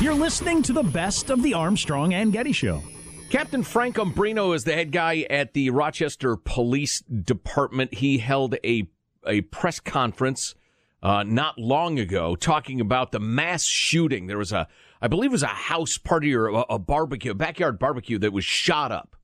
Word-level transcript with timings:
You're 0.00 0.14
listening 0.14 0.62
to 0.62 0.72
the 0.72 0.82
best 0.82 1.28
of 1.28 1.42
the 1.42 1.52
Armstrong 1.52 2.14
and 2.14 2.32
Getty 2.32 2.52
Show. 2.52 2.82
Captain 3.28 3.62
Frank 3.62 3.96
Umbrino 3.96 4.54
is 4.54 4.64
the 4.64 4.72
head 4.72 4.92
guy 4.92 5.26
at 5.28 5.52
the 5.52 5.68
Rochester 5.68 6.36
Police 6.36 7.00
Department. 7.00 7.92
He 7.92 8.16
held 8.16 8.56
a 8.64 8.88
a 9.26 9.42
press 9.42 9.78
conference 9.78 10.54
uh, 11.02 11.22
not 11.22 11.58
long 11.58 11.98
ago 11.98 12.34
talking 12.34 12.80
about 12.80 13.12
the 13.12 13.20
mass 13.20 13.64
shooting. 13.64 14.26
There 14.26 14.38
was 14.38 14.52
a, 14.52 14.68
I 15.02 15.08
believe, 15.08 15.32
it 15.32 15.32
was 15.32 15.42
a 15.42 15.48
house 15.48 15.98
party 15.98 16.34
or 16.34 16.48
a, 16.48 16.60
a 16.70 16.78
barbecue, 16.78 17.32
a 17.32 17.34
backyard 17.34 17.78
barbecue 17.78 18.18
that 18.20 18.32
was 18.32 18.44
shot 18.46 18.90
up 18.90 19.16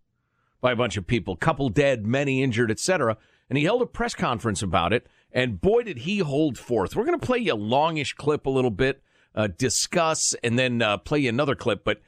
by 0.60 0.72
a 0.72 0.76
bunch 0.76 0.98
of 0.98 1.06
people, 1.06 1.36
couple 1.36 1.70
dead, 1.70 2.06
many 2.06 2.42
injured, 2.42 2.70
etc. 2.70 3.16
And 3.48 3.56
he 3.56 3.64
held 3.64 3.80
a 3.80 3.86
press 3.86 4.14
conference 4.14 4.62
about 4.62 4.92
it. 4.92 5.06
And 5.32 5.58
boy, 5.58 5.84
did 5.84 6.00
he 6.00 6.18
hold 6.18 6.58
forth. 6.58 6.94
We're 6.94 7.06
going 7.06 7.18
to 7.18 7.26
play 7.26 7.38
you 7.38 7.54
a 7.54 7.56
longish 7.56 8.12
clip 8.12 8.44
a 8.44 8.50
little 8.50 8.70
bit, 8.70 9.02
uh, 9.36 9.48
discuss, 9.58 10.34
and 10.42 10.58
then 10.58 10.82
uh, 10.82 10.96
play 10.98 11.26
another 11.26 11.54
clip. 11.54 11.84
But 11.84 12.00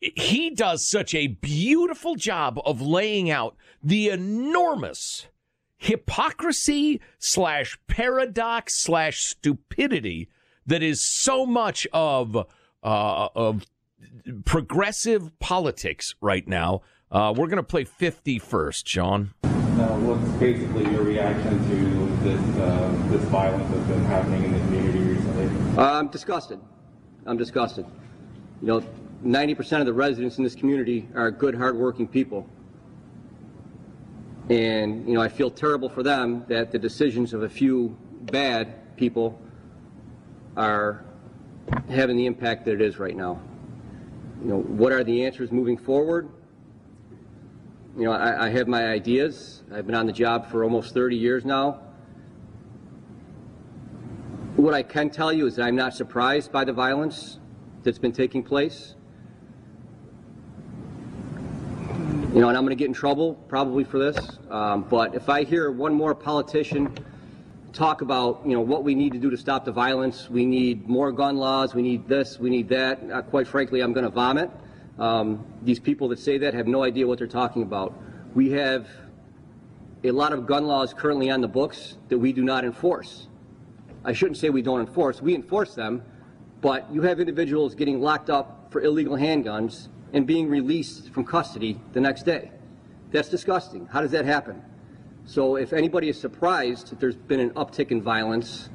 he 0.00 0.50
does 0.50 0.88
such 0.88 1.14
a 1.14 1.26
beautiful 1.26 2.14
job 2.14 2.60
of 2.64 2.80
laying 2.80 3.30
out 3.30 3.56
the 3.82 4.08
enormous 4.08 5.26
hypocrisy 5.76 7.00
slash 7.18 7.78
paradox 7.86 8.82
slash 8.82 9.20
stupidity 9.20 10.28
that 10.66 10.82
is 10.82 11.00
so 11.00 11.46
much 11.46 11.86
of 11.92 12.36
uh, 12.36 13.28
of 13.34 13.64
progressive 14.44 15.36
politics 15.38 16.14
right 16.20 16.46
now. 16.46 16.82
Uh, 17.10 17.32
we're 17.34 17.46
going 17.46 17.56
to 17.56 17.62
play 17.62 17.84
50 17.84 18.38
first, 18.38 18.86
Sean. 18.86 19.32
Now, 19.42 19.96
what's 19.98 20.28
basically 20.38 20.84
your 20.92 21.02
reaction 21.02 21.58
to 21.70 22.24
this 22.24 22.40
uh, 22.58 23.06
this 23.08 23.22
violence 23.24 23.70
that's 23.72 23.86
been 23.88 24.04
happening 24.04 24.44
in 24.44 24.52
the? 24.52 24.58
Uh, 24.58 24.67
Uh, 25.78 25.92
I'm 25.92 26.08
disgusted. 26.08 26.58
I'm 27.24 27.36
disgusted. 27.36 27.86
You 28.60 28.66
know, 28.66 28.84
90% 29.24 29.78
of 29.78 29.86
the 29.86 29.92
residents 29.92 30.36
in 30.36 30.42
this 30.42 30.56
community 30.56 31.08
are 31.14 31.30
good, 31.30 31.54
hardworking 31.54 32.08
people. 32.08 32.48
And, 34.50 35.06
you 35.06 35.14
know, 35.14 35.20
I 35.20 35.28
feel 35.28 35.52
terrible 35.52 35.88
for 35.88 36.02
them 36.02 36.44
that 36.48 36.72
the 36.72 36.80
decisions 36.80 37.32
of 37.32 37.44
a 37.44 37.48
few 37.48 37.96
bad 38.22 38.96
people 38.96 39.40
are 40.56 41.04
having 41.88 42.16
the 42.16 42.26
impact 42.26 42.64
that 42.64 42.72
it 42.72 42.80
is 42.80 42.98
right 42.98 43.14
now. 43.14 43.40
You 44.42 44.48
know, 44.48 44.58
what 44.62 44.90
are 44.90 45.04
the 45.04 45.24
answers 45.24 45.52
moving 45.52 45.76
forward? 45.76 46.28
You 47.96 48.06
know, 48.06 48.12
I, 48.12 48.46
I 48.46 48.48
have 48.48 48.66
my 48.66 48.88
ideas. 48.88 49.62
I've 49.72 49.86
been 49.86 49.94
on 49.94 50.06
the 50.06 50.12
job 50.12 50.50
for 50.50 50.64
almost 50.64 50.92
30 50.92 51.14
years 51.14 51.44
now. 51.44 51.82
What 54.58 54.74
I 54.74 54.82
can 54.82 55.08
tell 55.08 55.32
you 55.32 55.46
is 55.46 55.54
that 55.54 55.66
I'm 55.66 55.76
not 55.76 55.94
surprised 55.94 56.50
by 56.50 56.64
the 56.64 56.72
violence 56.72 57.38
that's 57.84 58.00
been 58.00 58.10
taking 58.10 58.42
place. 58.42 58.96
You 62.34 62.40
know, 62.40 62.48
and 62.48 62.58
I'm 62.58 62.64
going 62.64 62.70
to 62.70 62.74
get 62.74 62.88
in 62.88 62.92
trouble 62.92 63.34
probably 63.46 63.84
for 63.84 64.00
this. 64.00 64.18
Um, 64.50 64.82
but 64.82 65.14
if 65.14 65.28
I 65.28 65.44
hear 65.44 65.70
one 65.70 65.94
more 65.94 66.12
politician 66.12 66.92
talk 67.72 68.00
about, 68.00 68.42
you 68.44 68.54
know, 68.54 68.60
what 68.60 68.82
we 68.82 68.96
need 68.96 69.12
to 69.12 69.20
do 69.20 69.30
to 69.30 69.36
stop 69.36 69.64
the 69.64 69.70
violence, 69.70 70.28
we 70.28 70.44
need 70.44 70.88
more 70.88 71.12
gun 71.12 71.36
laws, 71.36 71.72
we 71.72 71.82
need 71.82 72.08
this, 72.08 72.40
we 72.40 72.50
need 72.50 72.68
that. 72.70 72.98
Uh, 73.12 73.22
quite 73.22 73.46
frankly, 73.46 73.80
I'm 73.80 73.92
going 73.92 74.06
to 74.06 74.10
vomit. 74.10 74.50
Um, 74.98 75.46
these 75.62 75.78
people 75.78 76.08
that 76.08 76.18
say 76.18 76.36
that 76.38 76.52
have 76.54 76.66
no 76.66 76.82
idea 76.82 77.06
what 77.06 77.18
they're 77.18 77.28
talking 77.28 77.62
about. 77.62 77.94
We 78.34 78.50
have 78.50 78.88
a 80.02 80.10
lot 80.10 80.32
of 80.32 80.48
gun 80.48 80.66
laws 80.66 80.92
currently 80.92 81.30
on 81.30 81.42
the 81.42 81.48
books 81.48 81.96
that 82.08 82.18
we 82.18 82.32
do 82.32 82.42
not 82.42 82.64
enforce. 82.64 83.27
I 84.04 84.12
shouldn't 84.12 84.36
say 84.36 84.50
we 84.50 84.62
don't 84.62 84.80
enforce. 84.80 85.20
We 85.20 85.34
enforce 85.34 85.74
them, 85.74 86.02
but 86.60 86.92
you 86.92 87.02
have 87.02 87.20
individuals 87.20 87.74
getting 87.74 88.00
locked 88.00 88.30
up 88.30 88.68
for 88.70 88.80
illegal 88.80 89.16
handguns 89.16 89.88
and 90.12 90.26
being 90.26 90.48
released 90.48 91.10
from 91.10 91.24
custody 91.24 91.80
the 91.92 92.00
next 92.00 92.24
day. 92.24 92.50
That's 93.10 93.28
disgusting. 93.28 93.86
How 93.86 94.00
does 94.00 94.10
that 94.12 94.24
happen? 94.24 94.62
So 95.24 95.56
if 95.56 95.72
anybody 95.72 96.08
is 96.08 96.18
surprised 96.18 96.90
that 96.90 97.00
there's 97.00 97.16
been 97.16 97.40
an 97.40 97.50
uptick 97.50 97.90
in 97.90 98.00
violence 98.00 98.70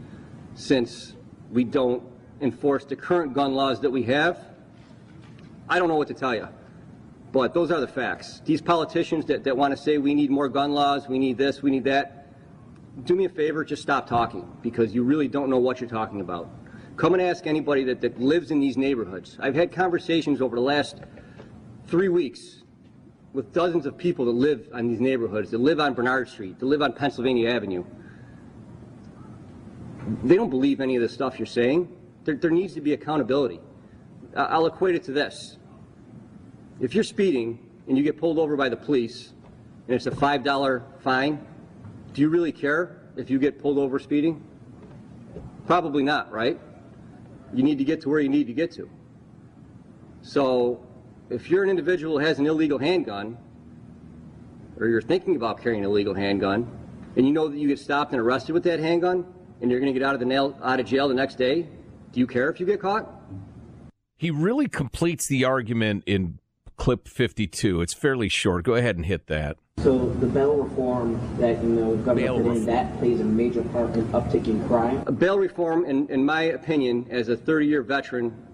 since 0.55 1.15
we 1.51 1.63
don't 1.63 2.03
enforce 2.41 2.85
the 2.85 2.95
current 2.95 3.33
gun 3.33 3.53
laws 3.53 3.79
that 3.81 3.89
we 3.89 4.03
have, 4.03 4.39
I 5.67 5.79
don't 5.79 5.87
know 5.87 5.95
what 5.95 6.07
to 6.09 6.13
tell 6.13 6.35
you. 6.35 6.47
But 7.31 7.55
those 7.55 7.71
are 7.71 7.79
the 7.79 7.87
facts. 7.87 8.41
These 8.45 8.61
politicians 8.61 9.25
that, 9.25 9.43
that 9.45 9.57
want 9.57 9.75
to 9.75 9.81
say 9.81 9.97
we 9.97 10.13
need 10.13 10.29
more 10.29 10.47
gun 10.47 10.73
laws, 10.73 11.07
we 11.07 11.17
need 11.17 11.37
this, 11.37 11.63
we 11.63 11.71
need 11.71 11.85
that, 11.85 12.22
do 13.01 13.15
me 13.15 13.25
a 13.25 13.29
favor, 13.29 13.63
just 13.63 13.81
stop 13.81 14.07
talking 14.07 14.47
because 14.61 14.93
you 14.93 15.03
really 15.03 15.27
don't 15.27 15.49
know 15.49 15.57
what 15.57 15.81
you're 15.81 15.89
talking 15.89 16.21
about. 16.21 16.49
Come 16.95 17.13
and 17.13 17.21
ask 17.21 17.47
anybody 17.47 17.83
that, 17.85 18.01
that 18.01 18.19
lives 18.19 18.51
in 18.51 18.59
these 18.59 18.77
neighborhoods. 18.77 19.37
I've 19.39 19.55
had 19.55 19.71
conversations 19.71 20.41
over 20.41 20.55
the 20.55 20.61
last 20.61 21.01
three 21.87 22.07
weeks 22.07 22.61
with 23.33 23.51
dozens 23.51 23.87
of 23.87 23.97
people 23.97 24.25
that 24.25 24.31
live 24.31 24.69
on 24.73 24.87
these 24.87 24.99
neighborhoods, 24.99 25.49
that 25.51 25.57
live 25.59 25.79
on 25.79 25.95
Bernard 25.95 26.29
Street, 26.29 26.59
that 26.59 26.65
live 26.65 26.83
on 26.83 26.93
Pennsylvania 26.93 27.49
Avenue. 27.49 27.83
They 30.23 30.35
don't 30.35 30.51
believe 30.51 30.81
any 30.81 30.95
of 30.95 31.01
the 31.01 31.09
stuff 31.09 31.39
you're 31.39 31.45
saying. 31.47 31.89
There, 32.25 32.35
there 32.35 32.51
needs 32.51 32.75
to 32.75 32.81
be 32.81 32.93
accountability. 32.93 33.59
I'll 34.35 34.67
equate 34.67 34.93
it 34.95 35.03
to 35.05 35.11
this. 35.11 35.57
If 36.79 36.93
you're 36.93 37.03
speeding 37.03 37.59
and 37.87 37.97
you 37.97 38.03
get 38.03 38.19
pulled 38.19 38.37
over 38.37 38.55
by 38.55 38.69
the 38.69 38.77
police 38.77 39.33
and 39.87 39.95
it's 39.95 40.05
a 40.05 40.11
$5 40.11 41.01
fine, 41.01 41.45
do 42.13 42.21
you 42.21 42.29
really 42.29 42.51
care 42.51 43.01
if 43.17 43.29
you 43.29 43.39
get 43.39 43.59
pulled 43.59 43.77
over 43.77 43.99
speeding? 43.99 44.43
Probably 45.65 46.03
not, 46.03 46.31
right? 46.31 46.59
You 47.53 47.63
need 47.63 47.77
to 47.79 47.83
get 47.83 48.01
to 48.01 48.09
where 48.09 48.19
you 48.19 48.29
need 48.29 48.47
to 48.47 48.53
get 48.53 48.71
to. 48.73 48.89
So 50.21 50.85
if 51.29 51.49
you're 51.49 51.63
an 51.63 51.69
individual 51.69 52.19
who 52.19 52.25
has 52.25 52.39
an 52.39 52.45
illegal 52.45 52.77
handgun, 52.77 53.37
or 54.79 54.87
you're 54.87 55.01
thinking 55.01 55.35
about 55.35 55.61
carrying 55.61 55.83
an 55.83 55.89
illegal 55.89 56.13
handgun, 56.13 56.69
and 57.15 57.25
you 57.25 57.33
know 57.33 57.47
that 57.47 57.57
you 57.57 57.67
get 57.67 57.79
stopped 57.79 58.11
and 58.11 58.21
arrested 58.21 58.53
with 58.53 58.63
that 58.63 58.79
handgun, 58.79 59.25
and 59.61 59.71
you're 59.71 59.79
going 59.79 59.93
to 59.93 59.99
get 59.99 60.05
out 60.05 60.13
of 60.13 60.19
the 60.19 60.25
nail, 60.25 60.57
out 60.63 60.79
of 60.79 60.85
jail 60.85 61.07
the 61.07 61.13
next 61.13 61.35
day, 61.35 61.67
do 62.11 62.19
you 62.19 62.27
care 62.27 62.49
if 62.49 62.59
you 62.59 62.65
get 62.65 62.79
caught? 62.79 63.09
He 64.17 64.29
really 64.29 64.67
completes 64.67 65.27
the 65.27 65.45
argument 65.45 66.03
in 66.05 66.39
clip 66.77 67.07
52. 67.07 67.81
It's 67.81 67.93
fairly 67.93 68.29
short. 68.29 68.65
Go 68.65 68.75
ahead 68.75 68.95
and 68.95 69.05
hit 69.05 69.27
that. 69.27 69.57
So 69.79 70.09
the 70.09 70.27
bail 70.27 70.55
reform 70.55 71.19
that 71.39 71.61
you 71.63 71.69
know 71.69 71.95
government 71.97 72.15
Bail 72.15 72.37
put 72.41 72.57
in, 72.57 72.65
that 72.65 72.97
plays 72.99 73.19
a 73.19 73.23
major 73.23 73.63
part 73.63 73.93
in 73.95 74.05
uptick 74.07 74.47
in 74.47 74.65
crime. 74.67 75.03
Bail 75.15 75.39
reform, 75.39 75.85
in, 75.85 76.07
in 76.09 76.23
my 76.23 76.43
opinion, 76.43 77.07
as 77.09 77.29
a 77.29 77.35
30-year 77.35 77.81
veteran 77.81 78.47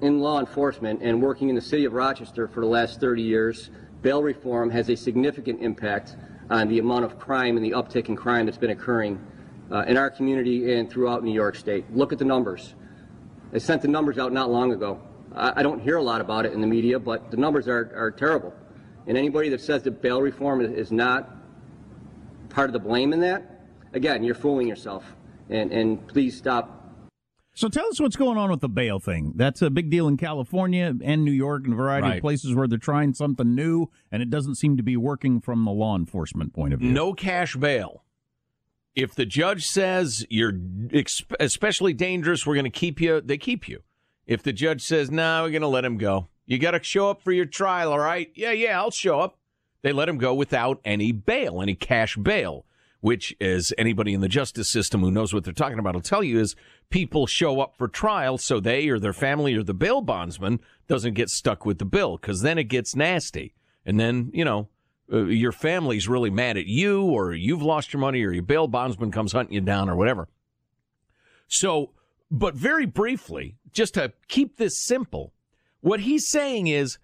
in 0.00 0.20
law 0.20 0.38
enforcement 0.38 1.00
and 1.02 1.20
working 1.22 1.48
in 1.48 1.54
the 1.54 1.60
city 1.60 1.84
of 1.86 1.92
Rochester 1.92 2.46
for 2.46 2.60
the 2.60 2.66
last 2.66 3.00
30 3.00 3.22
years, 3.22 3.70
bail 4.02 4.22
reform 4.22 4.70
has 4.70 4.90
a 4.90 4.96
significant 4.96 5.62
impact 5.62 6.16
on 6.50 6.68
the 6.68 6.78
amount 6.78 7.04
of 7.04 7.18
crime 7.18 7.56
and 7.56 7.64
the 7.64 7.70
uptick 7.70 8.08
in 8.08 8.16
crime 8.16 8.46
that's 8.46 8.58
been 8.58 8.70
occurring 8.70 9.18
uh, 9.72 9.84
in 9.86 9.96
our 9.96 10.10
community 10.10 10.74
and 10.74 10.90
throughout 10.90 11.24
New 11.24 11.32
York 11.32 11.56
State. 11.56 11.84
Look 11.90 12.12
at 12.12 12.18
the 12.18 12.24
numbers. 12.24 12.74
I 13.52 13.58
sent 13.58 13.82
the 13.82 13.88
numbers 13.88 14.18
out 14.18 14.32
not 14.32 14.50
long 14.50 14.72
ago. 14.72 15.00
I, 15.34 15.60
I 15.60 15.62
don't 15.62 15.80
hear 15.80 15.96
a 15.96 16.02
lot 16.02 16.20
about 16.20 16.46
it 16.46 16.52
in 16.52 16.60
the 16.60 16.66
media, 16.66 16.98
but 16.98 17.30
the 17.30 17.36
numbers 17.36 17.68
are, 17.68 17.92
are 17.96 18.10
terrible. 18.10 18.52
And 19.06 19.18
anybody 19.18 19.48
that 19.50 19.60
says 19.60 19.82
that 19.82 20.00
bail 20.02 20.22
reform 20.22 20.60
is, 20.60 20.70
is 20.72 20.92
not 20.92 21.30
part 22.48 22.68
of 22.68 22.72
the 22.72 22.78
blame 22.78 23.12
in 23.12 23.20
that, 23.20 23.60
again, 23.92 24.24
you're 24.24 24.34
fooling 24.34 24.66
yourself. 24.68 25.04
And, 25.50 25.72
and 25.72 26.06
please 26.08 26.36
stop 26.38 26.80
So 27.54 27.68
tell 27.68 27.86
us 27.88 28.00
what's 28.00 28.16
going 28.16 28.38
on 28.38 28.50
with 28.50 28.60
the 28.60 28.68
bail 28.68 28.98
thing. 28.98 29.32
That's 29.36 29.60
a 29.60 29.68
big 29.68 29.90
deal 29.90 30.08
in 30.08 30.16
California 30.16 30.94
and 31.02 31.24
New 31.24 31.32
York 31.32 31.64
and 31.64 31.74
a 31.74 31.76
variety 31.76 32.06
Right. 32.08 32.16
of 32.16 32.22
places 32.22 32.54
where 32.54 32.66
they're 32.66 32.78
trying 32.78 33.12
something 33.12 33.54
new 33.54 33.90
and 34.10 34.22
it 34.22 34.30
doesn't 34.30 34.54
seem 34.54 34.76
to 34.78 34.82
be 34.82 34.96
working 34.96 35.40
from 35.40 35.64
the 35.66 35.70
law 35.70 35.96
enforcement 35.96 36.54
point 36.54 36.72
of 36.72 36.80
view. 36.80 36.90
No 36.90 37.12
cash 37.12 37.56
bail. 37.56 38.04
If 38.94 39.14
the 39.14 39.26
judge 39.26 39.66
says 39.66 40.24
you're 40.30 40.52
especially 41.40 41.92
dangerous, 41.92 42.46
we're 42.46 42.54
going 42.54 42.64
to 42.64 42.70
keep 42.70 43.00
you, 43.00 43.20
they 43.20 43.36
keep 43.36 43.68
you. 43.68 43.82
If 44.26 44.42
the 44.42 44.52
judge 44.52 44.82
says, 44.82 45.10
no, 45.10 45.42
we're 45.42 45.50
going 45.50 45.62
to 45.62 45.68
let 45.68 45.84
him 45.84 45.98
go. 45.98 46.28
You 46.46 46.58
got 46.58 46.72
to 46.72 46.82
show 46.82 47.10
up 47.10 47.22
for 47.22 47.32
your 47.32 47.46
trial, 47.46 47.92
all 47.92 47.98
right? 47.98 48.30
Yeah, 48.34 48.52
yeah, 48.52 48.78
I'll 48.78 48.90
show 48.90 49.20
up. 49.20 49.38
They 49.82 49.92
let 49.92 50.08
him 50.08 50.18
go 50.18 50.34
without 50.34 50.80
any 50.84 51.12
bail, 51.12 51.60
any 51.60 51.74
cash 51.74 52.16
bail, 52.16 52.64
which, 53.00 53.36
as 53.40 53.72
anybody 53.76 54.14
in 54.14 54.22
the 54.22 54.28
justice 54.28 54.68
system 54.68 55.02
who 55.02 55.10
knows 55.10 55.34
what 55.34 55.44
they're 55.44 55.52
talking 55.52 55.78
about 55.78 55.94
will 55.94 56.00
tell 56.00 56.24
you, 56.24 56.40
is 56.40 56.56
people 56.88 57.26
show 57.26 57.60
up 57.60 57.76
for 57.76 57.86
trial 57.86 58.38
so 58.38 58.60
they 58.60 58.88
or 58.88 58.98
their 58.98 59.12
family 59.12 59.54
or 59.54 59.62
the 59.62 59.74
bail 59.74 60.00
bondsman 60.00 60.60
doesn't 60.88 61.14
get 61.14 61.28
stuck 61.28 61.66
with 61.66 61.78
the 61.78 61.84
bill 61.84 62.16
because 62.16 62.40
then 62.40 62.56
it 62.56 62.64
gets 62.64 62.96
nasty. 62.96 63.54
And 63.84 64.00
then, 64.00 64.30
you 64.32 64.44
know, 64.44 64.68
uh, 65.12 65.24
your 65.24 65.52
family's 65.52 66.08
really 66.08 66.30
mad 66.30 66.56
at 66.56 66.66
you 66.66 67.02
or 67.02 67.34
you've 67.34 67.62
lost 67.62 67.92
your 67.92 68.00
money 68.00 68.22
or 68.22 68.32
your 68.32 68.42
bail 68.42 68.66
bondsman 68.68 69.10
comes 69.10 69.32
hunting 69.32 69.54
you 69.54 69.60
down 69.60 69.90
or 69.90 69.96
whatever. 69.96 70.28
So, 71.46 71.90
but 72.34 72.56
very 72.56 72.84
briefly, 72.84 73.56
just 73.72 73.94
to 73.94 74.12
keep 74.26 74.56
this 74.56 74.76
simple, 74.76 75.32
what 75.80 76.00
he's 76.00 76.28
saying 76.28 76.66
is 76.66 76.98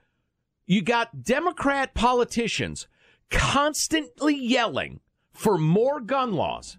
you 0.66 0.82
got 0.82 1.22
Democrat 1.22 1.94
politicians 1.94 2.88
constantly 3.30 4.34
yelling 4.34 4.98
for 5.32 5.56
more 5.56 6.00
gun 6.00 6.32
laws, 6.32 6.78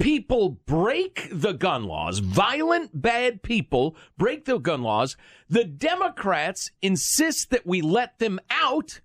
people 0.00 0.48
break 0.66 1.28
the 1.30 1.52
gun 1.52 1.84
laws, 1.84 2.18
violent, 2.18 3.00
bad 3.00 3.42
people 3.44 3.94
break 4.16 4.44
the 4.44 4.58
gun 4.58 4.82
laws, 4.82 5.16
the 5.48 5.64
Democrats 5.64 6.72
insist 6.82 7.50
that 7.50 7.64
we 7.64 7.80
let 7.80 8.18
them 8.18 8.40
out 8.50 9.00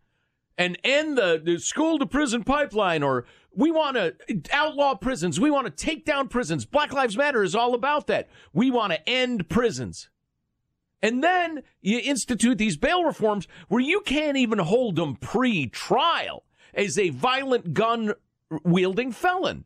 and 0.57 0.77
end 0.83 1.19
the, 1.19 1.39
the 1.43 1.59
school 1.59 1.99
to 1.99 2.05
prison 2.07 2.43
pipeline 2.43 3.03
or 3.03 3.25
we 3.55 3.71
want 3.71 3.95
to 3.97 4.15
outlaw 4.51 4.95
prisons. 4.95 5.39
We 5.39 5.51
want 5.51 5.65
to 5.65 5.85
take 5.85 6.05
down 6.05 6.27
prisons. 6.27 6.65
Black 6.65 6.93
Lives 6.93 7.17
Matter 7.17 7.43
is 7.43 7.55
all 7.55 7.73
about 7.73 8.07
that. 8.07 8.29
We 8.53 8.71
want 8.71 8.93
to 8.93 9.09
end 9.09 9.49
prisons. 9.49 10.09
And 11.01 11.21
then 11.21 11.63
you 11.81 11.99
institute 11.99 12.57
these 12.57 12.77
bail 12.77 13.03
reforms 13.03 13.47
where 13.67 13.81
you 13.81 14.01
can't 14.01 14.37
even 14.37 14.59
hold 14.59 14.95
them 14.95 15.15
pre 15.15 15.67
trial 15.67 16.45
as 16.73 16.97
a 16.97 17.09
violent 17.09 17.73
gun 17.73 18.13
wielding 18.63 19.11
felon. 19.11 19.65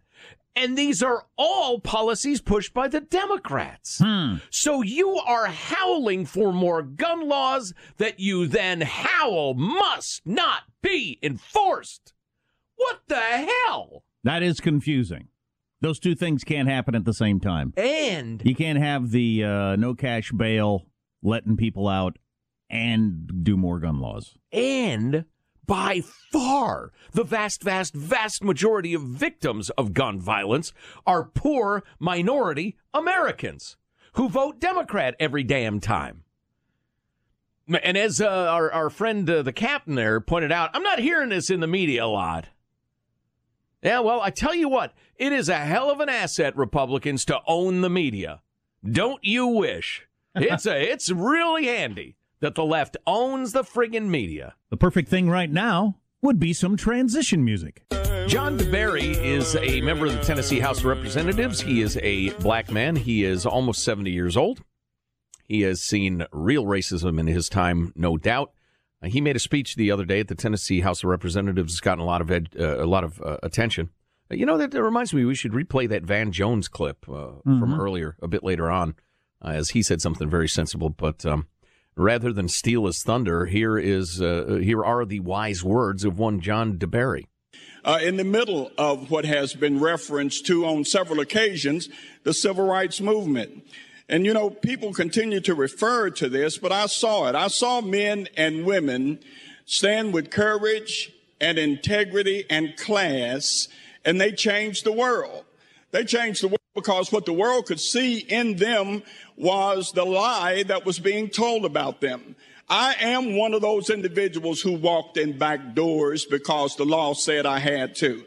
And 0.56 0.76
these 0.76 1.04
are 1.04 1.28
all 1.38 1.80
policies 1.80 2.42
pushed 2.42 2.74
by 2.74 2.88
the 2.88 3.00
Democrats. 3.00 4.00
Hmm. 4.04 4.38
So 4.50 4.82
you 4.82 5.18
are 5.18 5.46
howling 5.46 6.26
for 6.26 6.52
more 6.52 6.82
gun 6.82 7.30
laws 7.30 7.76
that 7.98 8.20
you 8.20 8.48
then 8.48 8.82
howl 8.82 9.54
must 9.54 10.26
not 10.26 10.64
be 10.82 11.20
enforced. 11.22 12.14
What 12.78 13.02
the 13.08 13.16
hell? 13.16 14.04
That 14.24 14.42
is 14.44 14.60
confusing. 14.60 15.28
Those 15.82 16.00
two 16.00 16.16
things 16.16 16.44
can't 16.44 16.68
happen 16.70 16.96
at 16.96 17.06
the 17.06 17.14
same 17.14 17.40
time. 17.40 17.74
And 17.78 18.42
You 18.44 18.56
can't 18.56 18.80
have 18.80 19.12
the 19.12 19.44
uh, 19.44 19.76
no 19.76 19.94
cash 19.94 20.32
bail, 20.32 20.88
letting 21.22 21.56
people 21.58 21.88
out, 21.88 22.18
and 22.70 23.44
do 23.44 23.56
more 23.58 23.80
gun 23.80 24.00
laws. 24.00 24.36
and 24.52 25.26
by 25.66 26.02
far 26.32 26.94
the 27.12 27.26
vast, 27.26 27.62
vast, 27.62 27.94
vast 27.94 28.42
majority 28.42 28.94
of 28.94 29.02
victims 29.02 29.70
of 29.72 29.94
gun 29.94 30.18
violence 30.18 30.72
are 31.06 31.26
poor 31.26 31.84
minority 32.00 32.78
Americans 32.94 33.76
who 34.14 34.30
vote 34.30 34.62
Democrat 34.62 35.14
every 35.20 35.44
damn 35.44 35.82
time. 35.82 36.24
And 37.84 37.98
as 37.98 38.22
uh, 38.22 38.28
our, 38.30 38.72
our 38.72 38.90
friend, 38.90 39.30
uh, 39.30 39.42
the 39.42 39.52
captain 39.52 39.96
there, 39.96 40.22
pointed 40.22 40.54
out, 40.54 40.70
I'm 40.74 40.84
not 40.84 41.00
hearing 41.00 41.30
this 41.30 41.50
in 41.50 41.60
the 41.60 41.68
media 41.68 42.06
a 42.06 42.08
lot. 42.08 42.48
Yeah, 43.82 44.00
well, 44.00 44.22
I 44.22 44.32
tell 44.32 44.56
you 44.56 44.70
what, 44.70 44.94
it 45.18 45.32
is 45.32 45.50
a 45.50 45.58
hell 45.58 45.92
of 45.92 46.00
an 46.00 46.10
asset, 46.10 46.58
Republicans, 46.58 47.26
to 47.26 47.40
own 47.48 47.82
the 47.82 47.90
media. 47.90 48.42
Don't 48.84 49.24
you 49.24 49.48
wish? 49.48 50.04
It's 50.40 50.68
a, 50.68 50.92
it's 50.92 51.10
really 51.10 51.66
handy 51.66 52.16
that 52.42 52.54
the 52.54 52.64
left 52.64 52.96
owns 53.08 53.54
the 53.54 53.64
friggin' 53.64 54.08
media. 54.08 54.54
The 54.70 54.78
perfect 54.78 55.10
thing 55.10 55.32
right 55.32 55.50
now 55.50 55.96
would 56.22 56.38
be 56.38 56.54
some 56.54 56.78
transition 56.78 57.44
music. 57.44 57.84
John 58.28 58.58
DeBerry 58.58 59.16
is 59.16 59.56
a 59.56 59.82
member 59.82 60.06
of 60.06 60.14
the 60.14 60.22
Tennessee 60.22 60.60
House 60.60 60.80
of 60.80 60.86
Representatives. 60.86 61.62
He 61.62 61.82
is 61.82 61.98
a 62.04 62.30
black 62.36 62.70
man. 62.70 62.96
He 62.96 63.24
is 63.24 63.48
almost 63.48 63.84
70 63.84 64.12
years 64.12 64.38
old. 64.38 64.62
He 65.46 65.62
has 65.62 65.82
seen 65.82 66.26
real 66.32 66.66
racism 66.66 67.20
in 67.20 67.28
his 67.28 67.50
time, 67.50 67.94
no 67.96 68.18
doubt. 68.18 68.52
He 69.04 69.22
made 69.22 69.36
a 69.36 69.40
speech 69.40 69.76
the 69.76 69.92
other 69.92 70.06
day 70.06 70.20
at 70.20 70.28
the 70.28 70.36
Tennessee 70.36 70.82
House 70.82 71.04
of 71.04 71.10
Representatives. 71.10 71.74
It's 71.74 71.80
gotten 71.82 72.02
a 72.02 72.06
lot 72.06 72.22
of 72.22 72.32
ed, 72.32 72.50
uh, 72.60 72.84
a 72.84 72.86
lot 72.86 73.04
of 73.04 73.22
uh, 73.22 73.38
attention. 73.44 73.90
Uh, 74.32 74.36
you 74.36 74.46
know 74.46 74.58
that, 74.58 74.72
that 74.72 74.84
reminds 74.84 75.14
me 75.14 75.24
we 75.24 75.36
should 75.36 75.52
replay 75.54 75.88
that 75.88 76.04
Van 76.04 76.32
Jones 76.32 76.68
clip 76.68 77.08
uh, 77.08 77.34
from 77.44 77.80
earlier, 77.80 78.18
a 78.22 78.28
bit 78.28 78.44
later 78.44 78.72
on, 78.72 78.96
uh, 79.44 79.50
as 79.50 79.70
he 79.70 79.84
said 79.84 80.02
something 80.02 80.30
very 80.30 80.50
sensible. 80.50 80.90
But 80.90 81.26
um, 81.26 81.48
rather 81.96 82.34
than 82.34 82.48
steal 82.50 82.88
his 82.88 83.04
thunder, 83.04 83.46
here 83.46 83.78
is 83.78 84.22
uh, 84.22 84.60
here 84.64 84.84
are 84.84 85.06
the 85.06 85.20
wise 85.20 85.64
words 85.64 86.04
of 86.04 86.18
one 86.18 86.42
John 86.42 86.78
DeBerry. 86.78 87.28
uh, 87.86 88.00
in 88.02 88.18
the 88.18 88.24
middle 88.24 88.72
of 88.78 89.10
what 89.10 89.26
has 89.26 89.54
been 89.54 89.80
referenced 89.80 90.46
to 90.48 90.66
on 90.66 90.84
several 90.84 91.20
occasions, 91.20 91.88
the 92.24 92.34
civil 92.34 92.66
rights 92.66 93.00
movement. 93.00 93.64
And 94.10 94.26
you 94.26 94.34
know, 94.34 94.50
people 94.50 94.94
continue 94.94 95.42
to 95.42 95.54
refer 95.54 96.10
to 96.12 96.30
this, 96.30 96.58
but 96.58 96.72
I 96.72 96.86
saw 96.86 97.28
it. 97.28 97.36
I 97.36 97.48
saw 97.48 97.82
men 97.82 98.28
and 98.38 98.66
women 98.66 99.20
stand 99.66 100.14
with 100.14 100.32
courage 100.32 101.12
and 101.42 101.60
integrity 101.60 102.46
and 102.50 102.76
class, 102.78 103.68
and 104.06 104.20
they 104.20 104.32
changed 104.32 104.86
the 104.86 104.94
world. 104.94 105.44
They 105.92 106.06
changed 106.06 106.42
the 106.42 106.48
world 106.48 106.58
because 106.74 107.12
what 107.12 107.26
the 107.26 107.34
world 107.34 107.66
could 107.66 107.80
see 107.80 108.20
in 108.20 108.56
them 108.56 109.04
was 109.36 109.92
the 109.92 110.06
lie 110.06 110.64
that 110.64 110.86
was 110.86 111.00
being 111.00 111.30
told 111.30 111.66
about 111.66 112.02
them. 112.02 112.36
I 112.70 112.96
am 113.00 113.38
one 113.38 113.54
of 113.54 113.62
those 113.62 113.90
individuals 113.90 114.62
who 114.62 114.74
walked 114.74 115.18
in 115.18 115.38
back 115.38 115.74
doors 115.74 116.26
because 116.26 116.76
the 116.76 116.86
law 116.86 117.14
said 117.14 117.46
I 117.46 117.60
had 117.60 117.96
to. 117.98 118.26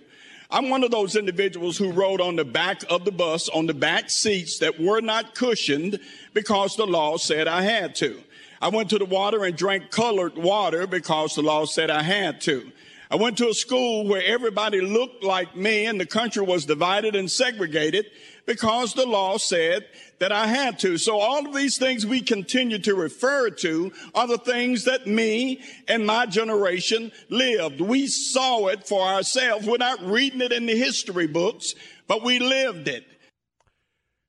I'm 0.52 0.68
one 0.68 0.82
of 0.82 0.90
those 0.90 1.14
individuals 1.14 1.78
who 1.78 1.92
rode 1.92 2.20
on 2.20 2.34
the 2.34 2.44
back 2.44 2.82
of 2.90 3.04
the 3.04 3.12
bus 3.12 3.48
on 3.48 3.66
the 3.66 3.74
back 3.74 4.10
seats 4.10 4.58
that 4.58 4.80
were 4.80 5.00
not 5.00 5.36
cushioned 5.36 6.00
because 6.34 6.74
the 6.74 6.86
law 6.86 7.18
said 7.18 7.46
I 7.46 7.62
had 7.62 7.94
to. 7.96 8.20
I 8.60 8.68
went 8.68 8.90
to 8.90 8.98
the 8.98 9.04
water 9.04 9.44
and 9.44 9.56
drank 9.56 9.92
colored 9.92 10.36
water 10.36 10.88
because 10.88 11.36
the 11.36 11.42
law 11.42 11.66
said 11.66 11.88
I 11.88 12.02
had 12.02 12.40
to. 12.42 12.72
I 13.12 13.16
went 13.16 13.38
to 13.38 13.48
a 13.48 13.54
school 13.54 14.06
where 14.06 14.22
everybody 14.24 14.80
looked 14.80 15.22
like 15.22 15.56
me 15.56 15.86
and 15.86 16.00
the 16.00 16.06
country 16.06 16.42
was 16.42 16.66
divided 16.66 17.14
and 17.14 17.30
segregated 17.30 18.06
because 18.44 18.94
the 18.94 19.06
law 19.06 19.36
said 19.36 19.86
that 20.20 20.32
I 20.32 20.46
had 20.46 20.78
to. 20.80 20.98
So 20.98 21.18
all 21.18 21.46
of 21.46 21.54
these 21.54 21.78
things 21.78 22.06
we 22.06 22.20
continue 22.20 22.78
to 22.80 22.94
refer 22.94 23.50
to 23.50 23.90
are 24.14 24.26
the 24.26 24.38
things 24.38 24.84
that 24.84 25.06
me 25.06 25.62
and 25.88 26.06
my 26.06 26.26
generation 26.26 27.10
lived. 27.30 27.80
We 27.80 28.06
saw 28.06 28.66
it 28.68 28.86
for 28.86 29.02
ourselves. 29.02 29.66
We're 29.66 29.78
not 29.78 30.00
reading 30.02 30.42
it 30.42 30.52
in 30.52 30.66
the 30.66 30.76
history 30.76 31.26
books, 31.26 31.74
but 32.06 32.22
we 32.22 32.38
lived 32.38 32.86
it. 32.86 33.06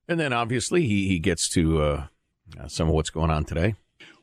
And 0.08 0.20
then 0.20 0.34
obviously 0.34 0.88
he, 0.88 1.08
he 1.08 1.20
gets 1.20 1.48
to 1.50 1.82
uh, 1.82 2.08
uh, 2.60 2.68
some 2.68 2.88
of 2.88 2.96
what's 2.96 3.10
going 3.10 3.30
on 3.30 3.44
today. 3.44 3.76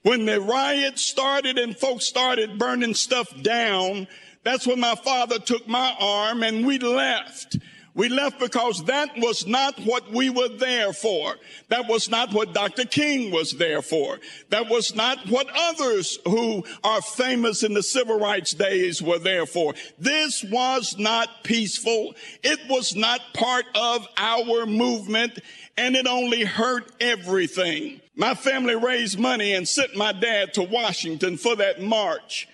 When 0.03 0.25
the 0.25 0.41
riot 0.41 0.99
started 0.99 1.59
and 1.59 1.77
folks 1.77 2.07
started 2.07 2.59
burning 2.59 2.95
stuff 2.95 3.29
down, 3.43 4.09
that's 4.43 4.67
when 4.67 4.81
my 4.81 4.95
father 4.95 5.39
took 5.39 5.69
my 5.69 5.95
arm 6.01 6.43
and 6.43 6.67
we 6.67 6.79
left. 6.79 7.59
We 7.99 8.09
left 8.09 8.39
because 8.39 8.85
that 8.85 9.19
was 9.19 9.45
not 9.45 9.77
what 9.81 10.09
we 10.13 10.31
were 10.31 10.51
there 10.51 10.93
for. 10.93 11.35
That 11.67 11.89
was 11.89 12.09
not 12.09 12.33
what 12.33 12.55
Dr. 12.55 12.85
King 12.85 13.33
was 13.33 13.51
there 13.51 13.83
for. 13.83 14.21
That 14.51 14.69
was 14.69 14.95
not 14.95 15.29
what 15.29 15.49
others 15.53 16.17
who 16.25 16.63
are 16.85 17.03
famous 17.03 17.65
in 17.65 17.75
the 17.75 17.83
civil 17.83 18.17
rights 18.17 18.53
days 18.53 19.03
were 19.03 19.19
there 19.19 19.47
for. 19.47 19.75
This 19.99 20.45
was 20.45 20.97
not 20.97 21.43
peaceful. 21.43 22.15
It 22.45 22.61
was 22.71 22.95
not 22.95 23.21
part 23.35 23.65
of 23.75 24.07
our 24.17 24.65
movement 24.65 25.41
and 25.77 25.97
it 25.97 26.07
only 26.07 26.45
hurt 26.45 26.93
everything. 27.01 28.01
My 28.15 28.35
family 28.35 28.77
raised 28.77 29.19
money 29.19 29.55
and 29.55 29.67
sent 29.67 29.97
my 29.97 30.13
dad 30.13 30.55
to 30.55 30.63
Washington 30.63 31.37
for 31.37 31.57
that 31.57 31.83
march. 31.83 32.47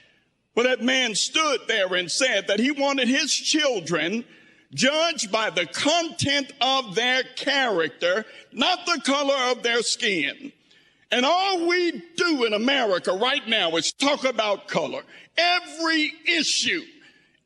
But 0.54 0.62
that 0.62 0.80
man 0.80 1.14
stood 1.14 1.60
there 1.68 1.92
and 1.94 2.10
said 2.10 2.46
that 2.46 2.60
he 2.60 2.70
wanted 2.70 3.08
his 3.08 3.34
children 3.34 4.24
judged 4.74 5.30
by 5.32 5.50
the 5.50 5.66
content 5.66 6.52
of 6.60 6.94
their 6.94 7.22
character, 7.36 8.24
not 8.52 8.84
the 8.86 9.00
color 9.04 9.52
of 9.52 9.62
their 9.62 9.82
skin. 9.82 10.52
And 11.10 11.24
all 11.24 11.68
we 11.68 12.02
do 12.16 12.44
in 12.44 12.52
America 12.52 13.12
right 13.12 13.46
now 13.46 13.76
is 13.76 13.92
talk 13.92 14.24
about 14.24 14.66
color. 14.66 15.02
Every 15.38 16.12
issue, 16.26 16.82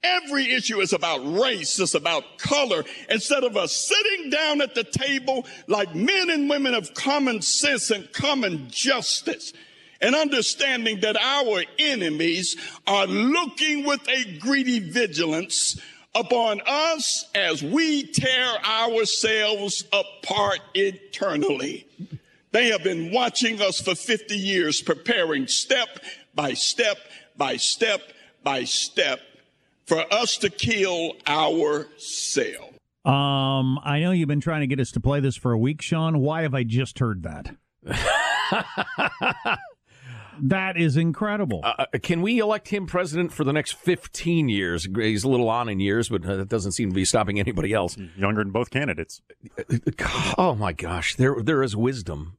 every 0.03 0.53
issue 0.53 0.81
is 0.81 0.95
about 0.95 1.19
race, 1.39 1.79
it's 1.79 1.95
about 1.95 2.39
color. 2.39 2.85
Instead 3.11 3.45
of 3.45 3.57
us 3.57 3.73
sitting 3.73 4.31
down 4.31 4.63
at 4.63 4.75
the 4.75 4.85
table 4.85 5.47
like 5.67 5.95
men 5.95 6.31
and 6.31 6.49
women 6.49 6.75
of 6.75 6.95
common 6.95 7.43
sense 7.43 7.91
and 7.91 8.11
common 8.13 8.71
justice 8.71 9.53
and 10.01 10.15
understanding 10.15 11.01
that 11.01 11.17
our 11.17 11.65
enemies 11.79 12.57
are 12.87 13.07
looking 13.07 13.85
with 13.85 14.01
a 14.09 14.39
greedy 14.39 14.79
vigilance 14.79 15.79
upon 16.15 16.61
us 16.67 17.29
as 17.35 17.63
we 17.63 18.05
tear 18.05 18.57
ourselves 18.65 19.85
apart 19.93 20.61
eternally. 20.75 21.87
They 22.51 22.69
have 22.69 22.83
been 22.83 23.13
watching 23.13 23.61
us 23.61 23.81
for 23.81 23.95
50 23.95 24.35
years, 24.37 24.81
preparing 24.81 25.47
step 25.47 25.89
by 26.35 26.55
step 26.55 26.97
by 27.37 27.57
step 27.57 28.01
by 28.43 28.65
step 28.65 29.21
for 29.87 30.05
us 30.13 30.37
to 30.39 30.51
kill 30.51 31.13
ourselves. 31.27 32.75
Um, 33.05 33.79
I 33.85 34.01
know 34.01 34.11
you've 34.11 34.29
been 34.29 34.41
trying 34.41 34.61
to 34.61 34.67
get 34.67 34.81
us 34.81 34.91
to 34.93 35.01
play 35.01 35.21
this 35.21 35.37
for 35.37 35.53
a 35.53 35.59
week, 35.59 35.81
Sean. 35.81 36.19
Why 36.19 36.43
have 36.43 36.55
I 36.55 36.63
just 36.65 36.99
heard 36.99 37.23
that? 37.23 37.55
that 40.43 40.77
is 40.77 40.97
incredible. 40.97 41.61
Uh, 41.63 41.87
can 42.03 42.23
we 42.23 42.39
elect 42.39 42.69
him 42.69 42.87
president 42.87 43.33
for 43.33 43.45
the 43.45 43.53
next 43.53 43.73
15 43.73 44.49
years? 44.49 44.89
He's 44.97 45.25
a 45.25 45.29
little 45.29 45.49
on 45.49 45.69
in 45.69 45.81
years, 45.81 46.09
but 46.09 46.25
uh, 46.25 46.37
that 46.37 46.49
doesn't 46.49 46.73
seem 46.73 46.91
to 46.91 46.95
be 46.95 47.05
stopping 47.05 47.39
anybody 47.41 47.73
else. 47.73 47.97
Younger 48.17 48.43
than 48.43 48.53
both 48.53 48.71
candidates. 48.71 49.21
Oh 50.37 50.55
my 50.55 50.73
gosh, 50.73 51.17
there 51.17 51.37
there 51.43 51.63
is 51.63 51.77
wisdom. 51.77 52.39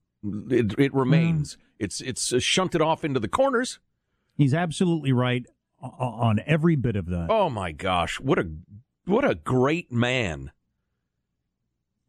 It, 0.50 0.78
it 0.78 0.94
remains. 0.94 1.58
It's 1.78 2.02
it's 2.02 2.34
uh, 2.34 2.40
shunted 2.40 2.82
off 2.82 3.06
into 3.06 3.20
the 3.20 3.28
corners. 3.28 3.80
He's 4.36 4.54
absolutely 4.54 5.12
right 5.12 5.46
on 5.82 6.40
every 6.46 6.76
bit 6.76 6.96
of 6.96 7.08
that. 7.08 7.28
Oh 7.30 7.50
my 7.50 7.72
gosh, 7.72 8.20
what 8.20 8.40
a 8.40 8.50
what 9.06 9.30
a 9.30 9.36
great 9.36 9.92
man. 9.92 10.52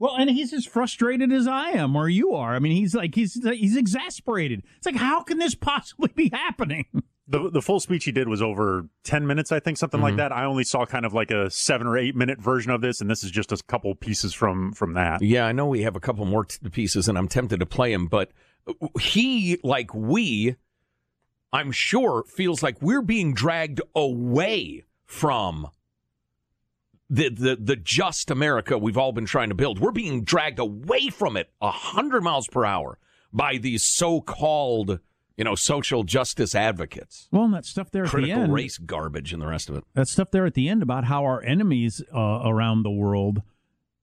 Well, 0.01 0.17
and 0.17 0.29
he's 0.31 0.53
as 0.53 0.67
frustrated 0.67 1.31
as 1.31 1.47
I 1.47 1.71
am, 1.71 1.95
or 1.95 2.09
you 2.09 2.33
are. 2.35 2.55
I 2.57 2.59
mean, 2.59 2.73
he's 2.73 2.95
like 2.97 3.15
he's 3.15 3.35
he's 3.35 3.77
exasperated. 3.77 4.65
It's 4.79 4.87
like, 4.87 4.97
how 4.97 5.23
can 5.23 5.39
this 5.39 5.55
possibly 5.55 6.11
be 6.15 6.31
happening? 6.33 6.87
The 7.29 7.49
the 7.49 7.63
full 7.63 7.79
speech 7.79 8.07
he 8.07 8.11
did 8.11 8.27
was 8.27 8.43
over 8.43 8.87
ten 9.05 9.25
minutes, 9.27 9.53
I 9.53 9.61
think, 9.61 9.77
something 9.79 9.99
Mm-hmm. 9.99 10.05
like 10.05 10.17
that. 10.17 10.33
I 10.33 10.47
only 10.47 10.65
saw 10.65 10.85
kind 10.87 11.05
of 11.07 11.13
like 11.15 11.31
a 11.31 11.49
seven 11.51 11.87
or 11.87 11.97
eight 11.97 12.17
minute 12.17 12.41
version 12.41 12.73
of 12.73 12.81
this, 12.81 13.01
and 13.01 13.09
this 13.09 13.23
is 13.23 13.31
just 13.31 13.53
a 13.53 13.59
couple 13.69 13.95
pieces 13.95 14.35
from 14.35 14.73
from 14.73 14.95
that. 14.95 15.23
Yeah, 15.23 15.45
I 15.47 15.53
know 15.53 15.67
we 15.67 15.83
have 15.83 15.95
a 15.95 16.01
couple 16.01 16.25
more 16.25 16.47
t- 16.47 16.69
pieces, 16.71 17.07
and 17.09 17.17
I'm 17.17 17.29
tempted 17.29 17.61
to 17.61 17.67
play 17.67 17.93
him, 17.93 18.07
but 18.09 18.33
he, 19.01 19.61
like 19.63 19.95
we, 19.95 20.57
I'm 21.53 21.73
sure, 21.73 22.25
feels 22.25 22.63
like 22.63 22.81
we're 22.83 23.03
being 23.03 23.33
dragged 23.35 23.81
away 23.95 24.85
from 25.07 25.69
the, 27.13 27.29
the 27.29 27.57
the 27.61 27.77
just 27.77 28.31
America 28.31 28.79
we've 28.79 28.97
all 28.97 29.13
been 29.13 29.27
trying 29.27 29.49
to 29.49 29.55
build. 29.55 29.81
We're 29.81 29.91
being 29.91 30.23
dragged 30.25 30.59
away 30.61 31.09
from 31.09 31.37
it 31.37 31.51
a 31.61 31.71
hundred 31.73 32.23
miles 32.23 32.47
per 32.47 32.65
hour 32.65 32.99
by 33.33 33.57
these 33.59 33.83
so-called, 33.85 35.01
you 35.37 35.45
know, 35.45 35.55
social 35.55 36.05
justice 36.05 36.55
advocates, 36.55 37.29
Well, 37.33 37.45
and 37.45 37.55
that 37.55 37.65
stuff 37.67 37.91
there 37.91 38.05
at 38.05 38.07
the 38.07 38.11
critical 38.11 38.43
end, 38.45 38.53
race 38.55 38.79
garbage, 38.79 39.33
and 39.33 39.43
the 39.43 39.47
rest 39.47 39.69
of 39.69 39.77
it. 39.77 39.85
that 39.95 40.09
stuff 40.09 40.31
there 40.31 40.47
at 40.47 40.55
the 40.55 40.69
end 40.69 40.83
about 40.83 41.05
how 41.05 41.25
our 41.25 41.43
enemies 41.43 42.03
uh, 42.15 42.41
around 42.45 42.83
the 42.85 42.91
world, 42.91 43.43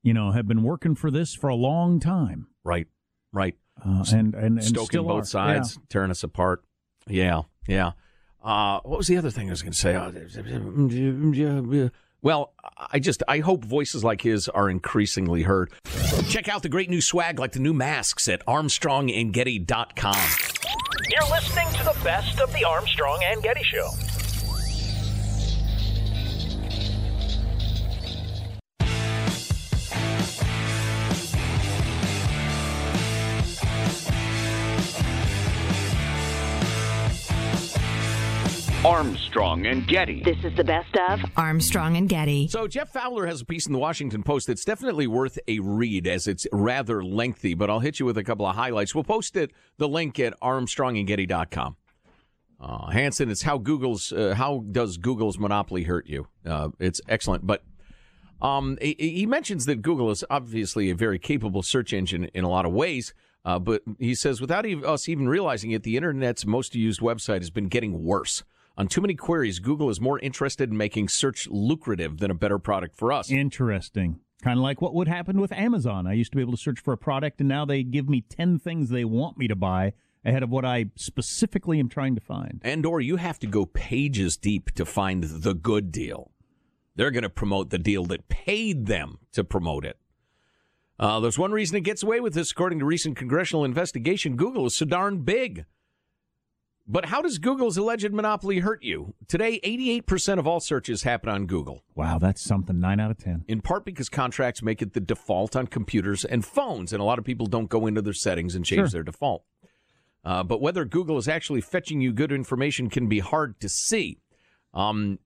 you 0.04 0.14
know, 0.14 0.32
have 0.32 0.48
been 0.48 0.64
working 0.64 0.96
for 0.96 1.10
this 1.10 1.34
for 1.34 1.48
a 1.50 1.56
long 1.56 2.00
time, 2.00 2.48
Right, 2.64 2.88
right. 3.32 3.56
uh, 3.86 4.04
and 4.14 4.34
and, 4.36 4.58
and 4.60 4.64
stoking 4.64 4.86
still 4.88 5.04
both 5.06 5.24
are. 5.24 5.26
sides, 5.26 5.80
tearing 5.90 6.12
us 6.12 6.24
apart. 6.24 6.64
Yeah, 7.08 7.44
yeah. 7.68 7.92
Uh, 8.44 8.80
what 8.84 8.98
was 8.98 9.08
the 9.08 9.18
other 9.18 9.30
thing 9.32 9.48
I 9.48 9.52
was 9.52 9.62
going 9.62 9.74
to 9.74 9.78
say? 9.78 9.94
Well, 12.22 12.54
I 12.92 13.00
just 13.00 13.24
I 13.28 13.40
hope 13.40 13.64
voices 13.64 14.04
like 14.04 14.22
his 14.22 14.50
are 14.50 14.70
increasingly 14.70 15.44
heard. 15.44 15.72
Check 16.30 16.50
out 16.50 16.64
the 16.64 16.70
great 16.70 16.90
new 16.90 17.02
swag 17.02 17.40
like 17.40 17.52
the 17.52 17.60
new 17.60 17.74
masks 17.74 18.28
at 18.28 18.46
ArmstrongandGetty.com. 18.46 20.16
You're 21.10 21.30
listening 21.30 21.68
to 21.74 21.84
the 21.84 21.98
best 22.04 22.40
of 22.40 22.52
the 22.54 22.64
Armstrong 22.66 23.22
and 23.24 23.42
Getty 23.42 23.64
Show. 23.64 23.90
Armstrong 38.88 39.66
and 39.66 39.86
Getty. 39.86 40.24
This 40.24 40.38
is 40.46 40.56
the 40.56 40.64
best 40.64 40.96
of 41.10 41.20
Armstrong 41.36 41.98
and 41.98 42.08
Getty. 42.08 42.48
So 42.48 42.70
Jeff 42.70 42.94
Fowler 42.94 43.26
has 43.26 43.42
a 43.42 43.46
piece 43.46 43.68
in 43.68 43.74
the 43.74 43.80
Washington 43.80 44.24
Post 44.24 44.48
that's 44.48 44.64
definitely 44.64 45.08
worth 45.08 45.38
a 45.46 45.60
read 45.60 46.08
as 46.08 46.26
it's 46.26 46.48
rather 46.54 47.04
lengthy, 47.04 47.54
but 47.54 47.70
I'll 47.70 47.82
hit 47.82 48.00
you 48.00 48.06
with 48.06 48.18
a 48.18 48.24
couple 48.24 48.46
of 48.46 48.56
highlights. 48.56 48.96
We'll 48.96 49.04
post 49.04 49.36
it 49.36 49.52
the 49.78 49.90
link 49.90 50.22
at 50.22 50.40
armstrongandgetty.com. 50.40 51.76
Uh, 52.62 52.90
Hanson, 52.92 53.30
it's 53.30 53.42
how 53.42 53.58
Google's 53.58 54.14
uh, 54.14 54.36
how 54.38 54.64
does 54.72 54.96
Google's 54.96 55.38
monopoly 55.38 55.84
hurt 55.84 56.08
you? 56.08 56.30
Uh, 56.46 56.70
it's 56.80 57.02
excellent, 57.10 57.46
but 57.46 57.64
um, 58.42 58.78
he, 58.82 58.96
he 58.98 59.26
mentions 59.26 59.66
that 59.66 59.82
Google 59.82 60.12
is 60.12 60.24
obviously 60.30 60.90
a 60.90 60.96
very 60.96 61.20
capable 61.20 61.62
search 61.62 61.92
engine 61.92 62.30
in 62.34 62.46
a 62.46 62.50
lot 62.50 62.66
of 62.66 62.72
ways. 62.72 63.14
Uh, 63.44 63.60
but 63.60 63.82
he 64.00 64.16
says, 64.16 64.40
without 64.40 64.66
ev- 64.66 64.86
us 64.86 65.10
even 65.10 65.28
realizing 65.28 65.72
it, 65.72 65.84
the 65.84 65.98
internet's 65.98 66.46
most 66.46 66.74
used 66.74 67.02
website 67.02 67.40
has 67.40 67.50
been 67.50 67.68
getting 67.68 68.06
worse. 68.06 68.44
On 68.78 68.88
too 68.88 69.02
many 69.02 69.16
queries, 69.16 69.58
Google 69.58 69.90
is 69.90 70.00
more 70.00 70.20
interested 70.20 70.70
in 70.70 70.78
making 70.78 71.10
search 71.10 71.48
lucrative 71.50 72.20
than 72.20 72.30
a 72.30 72.36
better 72.36 72.60
product 72.60 72.96
for 72.96 73.12
us. 73.12 73.32
Interesting. 73.32 74.20
Kind 74.44 74.60
of 74.60 74.64
like 74.64 74.82
what 74.82 74.94
would 74.94 75.08
happen 75.08 75.42
with 75.42 75.52
Amazon. 75.52 76.06
I 76.06 76.14
used 76.14 76.32
to 76.32 76.36
be 76.36 76.44
able 76.44 76.54
to 76.54 76.62
search 76.62 76.80
for 76.80 76.94
a 76.94 76.98
product, 76.98 77.40
and 77.40 77.50
now 77.50 77.66
they 77.66 77.82
give 77.82 78.08
me 78.08 78.22
10 78.22 78.60
things 78.60 78.90
they 78.90 79.04
want 79.04 79.36
me 79.36 79.48
to 79.48 79.56
buy 79.56 79.94
ahead 80.24 80.44
of 80.44 80.52
what 80.52 80.64
I 80.64 80.92
specifically 80.96 81.80
am 81.80 81.90
trying 81.90 82.14
to 82.16 82.22
find. 82.22 82.62
and 82.64 82.86
or 82.86 83.02
you 83.02 83.16
have 83.16 83.40
to 83.40 83.48
go 83.48 83.66
pages 83.66 84.38
deep 84.38 84.72
to 84.74 84.86
find 84.86 85.24
the 85.24 85.56
good 85.56 85.92
deal. 85.92 86.32
They're 86.96 87.12
going 87.12 87.24
to 87.24 87.30
promote 87.30 87.72
the 87.72 87.78
deal 87.80 88.06
that 88.06 88.28
paid 88.28 88.86
them 88.86 89.20
to 89.32 89.44
promote 89.44 89.86
it. 89.86 89.98
Uh, 91.00 91.20
there's 91.20 91.38
one 91.38 91.52
reason 91.52 91.78
it 91.78 91.82
gets 91.82 92.04
away 92.04 92.20
with 92.20 92.34
this, 92.34 92.52
according 92.52 92.80
to 92.80 92.86
recent 92.86 93.16
congressional 93.16 93.64
investigation. 93.64 94.36
Google 94.36 94.66
is 94.66 94.76
so 94.76 94.86
darn 94.86 95.20
big. 95.20 95.66
But 96.90 97.06
how 97.06 97.22
does 97.22 97.38
Google's 97.38 97.76
alleged 97.78 98.14
monopoly 98.14 98.60
hurt 98.60 98.82
you? 98.82 99.14
Today, 99.28 99.60
88% 99.62 100.40
of 100.40 100.48
all 100.48 100.62
searches 100.62 101.04
happen 101.04 101.30
on 101.30 101.46
Google, 101.46 101.84
Wow, 101.96 102.18
that's 102.18 102.42
something. 102.42 102.80
9 102.80 103.00
out 103.02 103.12
of 103.12 103.18
10. 103.18 103.44
in 103.48 103.60
part 103.62 103.84
because 103.84 104.08
contracts 104.08 104.62
make 104.62 104.82
it 104.82 104.94
the 104.94 105.02
default 105.02 105.56
on 105.58 105.68
computers 105.68 106.24
and 106.24 106.46
phones, 106.46 106.94
and 106.94 107.02
a 107.02 107.04
lot 107.04 107.20
of 107.20 107.26
people 107.26 107.46
don't 107.48 107.68
go 107.70 107.88
into 107.88 108.02
their 108.02 108.14
settings 108.14 108.56
and 108.56 108.64
change 108.64 108.80
Sure. 108.80 108.88
their 108.90 109.04
default. 109.04 109.44
Uh, 110.24 110.44
but 110.44 110.62
whether 110.62 110.86
Google 110.86 111.18
is 111.18 111.28
actually 111.28 111.62
fetching 111.62 112.00
you 112.00 112.14
good 112.14 112.32
information 112.32 112.90
can 112.90 113.08
be 113.08 113.20
hard 113.20 113.60
to 113.60 113.68
see. 113.70 114.20
Um, 114.74 115.20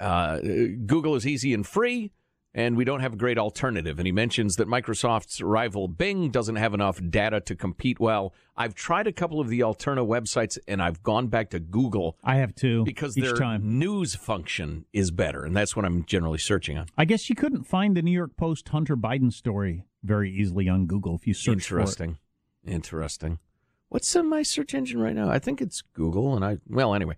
uh, 0.00 0.38
Google 0.40 1.14
is 1.14 1.26
easy 1.26 1.52
and 1.52 1.66
free, 1.66 2.10
and 2.54 2.76
we 2.76 2.84
don't 2.84 3.00
have 3.00 3.14
a 3.14 3.16
great 3.16 3.38
alternative. 3.38 3.98
And 3.98 4.06
he 4.06 4.12
mentions 4.12 4.56
that 4.56 4.68
Microsoft's 4.68 5.40
rival 5.40 5.88
Bing 5.88 6.30
doesn't 6.30 6.56
have 6.56 6.74
enough 6.74 7.00
data 7.10 7.40
to 7.40 7.56
compete 7.56 7.98
well. 7.98 8.34
I've 8.56 8.74
tried 8.74 9.06
a 9.06 9.12
couple 9.12 9.40
of 9.40 9.48
the 9.48 9.60
Alterna 9.60 10.06
websites, 10.06 10.58
and 10.68 10.82
I've 10.82 11.02
gone 11.02 11.28
back 11.28 11.50
to 11.50 11.60
Google 11.60 12.18
I 12.22 12.36
have 12.36 12.54
two 12.54 12.84
because 12.84 13.16
each 13.16 13.24
their 13.24 13.36
time. 13.36 13.78
news 13.78 14.14
function 14.14 14.84
is 14.92 15.10
better, 15.10 15.44
and 15.44 15.56
that's 15.56 15.74
what 15.74 15.84
I'm 15.84 16.04
generally 16.04 16.38
searching 16.38 16.76
on. 16.76 16.86
I 16.96 17.04
guess 17.04 17.30
you 17.30 17.36
couldn't 17.36 17.64
find 17.64 17.96
the 17.96 18.02
New 18.02 18.12
York 18.12 18.36
Post 18.36 18.68
Hunter 18.68 18.96
Biden 18.96 19.32
story 19.32 19.84
very 20.02 20.30
easily 20.30 20.68
on 20.68 20.86
Google 20.86 21.14
if 21.14 21.26
you 21.26 21.34
search 21.34 21.66
for 21.66 21.78
it. 21.78 21.82
Interesting. 21.82 22.18
Interesting. 22.66 23.38
What's 23.88 24.14
in 24.16 24.28
my 24.28 24.42
search 24.42 24.74
engine 24.74 25.00
right 25.00 25.14
now? 25.14 25.28
I 25.28 25.38
think 25.38 25.60
it's 25.60 25.82
Google, 25.82 26.34
and 26.34 26.44
I 26.44 26.58
well 26.66 26.94
anyway. 26.94 27.16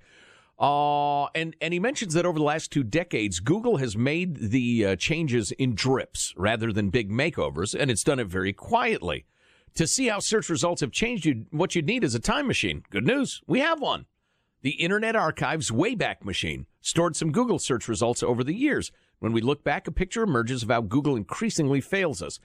Uh, 0.58 1.24
and 1.34 1.56
and 1.60 1.72
he 1.74 1.80
mentions 1.80 2.14
that 2.14 2.24
over 2.24 2.38
the 2.38 2.44
last 2.44 2.70
two 2.70 2.84
decades, 2.84 3.40
Google 3.40 3.78
has 3.78 3.96
made 3.96 4.36
the 4.36 4.86
uh, 4.86 4.96
changes 4.96 5.50
in 5.52 5.74
drips 5.74 6.32
rather 6.36 6.72
than 6.72 6.90
big 6.90 7.10
makeovers, 7.10 7.74
and 7.78 7.90
it's 7.90 8.04
done 8.04 8.20
it 8.20 8.28
very 8.28 8.52
quietly. 8.52 9.24
To 9.74 9.86
see 9.88 10.06
how 10.06 10.20
search 10.20 10.48
results 10.48 10.80
have 10.82 10.92
changed, 10.92 11.26
you 11.26 11.46
what 11.50 11.74
you'd 11.74 11.86
need 11.86 12.04
is 12.04 12.14
a 12.14 12.20
time 12.20 12.46
machine. 12.46 12.84
Good 12.90 13.04
news, 13.06 13.42
we 13.48 13.58
have 13.60 13.80
one. 13.80 14.06
The 14.62 14.70
Internet 14.70 15.16
Archive's 15.16 15.70
Wayback 15.70 16.24
Machine 16.24 16.66
stored 16.80 17.16
some 17.16 17.32
Google 17.32 17.58
search 17.58 17.88
results 17.88 18.22
over 18.22 18.42
the 18.44 18.54
years. 18.54 18.92
When 19.18 19.32
we 19.32 19.40
look 19.40 19.64
back, 19.64 19.86
a 19.88 19.90
picture 19.92 20.22
emerges 20.22 20.62
of 20.62 20.70
how 20.70 20.80
Google 20.82 21.16
increasingly 21.16 21.80
fails 21.80 22.22
us. 22.22 22.38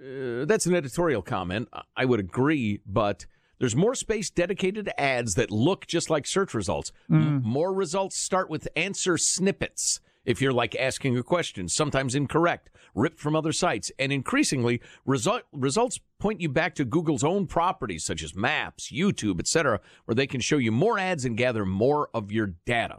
Uh, 0.00 0.44
that's 0.44 0.66
an 0.66 0.74
editorial 0.74 1.22
comment. 1.22 1.68
I- 1.72 1.82
I 1.96 2.04
would 2.04 2.20
agree, 2.20 2.80
but 2.86 3.26
there's 3.58 3.76
more 3.76 3.94
space 3.94 4.30
dedicated 4.30 4.84
to 4.86 5.00
ads 5.00 5.34
that 5.34 5.50
look 5.50 5.86
just 5.86 6.10
like 6.10 6.26
search 6.26 6.54
results. 6.54 6.92
M- 7.10 7.42
more 7.42 7.72
results 7.72 8.16
start 8.16 8.48
with 8.48 8.68
answer 8.76 9.16
snippets. 9.18 10.00
If 10.24 10.42
you're 10.42 10.52
like 10.52 10.76
asking 10.76 11.16
a 11.16 11.22
question, 11.22 11.68
sometimes 11.68 12.14
incorrect, 12.14 12.70
ripped 12.94 13.18
from 13.18 13.34
other 13.34 13.52
sites, 13.52 13.90
and 13.98 14.12
increasingly 14.12 14.80
result, 15.06 15.42
results 15.52 16.00
point 16.18 16.40
you 16.40 16.50
back 16.50 16.74
to 16.74 16.84
Google's 16.84 17.24
own 17.24 17.46
properties 17.46 18.04
such 18.04 18.22
as 18.22 18.34
Maps, 18.34 18.92
YouTube, 18.92 19.40
etc., 19.40 19.80
where 20.04 20.14
they 20.14 20.26
can 20.26 20.40
show 20.40 20.58
you 20.58 20.70
more 20.70 20.98
ads 20.98 21.24
and 21.24 21.36
gather 21.36 21.64
more 21.64 22.10
of 22.12 22.30
your 22.30 22.54
data. 22.66 22.98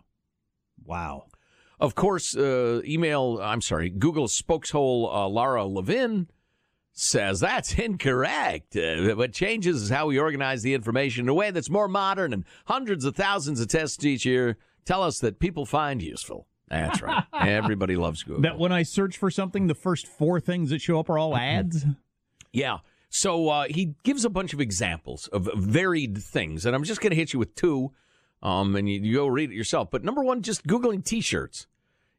Wow. 0.83 1.27
Of 1.79 1.95
course, 1.95 2.35
uh, 2.35 2.81
email, 2.83 3.39
I'm 3.41 3.61
sorry, 3.61 3.89
Google 3.89 4.27
spokeshole 4.27 5.13
uh, 5.13 5.29
Lara 5.29 5.65
Levin 5.65 6.27
says 6.99 7.39
that's 7.39 7.73
incorrect. 7.73 8.75
Uh, 8.75 9.15
what 9.15 9.33
changes 9.33 9.83
is 9.83 9.89
how 9.89 10.07
we 10.07 10.19
organize 10.19 10.61
the 10.61 10.73
information 10.73 11.25
in 11.25 11.29
a 11.29 11.33
way 11.33 11.51
that's 11.51 11.69
more 11.69 11.87
modern 11.87 12.33
and 12.33 12.45
hundreds 12.65 13.05
of 13.05 13.15
thousands 13.15 13.59
of 13.59 13.67
tests 13.67 14.03
each 14.03 14.25
year 14.25 14.57
tell 14.85 15.03
us 15.03 15.19
that 15.19 15.39
people 15.39 15.65
find 15.65 16.01
useful. 16.01 16.47
That's 16.67 17.01
right. 17.01 17.23
Everybody 17.33 17.95
loves 17.95 18.23
Google. 18.23 18.41
That 18.41 18.59
when 18.59 18.71
I 18.71 18.83
search 18.83 19.17
for 19.17 19.31
something, 19.31 19.67
the 19.67 19.75
first 19.75 20.07
four 20.07 20.39
things 20.39 20.69
that 20.71 20.81
show 20.81 20.99
up 20.99 21.09
are 21.09 21.17
all 21.17 21.35
ads? 21.35 21.85
Yeah. 22.51 22.79
So 23.09 23.49
uh, 23.49 23.65
he 23.69 23.95
gives 24.03 24.25
a 24.25 24.29
bunch 24.29 24.53
of 24.53 24.61
examples 24.61 25.27
of 25.27 25.49
varied 25.55 26.17
things, 26.17 26.65
and 26.65 26.75
I'm 26.75 26.83
just 26.83 27.01
going 27.01 27.11
to 27.11 27.15
hit 27.15 27.33
you 27.33 27.39
with 27.39 27.55
two, 27.55 27.91
um, 28.43 28.75
and 28.75 28.87
you, 28.87 28.99
you 28.99 29.15
go 29.15 29.27
read 29.27 29.51
it 29.51 29.55
yourself. 29.55 29.89
But 29.89 30.03
number 30.03 30.23
one, 30.23 30.41
just 30.41 30.67
Googling 30.67 31.03
T-shirts. 31.03 31.65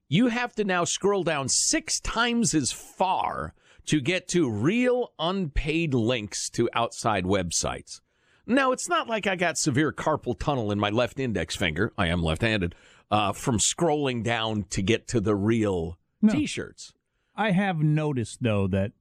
You 0.08 0.26
have 0.28 0.54
to 0.56 0.64
now 0.64 0.84
scroll 0.84 1.22
down 1.22 1.48
six 1.48 2.00
times 2.00 2.54
as 2.54 2.72
far 2.72 3.54
to 3.86 4.00
get 4.00 4.28
to 4.28 4.48
real 4.50 5.12
unpaid 5.18 5.94
links 5.94 6.50
to 6.50 6.68
outside 6.72 7.24
websites. 7.24 8.00
Now, 8.46 8.72
it's 8.72 8.88
not 8.88 9.08
like 9.08 9.26
I 9.26 9.36
got 9.36 9.58
severe 9.58 9.92
carpal 9.92 10.38
tunnel 10.38 10.72
in 10.72 10.78
my 10.80 10.90
left 10.90 11.20
index 11.20 11.54
finger. 11.54 11.92
I 11.96 12.08
am 12.08 12.22
left-handed. 12.22 12.74
Uh, 13.10 13.32
from 13.32 13.58
scrolling 13.58 14.22
down 14.22 14.64
to 14.70 14.82
get 14.82 15.08
to 15.08 15.20
the 15.20 15.34
real 15.34 15.98
No. 16.22 16.32
T-shirts. 16.32 16.92
I 17.34 17.50
have 17.50 17.80
noticed, 17.80 18.42
though, 18.42 18.68
that 18.68 18.92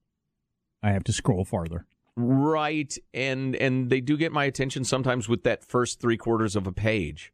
I 0.81 0.91
have 0.91 1.03
to 1.05 1.13
scroll 1.13 1.45
farther. 1.45 1.85
Right, 2.15 2.97
and 3.13 3.55
and 3.55 3.89
they 3.89 4.01
do 4.01 4.17
get 4.17 4.31
my 4.31 4.45
attention 4.45 4.83
sometimes 4.83 5.29
with 5.29 5.43
that 5.43 5.63
first 5.63 6.01
three 6.01 6.17
quarters 6.17 6.55
of 6.55 6.65
a 6.67 6.71
page. 6.71 7.31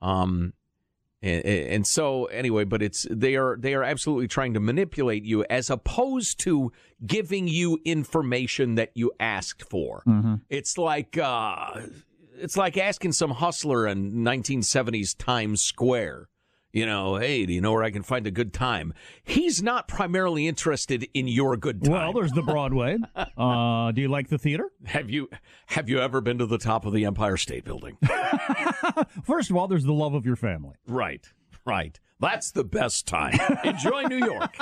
Um, 0.00 0.52
And, 1.22 1.44
and 1.44 1.86
so 1.86 2.26
anyway, 2.26 2.64
but 2.64 2.82
it's 2.82 3.06
they 3.10 3.36
are 3.36 3.56
they 3.58 3.74
are 3.74 3.82
absolutely 3.82 4.28
trying 4.28 4.54
to 4.54 4.60
manipulate 4.60 5.24
you 5.24 5.44
as 5.48 5.70
opposed 5.70 6.38
to 6.40 6.72
giving 7.04 7.48
you 7.48 7.78
information 7.84 8.74
that 8.76 8.90
you 8.94 9.12
asked 9.18 9.62
for. 9.68 10.02
It's 10.50 10.76
like 10.78 11.16
uh, 11.18 11.80
it's 12.38 12.56
like 12.56 12.76
asking 12.76 13.12
some 13.12 13.30
hustler 13.30 13.86
in 13.86 14.12
1970s 14.12 15.16
Times 15.16 15.62
Square. 15.62 16.28
You 16.76 16.84
know, 16.84 17.16
hey, 17.16 17.46
do 17.46 17.54
you 17.54 17.62
know 17.62 17.72
where 17.72 17.84
I 17.84 17.90
can 17.90 18.02
find 18.02 18.26
a 18.26 18.30
good 18.30 18.52
time? 18.52 18.92
He's 19.24 19.62
not 19.62 19.88
primarily 19.88 20.46
interested 20.46 21.08
in 21.14 21.26
your 21.26 21.56
good 21.56 21.82
time. 21.82 21.92
Well, 21.92 22.12
there's 22.12 22.32
the 22.32 22.42
Broadway. 22.42 22.98
uh, 23.38 23.92
do 23.92 24.02
you 24.02 24.08
like 24.08 24.28
the 24.28 24.36
theater? 24.36 24.70
have 24.84 25.08
you 25.08 25.30
have 25.68 25.88
you 25.88 26.00
ever 26.00 26.20
been 26.20 26.36
to 26.36 26.44
the 26.44 26.58
top 26.58 26.84
of 26.84 26.92
the 26.92 27.06
Empire 27.06 27.38
State 27.38 27.64
Building? 27.64 27.96
First 29.24 29.48
of 29.48 29.56
all, 29.56 29.68
there's 29.68 29.84
the 29.84 29.94
love 29.94 30.12
of 30.12 30.26
your 30.26 30.36
family. 30.36 30.74
Right, 30.86 31.26
right. 31.64 31.98
That's 32.20 32.50
the 32.50 32.64
best 32.64 33.06
time. 33.06 33.38
Enjoy 33.64 34.02
New 34.02 34.18
York. 34.18 34.54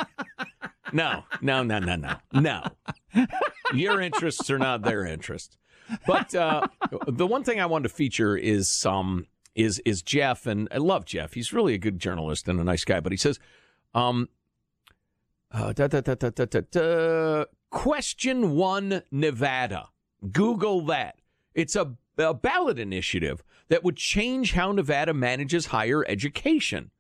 No, 0.93 1.25
no, 1.43 1.65
no, 1.65 1.81
no, 1.81 1.97
no, 1.97 2.17
no. 2.33 2.63
Your 3.73 4.01
interests 4.01 4.49
are 4.51 4.59
not 4.61 4.83
their 4.83 5.05
interests. 5.05 5.59
But 6.07 6.33
uh, 6.33 6.69
the 7.09 7.27
one 7.27 7.43
thing 7.43 7.61
I 7.61 7.67
wanted 7.67 7.89
to 7.89 7.95
feature 7.95 8.37
is 8.37 8.87
um 8.87 9.27
is 9.55 9.81
is 9.85 10.03
Jeff, 10.03 10.47
and 10.47 10.69
I 10.71 10.79
love 10.79 11.05
Jeff. 11.05 11.35
He's 11.35 11.53
really 11.53 11.75
a 11.75 11.79
good 11.79 11.99
journalist 11.99 12.49
and 12.49 12.61
a 12.61 12.65
nice 12.65 12.85
guy. 12.85 13.01
But 13.01 13.13
he 13.13 13.19
says, 13.19 13.39
um, 13.95 14.29
uh, 15.51 15.73
da, 15.73 15.87
da, 15.87 16.01
da, 16.01 17.45
question 17.71 18.57
one 18.57 19.03
Nevada. 19.11 19.89
Google 20.33 20.81
that. 20.87 21.21
It's 21.55 21.77
a, 21.77 21.95
a 22.19 22.35
ballot 22.35 22.79
initiative 22.79 23.45
that 23.69 23.85
would 23.85 23.97
change 23.97 24.53
how 24.53 24.73
Nevada 24.73 25.15
manages 25.15 25.67
higher 25.67 26.05
education. 26.09 26.91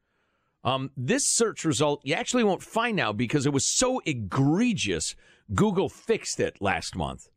Um, 0.62 0.90
this 0.96 1.28
search 1.28 1.64
result 1.64 2.00
you 2.04 2.14
actually 2.14 2.44
won't 2.44 2.62
find 2.62 2.96
now 2.96 3.12
because 3.12 3.44
it 3.44 3.52
was 3.52 3.64
so 3.64 4.00
egregious. 4.06 5.14
Google 5.54 5.88
fixed 5.88 6.40
it 6.40 6.56
last 6.61 6.96
month. 6.96 7.28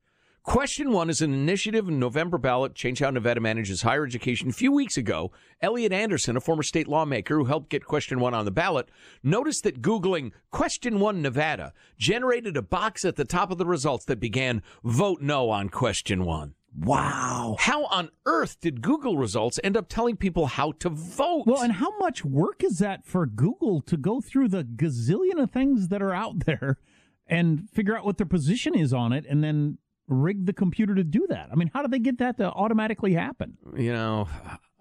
Question 0.47 0.93
one 0.93 1.09
is 1.09 1.21
an 1.21 1.33
initiative 1.33 1.89
in 1.89 1.99
November 1.99 2.37
ballot, 2.37 2.73
change 2.73 2.99
how 2.99 3.09
Nevada 3.09 3.41
manages 3.41 3.81
higher 3.81 4.05
education. 4.05 4.47
A 4.47 4.53
few 4.53 4.71
weeks 4.71 4.95
ago, 4.95 5.33
Elliot 5.59 5.91
Anderson, 5.91 6.37
a 6.37 6.39
former 6.39 6.63
state 6.63 6.87
lawmaker 6.87 7.35
who 7.35 7.43
helped 7.43 7.67
get 7.67 7.83
question 7.83 8.21
one 8.21 8.33
on 8.33 8.45
the 8.45 8.49
ballot, 8.51 8.89
noticed 9.21 9.65
that 9.65 9.81
Googling 9.81 10.31
question 10.49 11.01
one 11.01 11.21
Nevada 11.21 11.73
generated 11.97 12.55
a 12.55 12.61
box 12.61 13.03
at 13.03 13.17
the 13.17 13.25
top 13.25 13.51
of 13.51 13.57
the 13.57 13.65
results 13.65 14.05
that 14.05 14.21
began 14.21 14.63
vote 14.85 15.19
no 15.19 15.49
on 15.49 15.67
question 15.67 16.23
one. 16.23 16.53
Wow. 16.73 17.57
How 17.59 17.83
on 17.87 18.09
earth 18.25 18.61
did 18.61 18.81
Google 18.81 19.17
results 19.17 19.59
end 19.65 19.75
up 19.75 19.89
telling 19.89 20.15
people 20.15 20.45
how 20.45 20.71
to 20.79 20.87
vote? 20.87 21.43
Well, 21.45 21.61
and 21.61 21.73
how 21.73 21.97
much 21.97 22.23
work 22.23 22.63
is 22.63 22.79
that 22.79 23.05
for 23.05 23.25
Google 23.25 23.81
to 23.81 23.97
go 23.97 24.21
through 24.21 24.47
the 24.47 24.63
gazillion 24.63 25.43
of 25.43 25.51
things 25.51 25.89
that 25.89 26.01
are 26.01 26.13
out 26.13 26.45
there 26.45 26.77
and 27.27 27.69
figure 27.69 27.97
out 27.97 28.05
what 28.05 28.15
their 28.15 28.25
position 28.25 28.75
is 28.75 28.93
on 28.93 29.11
it 29.11 29.25
and 29.27 29.43
then 29.43 29.79
rig 30.07 30.45
the 30.45 30.53
computer 30.53 30.95
to 30.95 31.03
do 31.03 31.25
that? 31.29 31.49
I 31.51 31.55
mean, 31.55 31.69
how 31.73 31.81
do 31.81 31.87
they 31.87 31.99
get 31.99 32.17
that 32.19 32.37
to 32.37 32.49
automatically 32.51 33.13
happen? 33.13 33.57
you 33.75 33.91
know, 33.91 34.27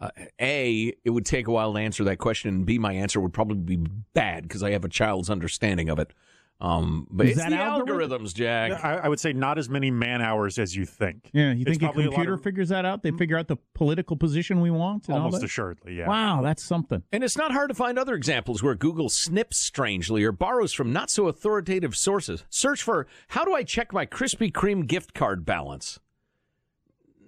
uh, 0.00 0.10
A, 0.40 0.94
it 1.04 1.10
would 1.10 1.26
take 1.26 1.46
a 1.46 1.50
while 1.50 1.72
to 1.72 1.78
answer 1.78 2.04
that 2.04 2.18
question, 2.18 2.54
and 2.54 2.66
B, 2.66 2.78
my 2.78 2.92
answer 2.92 3.20
would 3.20 3.32
probably 3.32 3.76
be 3.76 3.90
bad 4.14 4.42
because 4.42 4.62
I 4.62 4.72
have 4.72 4.84
a 4.84 4.88
child's 4.88 5.30
understanding 5.30 5.88
of 5.88 5.98
it. 5.98 6.12
Um, 6.58 7.06
but 7.10 7.26
Is 7.26 7.32
it's 7.32 7.40
that 7.42 7.50
the 7.50 7.56
algorithm? 7.58 8.22
algorithms, 8.24 8.34
Jack. 8.34 8.82
I, 8.82 8.96
I 8.96 9.08
would 9.08 9.20
say 9.20 9.34
not 9.34 9.58
as 9.58 9.68
many 9.68 9.90
man 9.90 10.22
hours 10.22 10.58
as 10.58 10.74
you 10.74 10.86
think. 10.86 11.28
Yeah, 11.34 11.52
you 11.52 11.60
It's 11.66 11.72
think 11.72 11.82
a 11.82 11.84
probably 11.84 12.04
a 12.04 12.08
computer 12.08 12.32
of- 12.34 12.42
figure 12.42 12.64
that 12.64 12.86
out? 12.86 13.02
They 13.02 13.10
figure 13.10 13.36
out 13.36 13.46
the 13.48 13.58
political 13.74 14.16
position 14.16 14.62
we 14.62 14.70
want? 14.70 15.06
And 15.08 15.16
all 15.18 15.24
Almost 15.24 15.40
that? 15.42 15.46
assuredly, 15.46 15.96
yeah. 15.98 16.08
Wow, 16.08 16.40
that's 16.42 16.64
something. 16.64 17.02
And 17.12 17.22
it's 17.22 17.36
not 17.36 17.52
hard 17.52 17.68
to 17.68 17.74
find 17.74 17.98
other 17.98 18.14
examples 18.14 18.62
where 18.62 18.74
Google 18.74 19.10
snips 19.10 19.58
strangely 19.58 20.24
or 20.24 20.32
borrows 20.32 20.72
from 20.72 20.94
not 20.94 21.10
so 21.10 21.28
authoritative 21.28 21.94
sources. 21.94 22.42
Search 22.48 22.82
for 22.82 23.06
how 23.28 23.44
do 23.44 23.52
I 23.54 23.62
check 23.62 23.92
my 23.92 24.06
Krispy 24.06 24.50
Kreme 24.50 24.86
gift 24.86 25.12
card 25.12 25.44
balance? 25.44 26.00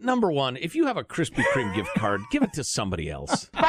Number 0.00 0.32
one, 0.32 0.56
if 0.56 0.74
you 0.74 0.86
have 0.86 0.96
a 0.96 1.04
Krispy 1.04 1.42
Kreme 1.52 1.74
gift 1.74 1.90
card, 1.96 2.22
give 2.30 2.42
it 2.42 2.54
to 2.54 2.64
somebody 2.64 3.10
else. 3.10 3.50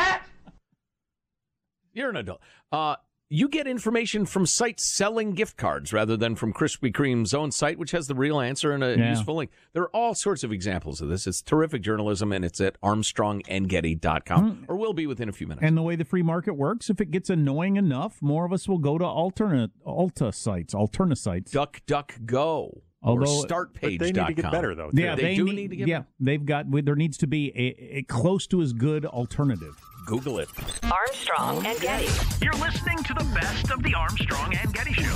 You're 1.94 2.12
an 2.12 2.16
adult. 2.18 2.40
Uh, 2.72 2.96
you 3.32 3.48
get 3.48 3.68
information 3.68 4.26
from 4.26 4.46
sites 4.48 4.84
selling 4.84 5.32
gift 5.34 5.56
cards 5.56 5.94
rather 5.94 6.18
than 6.18 6.36
from 6.36 6.52
Krispy 6.52 6.92
Kreme's 6.92 7.32
own 7.34 7.52
site, 7.52 7.78
which 7.78 7.92
has 7.92 8.08
the 8.08 8.16
real 8.16 8.40
answer 8.40 8.72
and 8.72 8.84
a 8.84 8.98
Yeah. 8.98 9.12
useful 9.12 9.36
link. 9.36 9.52
There 9.74 9.84
are 9.84 9.96
all 9.96 10.16
sorts 10.16 10.44
of 10.44 10.52
examples 10.52 11.00
of 11.00 11.10
this. 11.10 11.28
It's 11.28 11.42
terrific 11.42 11.84
journalism, 11.84 12.32
and 12.32 12.44
it's 12.44 12.60
at 12.60 12.82
armstrongandgetty.com, 12.82 14.52
mm-hmm. 14.52 14.64
or 14.68 14.76
will 14.78 14.94
be 14.94 15.06
within 15.06 15.30
a 15.30 15.32
few 15.32 15.46
minutes. 15.46 15.64
And 15.64 15.78
the 15.78 15.84
way 15.84 15.96
the 15.96 16.06
free 16.06 16.24
market 16.24 16.54
works, 16.56 16.90
if 16.90 17.00
it 17.00 17.12
gets 17.12 17.30
annoying 17.30 17.78
enough, 17.78 18.20
more 18.22 18.46
of 18.46 18.52
us 18.54 18.68
will 18.68 18.80
go 18.80 18.98
to 18.98 19.06
alternate 19.06 19.72
Alta 19.86 20.32
sites, 20.32 20.74
Alterna 20.74 21.16
sites. 21.16 21.52
Duck, 21.52 21.82
duck, 21.86 22.16
go. 22.26 22.82
Although- 23.02 23.22
or 23.22 23.46
startpage.com. 23.46 23.98
But 23.98 24.00
they 24.00 24.12
need 24.12 24.28
to 24.28 24.34
get 24.34 24.52
better, 24.52 24.76
though. 24.76 24.90
Yeah, 24.94 25.16
They 25.16 25.36
do 25.36 25.46
need 25.46 25.70
to 25.70 25.76
get 25.76 25.88
Yeah, 25.88 26.04
they've 26.20 26.44
got. 26.46 26.66
There 26.70 26.96
needs 26.96 27.18
to 27.20 27.28
be 27.28 27.50
a, 27.56 27.98
a 28.00 28.04
close 28.04 28.46
to 28.48 28.62
as 28.62 28.74
good 28.74 29.06
alternative. 29.06 29.76
Google 30.10 30.40
it. 30.40 30.50
Armstrong 30.92 31.64
and 31.68 31.80
Getty. 31.80 32.08
You're 32.44 32.54
listening 32.56 32.98
to 33.04 33.14
the 33.14 33.24
best 33.36 33.70
of 33.70 33.84
the 33.84 33.94
Armstrong 33.94 34.56
and 34.60 34.74
Getty 34.74 34.94
Show. 34.94 35.16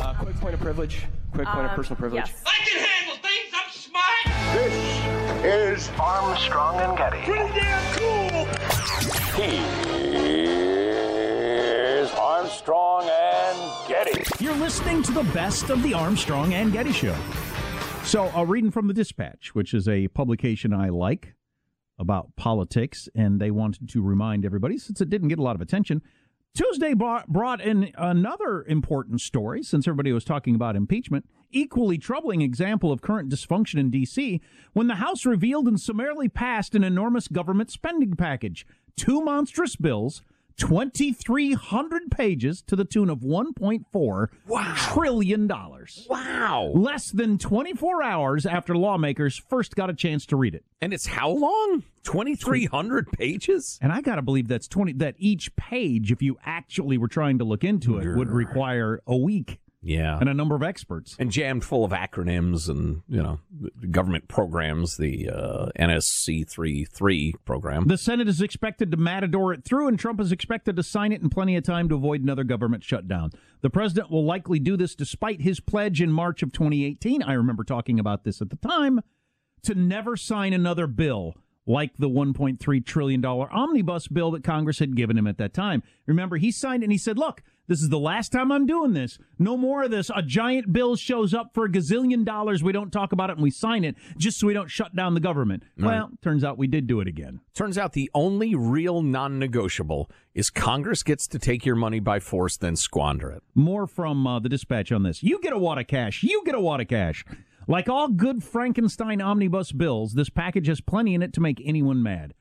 Uh, 0.00 0.14
quick 0.22 0.36
point 0.36 0.54
of 0.54 0.60
privilege. 0.60 1.02
Quick 1.32 1.46
point 1.46 1.64
of 1.66 1.70
Um, 1.70 1.76
personal 1.76 1.96
privilege. 1.96 2.24
yes. 2.26 2.42
I 2.46 2.64
can 2.64 2.84
handle 2.84 3.16
things. 3.16 3.52
I'm 3.54 3.70
smart. 3.70 4.54
This 4.54 5.88
is 5.88 5.90
Armstrong 6.00 6.80
and 6.80 6.96
Getty. 6.96 7.22
Pretty 7.22 7.60
damn 7.60 7.94
cool. 7.96 8.44
Here's 9.36 9.83
Armstrong 12.64 13.10
and 13.10 13.88
Getty. 13.88 14.42
You're 14.42 14.56
listening 14.56 15.02
to 15.02 15.12
the 15.12 15.24
best 15.34 15.68
of 15.68 15.82
the 15.82 15.92
Armstrong 15.92 16.54
and 16.54 16.72
Getty 16.72 16.92
Show. 16.92 17.14
So, 18.04 18.34
uh, 18.34 18.42
reading 18.44 18.70
from 18.70 18.88
the 18.88 18.94
Dispatch, 18.94 19.54
which 19.54 19.74
is 19.74 19.86
a 19.86 20.08
publication 20.08 20.72
I 20.72 20.88
like 20.88 21.34
about 21.98 22.34
politics, 22.36 23.06
and 23.14 23.38
they 23.38 23.50
wanted 23.50 23.90
to 23.90 24.00
remind 24.00 24.46
everybody, 24.46 24.78
since 24.78 25.02
it 25.02 25.10
didn't 25.10 25.28
get 25.28 25.38
a 25.38 25.42
lot 25.42 25.56
of 25.56 25.60
attention, 25.60 26.00
Tuesday 26.54 26.94
brought 26.94 27.60
in 27.60 27.92
another 27.98 28.64
important 28.66 29.20
story, 29.20 29.62
since 29.62 29.86
everybody 29.86 30.10
was 30.12 30.24
talking 30.24 30.54
about 30.54 30.74
impeachment. 30.74 31.28
Equally 31.50 31.98
troubling 31.98 32.40
example 32.40 32.90
of 32.90 33.02
current 33.02 33.28
dysfunction 33.28 33.78
in 33.78 33.90
D.C. 33.90 34.40
when 34.72 34.86
the 34.86 34.94
House 34.94 35.26
revealed 35.26 35.68
and 35.68 35.78
summarily 35.78 36.30
passed 36.30 36.74
an 36.74 36.82
enormous 36.82 37.28
government 37.28 37.70
spending 37.70 38.16
package. 38.16 38.66
Two 38.96 39.20
monstrous 39.20 39.76
bills, 39.76 40.22
2,300 40.56 42.10
pages 42.10 42.62
to 42.62 42.76
the 42.76 42.84
tune 42.84 43.10
of 43.10 43.20
$1.4 43.20 44.28
trillion. 44.92 45.50
Wow. 46.08 46.72
Less 46.74 47.10
than 47.10 47.38
24 47.38 48.02
hours 48.02 48.46
after 48.46 48.76
lawmakers 48.76 49.36
first 49.36 49.74
got 49.74 49.90
a 49.90 49.94
chance 49.94 50.26
to 50.26 50.36
read 50.36 50.54
it. 50.54 50.64
And 50.80 50.92
it's 50.92 51.06
how 51.06 51.30
long? 51.30 51.82
2,300 52.04 53.10
pages? 53.12 53.78
And 53.80 53.90
I 53.90 54.00
got 54.00 54.16
to 54.16 54.22
believe 54.22 54.48
that's 54.48 54.68
20 54.68 54.92
that 54.94 55.14
each 55.18 55.56
page 55.56 56.12
if 56.12 56.20
you 56.22 56.36
actually 56.44 56.98
were 56.98 57.08
trying 57.08 57.38
to 57.38 57.44
look 57.44 57.64
into 57.64 57.98
it 57.98 58.16
would 58.16 58.28
require 58.28 59.00
a 59.06 59.16
week 59.16 59.60
Yeah. 59.84 60.18
and 60.18 60.28
a 60.28 60.34
number 60.34 60.54
of 60.54 60.62
experts. 60.62 61.14
and 61.18 61.30
jammed 61.30 61.62
full 61.64 61.84
of 61.84 61.92
acronyms 61.92 62.68
and, 62.68 63.02
you 63.08 63.22
know, 63.22 63.38
government 63.90 64.28
programs, 64.28 64.96
the 64.96 65.28
uh, 65.30 65.66
NSC33 65.78 67.34
program. 67.44 67.86
The 67.86 67.98
Senate 67.98 68.28
is 68.28 68.40
expected 68.40 68.90
to 68.90 68.96
matador 68.96 69.52
it 69.52 69.64
through, 69.64 69.88
and 69.88 69.98
Trump 69.98 70.20
is 70.20 70.32
expected 70.32 70.76
to 70.76 70.82
sign 70.82 71.12
it 71.12 71.22
in 71.22 71.30
plenty 71.30 71.56
of 71.56 71.64
time 71.64 71.88
to 71.88 71.94
avoid 71.94 72.22
another 72.22 72.44
government 72.44 72.82
shutdown. 72.82 73.30
The 73.60 73.70
president 73.70 74.10
will 74.10 74.24
likely 74.24 74.58
do 74.58 74.76
this 74.76 74.94
despite 74.94 75.42
his 75.42 75.60
pledge 75.60 76.00
in 76.00 76.10
March 76.10 76.42
of 76.42 76.52
2018. 76.52 77.22
I 77.22 77.32
remember 77.34 77.64
talking 77.64 77.98
about 78.00 78.24
this 78.24 78.40
at 78.42 78.50
the 78.50 78.56
time 78.56 79.00
to 79.62 79.74
never 79.74 80.16
sign 80.16 80.52
another 80.52 80.86
bill 80.86 81.34
like 81.66 81.96
the 81.98 82.08
$1.3 82.08 82.86
trillion 82.86 83.24
omnibus 83.24 84.08
bill 84.08 84.30
that 84.32 84.44
Congress 84.44 84.78
had 84.78 84.96
given 84.96 85.16
him 85.16 85.26
at 85.26 85.38
that 85.38 85.54
time. 85.54 85.82
Remember, 86.06 86.36
he 86.36 86.50
signed 86.50 86.82
and 86.82 86.92
he 86.92 86.98
said, 86.98 87.18
Look, 87.18 87.42
this 87.66 87.80
is 87.80 87.88
the 87.88 87.98
last 87.98 88.30
time 88.30 88.52
I'm 88.52 88.66
doing 88.66 88.92
this. 88.92 89.18
No 89.38 89.56
more 89.56 89.84
of 89.84 89.90
this. 89.90 90.10
A 90.14 90.20
giant 90.22 90.70
bill 90.72 90.96
shows 90.96 91.32
up 91.32 91.54
for 91.54 91.64
a 91.64 91.68
gazillion 91.70 92.24
dollars. 92.24 92.62
We 92.62 92.72
don't 92.72 92.90
talk 92.90 93.12
about 93.12 93.30
it 93.30 93.34
and 93.34 93.42
we 93.42 93.50
sign 93.50 93.84
it 93.84 93.96
just 94.18 94.38
so 94.38 94.46
we 94.46 94.52
don't 94.52 94.70
shut 94.70 94.94
down 94.94 95.14
the 95.14 95.20
government. 95.20 95.62
Well, 95.78 96.10
turns 96.20 96.44
out 96.44 96.58
we 96.58 96.66
did 96.66 96.86
do 96.86 97.00
it 97.00 97.08
again. 97.08 97.40
Turns 97.54 97.78
out 97.78 97.94
the 97.94 98.10
only 98.14 98.54
real 98.54 99.00
non 99.00 99.38
negotiable 99.38 100.10
is 100.34 100.50
Congress 100.50 101.02
gets 101.02 101.26
to 101.28 101.38
take 101.38 101.64
your 101.64 101.76
money 101.76 102.00
by 102.00 102.20
force, 102.20 102.56
then 102.58 102.76
squander 102.76 103.30
it. 103.30 103.42
More 103.54 103.86
from 103.86 104.26
uh, 104.26 104.40
the 104.40 104.48
dispatch 104.50 104.92
on 104.92 105.02
this. 105.02 105.22
You 105.22 105.40
get 105.40 105.52
a 105.54 105.58
wad 105.58 105.78
of 105.78 105.86
cash. 105.86 106.22
You 106.22 106.42
get 106.44 106.54
a 106.54 106.60
wad 106.60 106.80
of 106.80 106.88
cash. 106.88 107.24
Like 107.66 107.88
all 107.88 108.08
good 108.08 108.44
Frankenstein 108.44 109.22
omnibus 109.22 109.72
bills, 109.72 110.12
this 110.12 110.28
package 110.28 110.66
has 110.66 110.82
plenty 110.82 111.14
in 111.14 111.22
it 111.22 111.32
to 111.34 111.40
make 111.40 111.62
anyone 111.64 112.02
mad. 112.02 112.34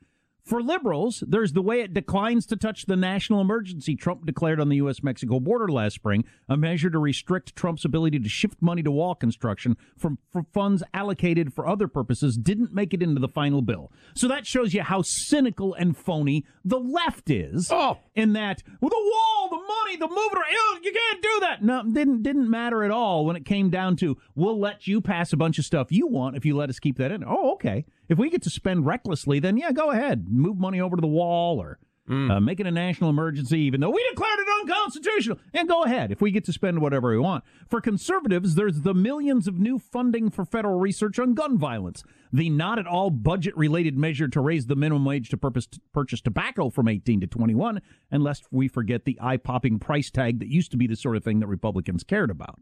For 0.44 0.62
liberals, 0.62 1.24
there's 1.26 1.54
the 1.54 1.62
way 1.62 1.80
it 1.80 1.94
declines 1.94 2.46
to 2.48 2.58
touch 2.58 2.86
the 2.86 2.98
national 2.98 3.40
emergency 3.40 3.96
Trump 3.96 4.26
declared 4.26 4.60
on 4.60 4.68
the 4.68 4.76
U.S. 4.78 5.02
Mexico 5.02 5.40
border 5.40 5.70
last 5.70 5.96
spring, 5.96 6.26
a 6.50 6.58
measure 6.58 6.90
to 6.90 7.00
restrict 7.00 7.56
Trump's 7.56 7.86
ability 7.86 8.20
to 8.20 8.28
shift 8.28 8.62
money 8.62 8.84
to 8.84 8.92
wall 8.92 9.16
construction 9.16 9.78
from, 9.98 10.18
from 10.34 10.46
funds 10.54 10.84
allocated 10.94 11.54
for 11.54 11.66
other 11.66 11.88
purposes 11.88 12.36
didn't 12.36 12.74
make 12.74 12.94
it 12.94 13.02
into 13.02 13.22
the 13.22 13.30
final 13.30 13.62
bill. 13.62 13.90
So 14.16 14.28
that 14.28 14.46
shows 14.46 14.74
you 14.74 14.84
how 14.84 15.02
cynical 15.02 15.74
and 15.76 15.96
phony 15.96 16.44
the 16.66 16.80
left 16.80 17.30
is. 17.30 17.70
Oh. 17.72 18.00
In 18.14 18.34
that, 18.34 18.64
well, 18.82 18.90
the 18.90 18.96
wall, 18.98 19.50
the 19.50 19.56
money, 19.56 19.96
the 19.96 20.08
movement, 20.08 20.44
you 20.84 20.92
can't 20.92 21.22
do 21.22 21.40
that. 21.42 21.64
No, 21.64 21.84
didn't 21.84 22.24
didn't 22.24 22.50
matter 22.50 22.84
at 22.84 22.92
all 22.92 23.26
when 23.26 23.36
it 23.36 23.46
came 23.46 23.70
down 23.70 23.96
to 23.98 24.18
we'll 24.36 24.60
let 24.60 24.88
you 24.88 25.02
pass 25.02 25.32
a 25.34 25.38
bunch 25.38 25.58
of 25.58 25.66
stuff 25.66 25.92
you 25.92 26.08
want 26.08 26.36
if 26.36 26.46
you 26.46 26.56
let 26.56 26.70
us 26.70 26.80
keep 26.80 26.98
that 26.98 27.12
in. 27.12 27.24
Oh, 27.24 27.54
okay. 27.54 27.86
If 28.10 28.18
we 28.18 28.30
get 28.30 28.42
to 28.44 28.50
spend 28.50 28.86
recklessly, 28.86 29.40
then 29.40 29.58
yeah, 29.58 29.72
go 29.72 29.92
ahead, 29.92 30.28
move 30.30 30.58
money 30.58 30.82
over 30.82 30.96
to 30.96 31.02
the 31.02 31.08
wall 31.08 31.60
or 31.60 31.80
uh, 32.10 32.40
make 32.42 32.60
it 32.60 32.68
a 32.68 32.72
national 32.72 33.10
emergency, 33.10 33.60
even 33.60 33.80
though 33.80 33.90
we 33.90 34.06
declared 34.10 34.40
it 34.40 34.48
unconstitutional. 34.62 35.40
And 35.54 35.70
go 35.70 35.84
ahead 35.84 36.12
if 36.12 36.22
we 36.22 36.32
get 36.32 36.44
to 36.46 36.54
spend 36.54 36.82
whatever 36.82 37.12
we 37.12 37.18
want. 37.18 37.46
For 37.70 37.80
conservatives, 37.80 38.56
there's 38.56 38.82
the 38.82 38.94
millions 38.94 39.48
of 39.48 39.58
new 39.58 39.80
funding 39.80 40.30
for 40.30 40.44
federal 40.44 40.80
research 40.80 41.18
on 41.18 41.34
gun 41.34 41.58
violence, 41.58 42.04
the 42.34 42.50
not 42.50 42.78
at 42.78 42.88
all 42.88 43.10
budget 43.10 43.56
related 43.56 43.98
measure 43.98 44.28
to 44.28 44.42
raise 44.42 44.66
the 44.66 44.76
minimum 44.76 45.06
wage 45.06 45.30
to 45.30 45.38
purpose 45.38 45.68
purchase 45.94 46.20
tobacco 46.20 46.70
from 46.70 46.90
18 46.90 47.22
to 47.22 47.28
21, 47.28 47.82
and 48.12 48.22
lest 48.22 48.48
we 48.52 48.68
forget 48.68 49.06
the 49.06 49.18
eye 49.22 49.38
popping 49.38 49.80
price 49.80 50.12
tag 50.12 50.40
that 50.40 50.50
used 50.50 50.72
to 50.72 50.78
be 50.78 50.88
the 50.88 50.98
sort 50.98 51.16
of 51.16 51.24
thing 51.24 51.40
that 51.40 51.48
Republicans 51.48 52.04
cared 52.04 52.30
about. 52.30 52.60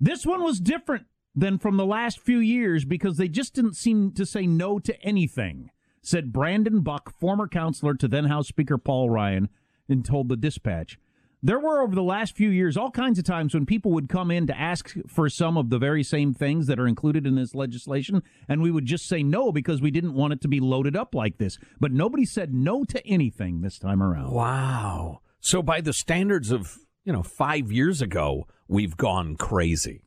This 0.00 0.24
one 0.24 0.42
was 0.42 0.60
different 0.60 1.04
than 1.34 1.58
from 1.58 1.76
the 1.76 1.86
last 1.86 2.20
few 2.20 2.38
years 2.38 2.84
because 2.84 3.16
they 3.16 3.28
just 3.28 3.54
didn't 3.54 3.76
seem 3.76 4.12
to 4.12 4.26
say 4.26 4.46
no 4.46 4.78
to 4.78 5.00
anything, 5.02 5.70
said 6.02 6.32
Brendan 6.32 6.80
Buck, 6.80 7.12
former 7.18 7.48
counselor 7.48 7.94
to 7.94 8.08
then 8.08 8.24
House 8.24 8.48
Speaker 8.48 8.78
Paul 8.78 9.10
Ryan, 9.10 9.48
and 9.88 10.04
told 10.04 10.28
the 10.28 10.36
dispatch. 10.36 10.98
There 11.42 11.58
were 11.58 11.80
over 11.80 11.94
the 11.94 12.02
last 12.02 12.36
few 12.36 12.50
years 12.50 12.76
all 12.76 12.90
kinds 12.90 13.18
of 13.18 13.24
times 13.24 13.54
when 13.54 13.64
people 13.64 13.92
would 13.92 14.10
come 14.10 14.30
in 14.30 14.46
to 14.48 14.58
ask 14.58 14.94
for 15.08 15.30
some 15.30 15.56
of 15.56 15.70
the 15.70 15.78
very 15.78 16.02
same 16.02 16.34
things 16.34 16.66
that 16.66 16.78
are 16.78 16.86
included 16.86 17.26
in 17.26 17.34
this 17.34 17.54
legislation, 17.54 18.22
and 18.46 18.60
we 18.60 18.70
would 18.70 18.84
just 18.84 19.08
say 19.08 19.22
no 19.22 19.50
because 19.50 19.80
we 19.80 19.90
didn't 19.90 20.14
want 20.14 20.34
it 20.34 20.42
to 20.42 20.48
be 20.48 20.60
loaded 20.60 20.96
up 20.96 21.14
like 21.14 21.38
this. 21.38 21.58
But 21.80 21.92
nobody 21.92 22.26
said 22.26 22.52
no 22.52 22.84
to 22.84 23.06
anything 23.06 23.62
this 23.62 23.78
time 23.78 24.02
around. 24.02 24.32
Wow. 24.32 25.20
So 25.40 25.62
by 25.62 25.80
the 25.80 25.94
standards 25.94 26.50
of, 26.50 26.76
you 27.04 27.12
know, 27.12 27.22
five 27.22 27.72
years 27.72 28.02
ago, 28.02 28.46
we've 28.68 28.98
gone 28.98 29.36
crazy. 29.36 30.02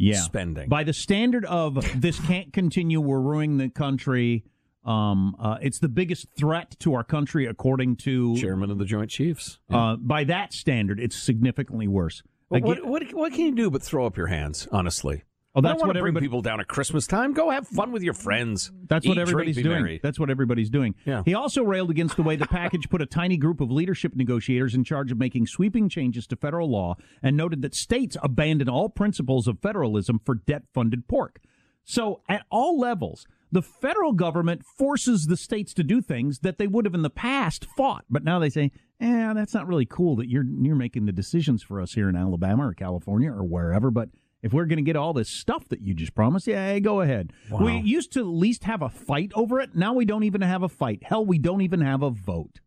Yeah. 0.00 0.20
spending. 0.20 0.68
By 0.68 0.84
the 0.84 0.92
standard 0.92 1.44
of 1.44 2.00
this 2.00 2.18
can't 2.20 2.52
continue, 2.52 3.00
we're 3.00 3.20
ruining 3.20 3.58
the 3.58 3.68
country. 3.68 4.44
Um, 4.84 5.36
uh, 5.38 5.58
it's 5.60 5.78
the 5.78 5.88
biggest 5.88 6.26
threat 6.38 6.74
to 6.80 6.94
our 6.94 7.04
country, 7.04 7.46
according 7.46 7.96
to 7.96 8.36
Chairman 8.36 8.70
of 8.70 8.78
the 8.78 8.86
Joint 8.86 9.10
Chiefs. 9.10 9.58
Uh, 9.70 9.96
by 9.96 10.24
that 10.24 10.52
standard, 10.54 10.98
it's 10.98 11.16
significantly 11.16 11.86
worse. 11.86 12.22
But 12.48 12.56
Again- 12.56 12.68
what, 12.68 12.86
what, 12.86 13.14
what 13.14 13.32
can 13.32 13.46
you 13.46 13.54
do 13.54 13.70
but 13.70 13.82
throw 13.82 14.06
up 14.06 14.16
your 14.16 14.28
hands, 14.28 14.66
honestly? 14.72 15.24
Oh, 15.54 15.60
that's 15.60 15.80
what 15.80 15.88
bring 15.88 15.96
everybody- 15.98 16.26
people 16.26 16.42
down 16.42 16.60
at 16.60 16.68
Christmas 16.68 17.06
time. 17.08 17.32
Go 17.32 17.50
have 17.50 17.66
fun 17.66 17.90
with 17.90 18.02
your 18.04 18.14
friends. 18.14 18.70
That's 18.86 19.04
Eat, 19.04 19.08
what 19.08 19.18
everybody's 19.18 19.56
be 19.56 19.64
doing. 19.64 19.82
merry. 19.82 20.00
That's 20.02 20.20
what 20.20 20.30
everybody's 20.30 20.70
doing. 20.70 20.94
Yeah. 21.04 21.22
He 21.24 21.34
also 21.34 21.64
railed 21.64 21.90
against 21.90 22.14
the 22.16 22.22
way 22.22 22.36
the 22.36 22.46
package 22.46 22.88
put 22.88 23.02
a 23.02 23.06
tiny 23.06 23.36
group 23.36 23.60
of 23.60 23.70
leadership 23.70 24.14
negotiators 24.14 24.74
in 24.76 24.84
charge 24.84 25.10
of 25.10 25.18
making 25.18 25.48
sweeping 25.48 25.88
changes 25.88 26.26
to 26.28 26.36
federal 26.36 26.70
law 26.70 26.94
and 27.20 27.36
noted 27.36 27.62
that 27.62 27.74
states 27.74 28.16
abandon 28.22 28.68
all 28.68 28.88
principles 28.88 29.48
of 29.48 29.58
federalism 29.60 30.20
for 30.24 30.36
debt 30.36 30.62
funded 30.72 31.08
pork. 31.08 31.40
So, 31.84 32.20
at 32.28 32.44
all 32.50 32.78
levels, 32.78 33.26
the 33.50 33.62
federal 33.62 34.12
government 34.12 34.62
forces 34.78 35.26
the 35.26 35.36
states 35.36 35.74
to 35.74 35.82
do 35.82 36.00
things 36.00 36.40
that 36.40 36.58
they 36.58 36.68
would 36.68 36.84
have 36.84 36.94
in 36.94 37.02
the 37.02 37.10
past 37.10 37.66
fought. 37.76 38.04
But 38.08 38.22
now 38.22 38.38
they 38.38 38.50
say, 38.50 38.70
eh, 39.00 39.32
that's 39.32 39.54
not 39.54 39.66
really 39.66 39.86
cool 39.86 40.14
that 40.16 40.28
you're, 40.28 40.44
you're 40.44 40.76
making 40.76 41.06
the 41.06 41.12
decisions 41.12 41.60
for 41.64 41.80
us 41.80 41.94
here 41.94 42.08
in 42.08 42.14
Alabama 42.14 42.68
or 42.68 42.74
California 42.74 43.32
or 43.32 43.42
wherever. 43.42 43.90
But 43.90 44.10
if 44.42 44.52
we're 44.52 44.64
going 44.66 44.78
to 44.78 44.82
get 44.82 44.96
all 44.96 45.12
this 45.12 45.28
stuff 45.28 45.68
that 45.68 45.80
you 45.80 45.94
just 45.94 46.14
promised, 46.14 46.46
yeah, 46.46 46.78
go 46.78 47.00
ahead. 47.00 47.32
We 47.50 47.78
used 47.78 48.12
to 48.14 48.20
at 48.20 48.26
least 48.26 48.64
have 48.64 48.82
a 48.82 48.88
fight 48.88 49.32
over 49.34 49.60
it. 49.60 49.74
Now 49.74 49.92
we 49.92 50.04
don't 50.04 50.24
even 50.24 50.40
have 50.40 50.62
a 50.62 50.68
fight. 50.68 51.02
Hell, 51.02 51.24
we 51.24 51.38
don't 51.38 51.60
even 51.60 51.80
have 51.80 52.02
a 52.02 52.10
vote. 52.10 52.60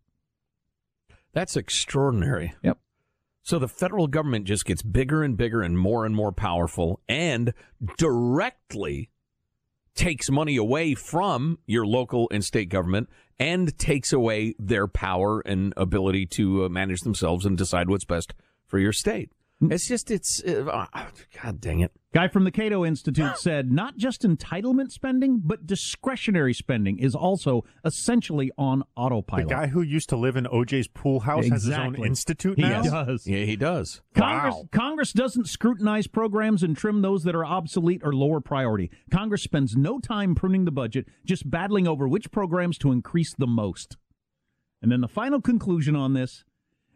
That's 1.33 1.55
extraordinary. 1.57 2.53
Yep. 2.63 2.77
So 3.41 3.59
the 3.59 3.67
federal 3.67 4.07
government 4.07 4.45
just 4.45 4.65
gets 4.65 4.81
bigger 4.81 5.23
and 5.23 5.35
bigger 5.35 5.61
and 5.61 5.77
more 5.77 6.05
and 6.05 6.15
more 6.15 6.31
powerful 6.31 7.01
and 7.09 7.53
directly 7.97 9.09
takes 9.95 10.29
money 10.29 10.55
away 10.55 10.95
from 10.95 11.59
your 11.65 11.85
local 11.85 12.29
and 12.31 12.43
state 12.43 12.69
government 12.69 13.09
and 13.39 13.77
takes 13.77 14.13
away 14.13 14.55
their 14.57 14.87
power 14.87 15.41
and 15.41 15.73
ability 15.75 16.25
to 16.25 16.65
uh, 16.65 16.69
manage 16.69 17.01
themselves 17.01 17.45
and 17.45 17.57
decide 17.57 17.89
what's 17.89 18.05
best 18.05 18.33
for 18.65 18.79
your 18.79 18.93
state. 18.93 19.31
It's 19.71 19.87
just, 19.87 20.11
it's, 20.11 20.41
uh, 20.43 20.87
God 21.41 21.61
dang 21.61 21.79
it. 21.81 21.91
Guy 22.13 22.27
from 22.27 22.43
the 22.43 22.51
Cato 22.51 22.85
Institute 22.85 23.37
said 23.37 23.71
not 23.71 23.97
just 23.97 24.21
entitlement 24.21 24.91
spending, 24.91 25.41
but 25.43 25.65
discretionary 25.65 26.53
spending 26.53 26.99
is 26.99 27.15
also 27.15 27.63
essentially 27.83 28.51
on 28.57 28.83
autopilot. 28.95 29.47
The 29.47 29.53
guy 29.55 29.67
who 29.67 29.81
used 29.81 30.09
to 30.09 30.15
live 30.15 30.35
in 30.35 30.45
OJ's 30.45 30.87
pool 30.87 31.21
house 31.21 31.47
has 31.47 31.63
his 31.63 31.73
own 31.77 31.95
institute 32.03 32.57
He 32.57 32.63
now. 32.63 32.83
does. 32.83 33.25
Yeah, 33.25 33.45
he 33.45 33.55
does. 33.55 34.01
Congress, 34.15 34.53
Wow. 34.55 34.69
Congress 34.71 35.11
doesn't 35.13 35.47
scrutinize 35.47 36.07
programs 36.07 36.61
and 36.63 36.77
trim 36.77 37.01
those 37.01 37.23
that 37.23 37.35
are 37.35 37.45
obsolete 37.45 38.01
or 38.03 38.13
lower 38.13 38.41
priority. 38.41 38.91
Congress 39.11 39.41
spends 39.43 39.75
no 39.75 39.99
time 39.99 40.35
pruning 40.35 40.65
the 40.65 40.71
budget, 40.71 41.07
just 41.25 41.49
battling 41.49 41.87
over 41.87 42.07
which 42.07 42.31
programs 42.31 42.77
to 42.79 42.91
increase 42.91 43.33
the 43.33 43.47
most. 43.47 43.97
And 44.81 44.91
then 44.91 45.01
the 45.01 45.07
final 45.07 45.41
conclusion 45.41 45.95
on 45.95 46.13
this, 46.13 46.43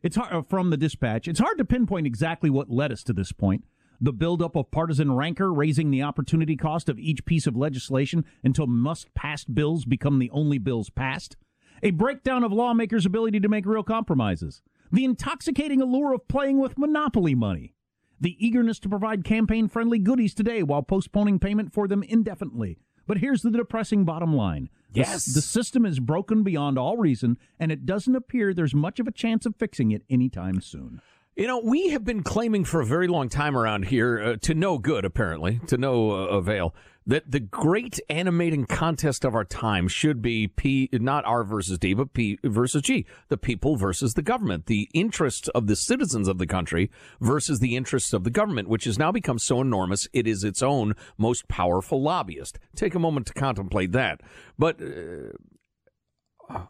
it's 0.03 0.15
hard 0.15 0.33
uh, 0.33 0.41
from 0.43 0.69
the 0.69 0.77
dispatch. 0.77 1.27
It's 1.27 1.39
hard 1.39 1.57
to 1.57 1.65
pinpoint 1.65 2.07
exactly 2.07 2.49
what 2.49 2.69
led 2.69 2.91
us 2.91 3.03
to 3.03 3.13
this 3.13 3.31
point. 3.31 3.63
The 3.99 4.13
buildup 4.13 4.55
of 4.55 4.69
partisan 4.69 5.13
rancor, 5.13 5.51
raising 5.51 5.89
the 5.89 6.03
opportunity 6.03 6.55
cost 6.55 6.87
of 6.87 6.99
each 6.99 7.25
piece 7.25 7.47
of 7.47 7.57
legislation 7.57 8.25
until 8.43 8.67
must-pass 8.67 9.43
bills 9.45 9.85
become 9.85 10.19
the 10.19 10.29
only 10.29 10.59
bills 10.59 10.91
passed. 10.91 11.35
A 11.81 11.91
breakdown 11.91 12.43
of 12.43 12.51
lawmakers' 12.51 13.05
ability 13.05 13.39
to 13.39 13.49
make 13.49 13.65
real 13.65 13.83
compromises. 13.83 14.61
The 14.91 15.03
intoxicating 15.03 15.81
allure 15.81 16.13
of 16.13 16.27
playing 16.27 16.59
with 16.59 16.77
monopoly 16.77 17.33
money. 17.33 17.73
The 18.19 18.35
eagerness 18.43 18.79
to 18.79 18.89
provide 18.89 19.23
campaign 19.23 19.67
friendly 19.67 19.99
goodies 19.99 20.33
today 20.33 20.63
while 20.63 20.83
postponing 20.83 21.39
payment 21.39 21.73
for 21.73 21.87
them 21.87 22.03
indefinitely. 22.03 22.77
But 23.05 23.19
here's 23.19 23.41
the 23.41 23.51
depressing 23.51 24.05
bottom 24.05 24.35
line. 24.35 24.69
The- 24.91 24.99
Yes. 25.01 25.25
The, 25.25 25.41
system 25.41 25.85
is 25.85 25.99
broken 25.99 26.43
beyond 26.43 26.77
all 26.77 26.97
reason, 26.97 27.37
and 27.59 27.71
it 27.71 27.85
doesn't 27.85 28.15
appear 28.15 28.53
there's 28.53 28.73
much 28.73 28.99
of 28.99 29.07
a 29.07 29.11
chance 29.11 29.45
of 29.45 29.55
fixing 29.57 29.91
it 29.91 30.03
anytime 30.09 30.61
soon. 30.61 31.01
You 31.37 31.45
know, 31.45 31.59
we 31.59 31.89
have 31.89 32.03
been 32.03 32.23
claiming 32.23 32.65
for 32.65 32.81
a 32.81 32.85
very 32.85 33.07
long 33.07 33.29
time 33.29 33.55
around 33.55 33.85
here, 33.85 34.19
uh, 34.19 34.35
to 34.41 34.55
no 34.55 34.79
good, 34.79 35.05
apparently, 35.05 35.59
to 35.67 35.77
no 35.77 36.09
uh, 36.09 36.15
avail, 36.29 36.73
that 37.05 37.29
the 37.29 37.39
great 37.39 37.99
animating 38.09 38.65
contest 38.65 39.23
of 39.23 39.35
our 39.35 39.45
time 39.45 39.87
should 39.87 40.19
be 40.19 40.47
P, 40.47 40.89
not 40.91 41.25
R 41.25 41.43
versus 41.43 41.77
D, 41.77 41.93
but 41.93 42.11
P 42.13 42.39
versus 42.43 42.81
G, 42.81 43.05
the 43.27 43.37
people 43.37 43.75
versus 43.75 44.15
the 44.15 44.23
government, 44.23 44.65
the 44.65 44.89
interests 44.95 45.47
of 45.49 45.67
the 45.67 45.75
citizens 45.75 46.27
of 46.27 46.39
the 46.39 46.47
country 46.47 46.89
versus 47.21 47.59
the 47.59 47.75
interests 47.75 48.13
of 48.13 48.23
the 48.23 48.31
government, 48.31 48.67
which 48.67 48.85
has 48.85 48.97
now 48.97 49.11
become 49.11 49.37
so 49.37 49.61
enormous 49.61 50.07
it 50.13 50.25
is 50.25 50.43
its 50.43 50.63
own 50.63 50.95
most 51.19 51.47
powerful 51.47 52.01
lobbyist. 52.01 52.57
Take 52.75 52.95
a 52.95 52.99
moment 52.99 53.27
to 53.27 53.33
contemplate 53.33 53.91
that. 53.91 54.21
But 54.57 54.81
uh, 54.81 56.63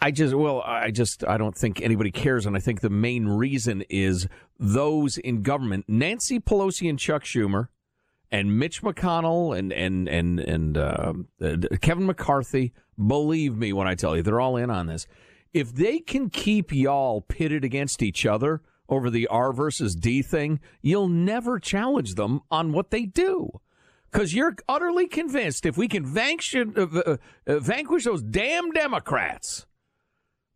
I 0.00 0.10
just, 0.10 0.34
well, 0.34 0.62
I 0.62 0.90
just, 0.90 1.24
I 1.24 1.38
don't 1.38 1.56
think 1.56 1.80
anybody 1.80 2.10
cares. 2.10 2.44
And 2.44 2.56
I 2.56 2.60
think 2.60 2.80
the 2.80 2.90
main 2.90 3.28
reason 3.28 3.84
is 3.88 4.26
those 4.58 5.16
in 5.18 5.42
government, 5.42 5.84
Nancy 5.86 6.40
Pelosi 6.40 6.90
and 6.90 6.98
Chuck 6.98 7.22
Schumer 7.22 7.68
and 8.30 8.58
Mitch 8.58 8.82
McConnell 8.82 9.56
and, 9.56 9.72
and, 9.72 10.08
and, 10.08 10.40
and, 10.40 10.76
uh, 10.76 11.12
uh, 11.40 11.56
Kevin 11.80 12.06
McCarthy. 12.06 12.72
Believe 12.98 13.56
me 13.56 13.72
when 13.72 13.86
I 13.86 13.94
tell 13.94 14.16
you, 14.16 14.22
they're 14.22 14.40
all 14.40 14.56
in 14.56 14.70
on 14.70 14.86
this. 14.86 15.06
If 15.52 15.72
they 15.72 16.00
can 16.00 16.30
keep 16.30 16.72
y'all 16.72 17.20
pitted 17.20 17.64
against 17.64 18.02
each 18.02 18.26
other 18.26 18.62
over 18.88 19.08
the 19.08 19.28
R 19.28 19.52
versus 19.52 19.94
D 19.94 20.20
thing, 20.22 20.58
you'll 20.82 21.08
never 21.08 21.60
challenge 21.60 22.14
them 22.14 22.40
on 22.50 22.72
what 22.72 22.90
they 22.90 23.04
do 23.04 23.60
because 24.10 24.34
you're 24.34 24.56
utterly 24.68 25.06
convinced 25.06 25.66
if 25.66 25.76
we 25.76 25.88
can 25.88 26.04
vanquish, 26.04 26.54
uh, 26.54 27.16
uh, 27.46 27.58
vanquish 27.58 28.04
those 28.04 28.22
damn 28.22 28.70
Democrats 28.70 29.66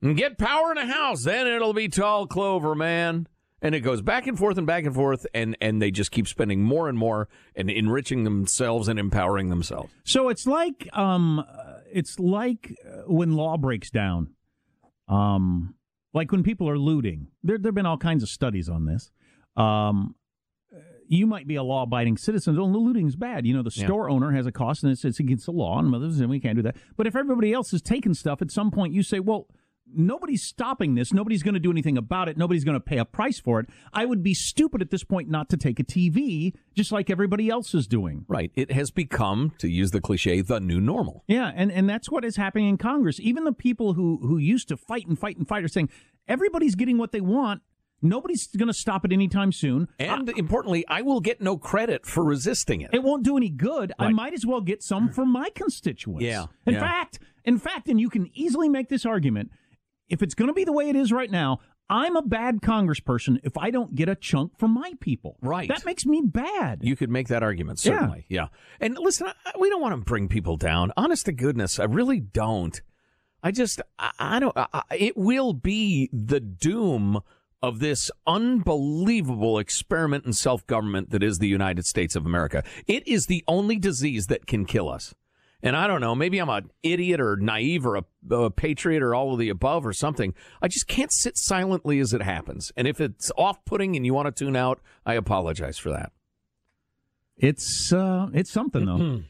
and 0.02 0.16
get 0.16 0.38
power 0.38 0.72
in 0.72 0.78
a 0.78 0.86
House, 0.86 1.24
then 1.24 1.46
it'll 1.46 1.72
be 1.74 1.88
tall 1.88 2.26
clover, 2.26 2.74
man. 2.74 3.26
And 3.62 3.74
it 3.74 3.80
goes 3.80 4.00
back 4.00 4.26
and 4.26 4.38
forth 4.38 4.56
and 4.56 4.66
back 4.66 4.84
and 4.86 4.94
forth, 4.94 5.26
and, 5.34 5.54
and 5.60 5.82
they 5.82 5.90
just 5.90 6.10
keep 6.10 6.26
spending 6.26 6.62
more 6.62 6.88
and 6.88 6.96
more 6.96 7.28
and 7.54 7.68
enriching 7.70 8.24
themselves 8.24 8.88
and 8.88 8.98
empowering 8.98 9.50
themselves. 9.50 9.92
So 10.04 10.30
it's 10.30 10.46
like 10.46 10.88
um, 10.96 11.40
uh, 11.40 11.44
it's 11.92 12.18
like 12.18 12.74
uh, 12.86 13.02
when 13.06 13.32
law 13.32 13.58
breaks 13.58 13.90
down, 13.90 14.30
um, 15.08 15.74
like 16.14 16.32
when 16.32 16.42
people 16.42 16.68
are 16.68 16.78
looting. 16.78 17.28
There 17.42 17.58
there've 17.58 17.74
been 17.74 17.84
all 17.86 17.98
kinds 17.98 18.22
of 18.22 18.28
studies 18.30 18.68
on 18.68 18.86
this. 18.86 19.10
Um, 19.56 20.14
you 21.06 21.26
might 21.26 21.46
be 21.48 21.56
a 21.56 21.62
law 21.62 21.82
abiding 21.82 22.16
citizen. 22.16 22.56
Well, 22.56 22.70
looting's 22.72 23.16
bad. 23.16 23.44
You 23.44 23.52
know, 23.52 23.62
the 23.62 23.72
Yeah. 23.74 23.84
store 23.84 24.08
owner 24.08 24.30
has 24.30 24.46
a 24.46 24.52
cost 24.52 24.84
and 24.84 24.92
it's, 24.92 25.04
it's 25.04 25.18
against 25.18 25.44
the 25.46 25.52
law, 25.52 25.78
and 25.80 26.30
we 26.30 26.38
can't 26.40 26.56
do 26.56 26.62
that. 26.62 26.76
But 26.96 27.08
if 27.08 27.16
everybody 27.16 27.52
else 27.52 27.72
is 27.72 27.82
taking 27.82 28.14
stuff, 28.14 28.40
at 28.40 28.50
some 28.52 28.70
point 28.70 28.94
you 28.94 29.02
say, 29.02 29.18
well, 29.18 29.48
nobody's 29.94 30.42
stopping 30.42 30.94
this. 30.94 31.12
Nobody's 31.12 31.42
going 31.42 31.54
to 31.54 31.60
do 31.60 31.70
anything 31.70 31.96
about 31.96 32.28
it. 32.28 32.36
Nobody's 32.36 32.64
going 32.64 32.76
to 32.76 32.80
pay 32.80 32.98
a 32.98 33.04
price 33.04 33.38
for 33.40 33.60
it. 33.60 33.66
I 33.92 34.04
would 34.04 34.22
be 34.22 34.34
stupid 34.34 34.82
at 34.82 34.90
this 34.90 35.04
point 35.04 35.28
not 35.28 35.48
to 35.50 35.56
take 35.56 35.78
a 35.80 35.84
TV, 35.84 36.54
just 36.74 36.92
like 36.92 37.10
everybody 37.10 37.48
else 37.48 37.74
is 37.74 37.86
doing. 37.86 38.24
Right. 38.28 38.50
It 38.54 38.72
has 38.72 38.90
become, 38.90 39.52
to 39.58 39.68
use 39.68 39.90
the 39.90 40.00
cliche, 40.00 40.40
the 40.40 40.60
new 40.60 40.80
normal. 40.80 41.24
Yeah, 41.26 41.50
and, 41.54 41.70
and 41.72 41.88
that's 41.88 42.10
what 42.10 42.24
is 42.24 42.36
happening 42.36 42.68
in 42.68 42.78
Congress. 42.78 43.18
Even 43.20 43.44
the 43.44 43.52
people 43.52 43.94
who, 43.94 44.18
who 44.22 44.38
used 44.38 44.68
to 44.68 44.76
fight 44.76 45.06
and 45.06 45.18
fight 45.18 45.36
and 45.36 45.46
fight 45.46 45.64
are 45.64 45.68
saying 45.68 45.90
everybody's 46.28 46.74
getting 46.74 46.98
what 46.98 47.12
they 47.12 47.20
want. 47.20 47.62
Nobody's 48.02 48.46
going 48.46 48.68
to 48.68 48.72
stop 48.74 49.04
it 49.04 49.12
anytime 49.12 49.52
soon. 49.52 49.86
And 49.98 50.30
importantly, 50.30 50.86
I 50.88 51.02
will 51.02 51.20
get 51.20 51.42
no 51.42 51.58
credit 51.58 52.06
for 52.06 52.24
resisting 52.24 52.80
it. 52.80 52.90
It 52.94 53.02
won't 53.02 53.24
do 53.24 53.36
any 53.36 53.50
good. 53.50 53.92
I 53.98 54.08
might 54.08 54.32
as 54.32 54.46
well 54.46 54.62
get 54.62 54.82
some 54.82 55.10
for 55.10 55.26
my 55.26 55.50
constituents. 55.54 56.24
Yeah, 56.24 56.46
In 56.64 56.74
yeah. 56.74 56.80
fact, 56.80 57.18
in 57.44 57.58
fact, 57.58 57.88
and 57.88 58.00
you 58.00 58.08
can 58.08 58.30
easily 58.32 58.70
make 58.70 58.88
this 58.88 59.04
argument, 59.04 59.50
if 60.10 60.22
it's 60.22 60.34
going 60.34 60.48
to 60.48 60.54
be 60.54 60.64
the 60.64 60.72
way 60.72 60.88
it 60.90 60.96
is 60.96 61.10
right 61.12 61.30
now, 61.30 61.60
I'm 61.88 62.14
a 62.16 62.22
bad 62.22 62.60
congressperson 62.60 63.40
if 63.42 63.56
I 63.58 63.70
don't 63.70 63.94
get 63.94 64.08
a 64.08 64.14
chunk 64.14 64.58
from 64.58 64.72
my 64.72 64.92
people. 65.00 65.36
Right. 65.40 65.68
That 65.68 65.84
makes 65.84 66.06
me 66.06 66.20
bad. 66.24 66.80
You 66.82 66.94
could 66.94 67.10
make 67.10 67.28
that 67.28 67.42
argument, 67.42 67.78
certainly. 67.80 68.26
Yeah. 68.28 68.48
And 68.80 68.96
listen, 68.98 69.26
I, 69.28 69.52
we 69.58 69.68
don't 69.70 69.80
want 69.80 69.94
to 69.96 70.00
bring 70.04 70.28
people 70.28 70.56
down. 70.56 70.92
Honest 70.96 71.26
to 71.26 71.32
goodness, 71.32 71.80
I 71.80 71.84
really 71.84 72.20
don't. 72.20 72.80
I 73.42 73.50
just, 73.50 73.80
I, 73.98 74.10
I 74.18 74.38
don't, 74.38 74.52
I- 74.56 74.82
it 74.96 75.16
will 75.16 75.52
be 75.52 76.10
the 76.12 76.38
doom 76.40 77.20
of 77.62 77.78
this 77.80 78.10
unbelievable 78.26 79.58
experiment 79.58 80.24
in 80.24 80.32
self 80.32 80.66
government 80.66 81.10
that 81.10 81.22
is 81.22 81.38
the 81.38 81.48
United 81.48 81.86
States 81.86 82.14
of 82.16 82.24
America. 82.24 82.62
It 82.86 83.06
is 83.08 83.26
the 83.26 83.44
only 83.48 83.76
disease 83.78 84.26
that 84.28 84.46
can 84.46 84.64
kill 84.64 84.88
us. 84.88 85.14
And 85.62 85.76
I 85.76 85.86
don't 85.86 86.00
know, 86.00 86.14
maybe 86.14 86.38
I'm 86.38 86.48
an 86.48 86.70
idiot 86.82 87.20
or 87.20 87.36
naive 87.36 87.84
or 87.86 87.96
a, 87.96 88.04
a 88.34 88.50
patriot 88.50 89.02
or 89.02 89.14
all 89.14 89.34
of 89.34 89.38
the 89.38 89.50
above 89.50 89.84
or 89.86 89.92
something. 89.92 90.32
I 90.62 90.68
just 90.68 90.86
can't 90.88 91.12
sit 91.12 91.36
silently 91.36 91.98
as 92.00 92.14
it 92.14 92.22
happens. 92.22 92.72
And 92.76 92.88
if 92.88 93.00
it's 93.00 93.30
off 93.36 93.62
putting 93.66 93.94
and 93.94 94.06
you 94.06 94.14
want 94.14 94.34
to 94.34 94.44
tune 94.44 94.56
out, 94.56 94.80
I 95.04 95.14
apologize 95.14 95.76
for 95.76 95.90
that. 95.90 96.12
It's 97.36 97.92
uh, 97.92 98.28
it's 98.34 98.50
something 98.50 98.84
though. 98.86 99.22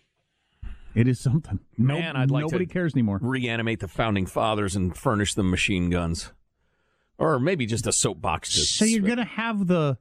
it 0.94 1.06
is 1.08 1.20
something. 1.20 1.60
No, 1.78 1.94
Man, 1.98 2.16
I'd 2.16 2.30
like 2.30 2.42
nobody 2.42 2.66
to 2.66 2.72
cares 2.72 2.94
anymore. 2.94 3.18
reanimate 3.22 3.80
the 3.80 3.88
founding 3.88 4.26
fathers 4.26 4.74
and 4.76 4.96
furnish 4.96 5.34
them 5.34 5.50
machine 5.50 5.90
guns, 5.90 6.32
or 7.18 7.38
maybe 7.38 7.66
just 7.66 7.86
a 7.86 7.92
soapbox. 7.92 8.52
To 8.54 8.60
So 8.60 8.84
you're 8.84 9.02
gonna 9.06 9.24
have 9.24 9.66
the 9.68 9.96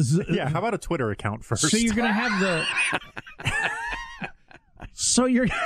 z- 0.00 0.22
Yeah, 0.30 0.48
how 0.48 0.60
about 0.60 0.74
a 0.74 0.78
Twitter 0.78 1.10
account 1.10 1.44
first? 1.44 1.68
So 1.68 1.76
you're 1.76 1.94
gonna 1.94 2.12
have 2.12 2.40
the. 2.40 2.64
so 4.94 5.26
you're. 5.26 5.46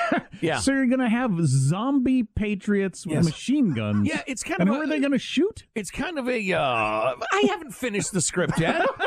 Yeah. 0.41 0.61
So 0.61 0.71
you're 0.71 0.87
gonna 0.87 1.09
have 1.09 1.33
zombie 1.47 2.23
patriots 2.23 3.05
with 3.05 3.17
Yes. 3.17 3.25
machine 3.25 3.75
guns. 3.75 4.07
Yeah, 4.07 4.23
it's 4.29 4.45
kind 4.45 4.61
and 4.61 4.69
of 4.69 4.75
who 4.77 4.81
a- 4.83 4.85
are 4.85 4.87
they 4.87 5.01
gonna 5.01 5.19
shoot? 5.19 5.67
It's 5.75 5.91
kind 5.91 6.17
of 6.17 6.29
a. 6.29 6.53
Uh, 6.53 6.61
I 6.61 7.45
haven't 7.51 7.73
finished 7.73 8.13
the 8.13 8.21
script 8.21 8.61
yet. 8.61 8.87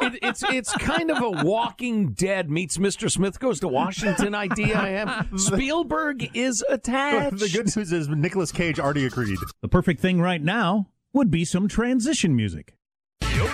It, 0.00 0.18
it's 0.20 0.42
it's 0.42 0.72
kind 0.78 1.12
of 1.12 1.22
a 1.22 1.30
Walking 1.44 2.08
Dead 2.14 2.50
meets 2.50 2.76
Mr. 2.78 3.08
Smith 3.08 3.38
goes 3.38 3.60
to 3.60 3.68
Washington 3.68 4.34
idea. 4.34 4.76
I 4.76 4.88
have 4.88 5.28
Spielberg 5.36 6.36
is 6.36 6.64
attached. 6.68 7.38
the 7.38 7.48
good 7.48 7.76
news 7.76 7.92
is 7.92 8.08
Nicolas 8.08 8.50
Cage 8.50 8.80
already 8.80 9.06
agreed. 9.06 9.38
The 9.60 9.68
perfect 9.68 10.00
thing 10.00 10.20
right 10.20 10.42
now 10.42 10.88
would 11.12 11.30
be 11.30 11.44
some 11.44 11.68
transition 11.68 12.34
music. 12.34 12.74
Here 13.20 13.44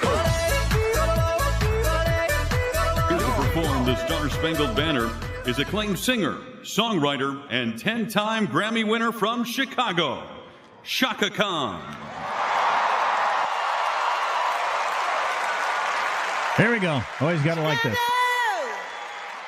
to 3.19 3.33
perform 3.37 3.85
the 3.85 3.97
Star 4.07 4.31
Spangled 4.31 4.75
Banner 4.75 5.11
is 5.49 5.59
acclaimed 5.59 5.99
singer, 5.99 6.37
songwriter, 6.61 7.43
and 7.49 7.79
10 7.79 8.09
time 8.11 8.47
Grammy 8.47 8.87
winner 8.87 9.11
from 9.11 9.45
Chicago, 9.45 10.23
Chaka 10.85 11.31
Khan. 11.31 11.81
Here 16.59 16.71
we 16.71 16.79
go. 16.79 17.01
Always 17.21 17.41
gotta 17.41 17.63
like 17.63 17.83
this. 17.83 17.97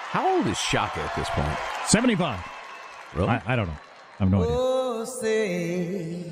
How 0.08 0.36
old 0.36 0.46
is 0.46 0.58
Chaka 0.58 1.00
at 1.00 1.14
this 1.14 1.28
point? 1.28 1.58
Seventy-five. 1.86 2.40
Really? 3.14 3.28
I, 3.28 3.42
I 3.46 3.56
don't 3.56 3.66
know. 3.66 3.76
I 4.20 4.22
have 4.22 4.30
no 4.30 4.42
idea. 4.42 4.56
Oh, 4.56 5.04
say, 5.04 6.24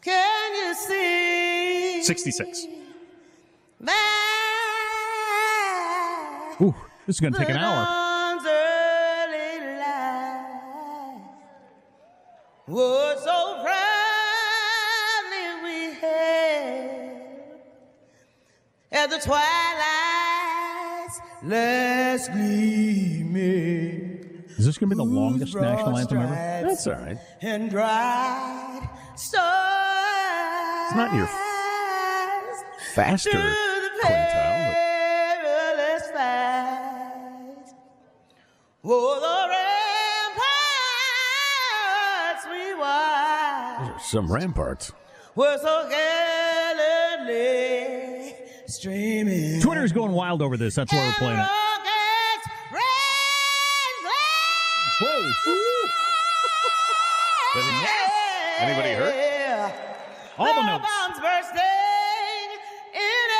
can 0.00 0.54
you 0.54 0.74
see 0.74 2.02
66. 2.04 2.66
that 3.80 4.28
Ooh, 6.60 6.74
this 7.06 7.16
is 7.16 7.20
gonna 7.20 7.36
take 7.36 7.48
an 7.48 7.56
hour. 7.56 8.07
The 19.20 19.26
twilight's 19.26 21.20
last 21.42 22.32
gleaming. 22.32 23.34
Is 24.56 24.64
this 24.66 24.78
gonna 24.78 24.90
be 24.90 24.96
the 24.96 25.04
longest 25.04 25.54
national 25.54 25.96
anthem 25.98 26.18
ever? 26.18 26.34
That's 26.34 26.86
all 26.86 26.94
right. 26.94 27.16
and 27.42 27.70
dried. 27.70 28.88
It's 29.14 29.32
not 30.94 31.14
your 31.14 31.28
faster 32.94 33.30
quintile. 33.30 34.74
perilous 35.44 36.06
fight. 36.12 37.68
The 38.82 39.48
ramparts 42.34 42.44
we 42.50 42.74
watched 42.74 43.92
but 43.92 44.02
Some 44.02 44.30
ramparts. 44.32 44.92
were 45.34 45.58
so 45.58 45.88
gallantly 45.88 47.36
streaming. 48.68 49.60
Twitter's 49.60 49.92
going 49.92 50.12
wild 50.12 50.42
over 50.42 50.56
this. 50.56 50.74
That's 50.74 50.92
why 50.92 51.06
we're 51.06 51.12
playing 51.14 51.38
it. 51.38 51.40
Rockets, 51.40 52.48
red 52.72 52.82
Whoa! 55.00 55.32
Anybody 58.60 58.90
hurt? 58.94 59.14
Yeah. 59.14 59.72
All 60.36 60.52
the 60.52 60.60
Love 60.60 60.82
notes. 60.82 60.92
bombs 61.00 61.20
bursting 61.20 61.60
in 62.94 63.00
air. 63.00 63.38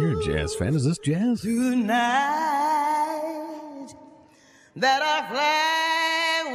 You're 0.00 0.18
a 0.18 0.22
jazz 0.24 0.54
fan. 0.54 0.74
Is 0.74 0.84
this 0.84 0.98
jazz? 0.98 1.40
tonight 1.42 1.94
that 4.76 5.02
our 5.02 5.28
flag 5.32 5.95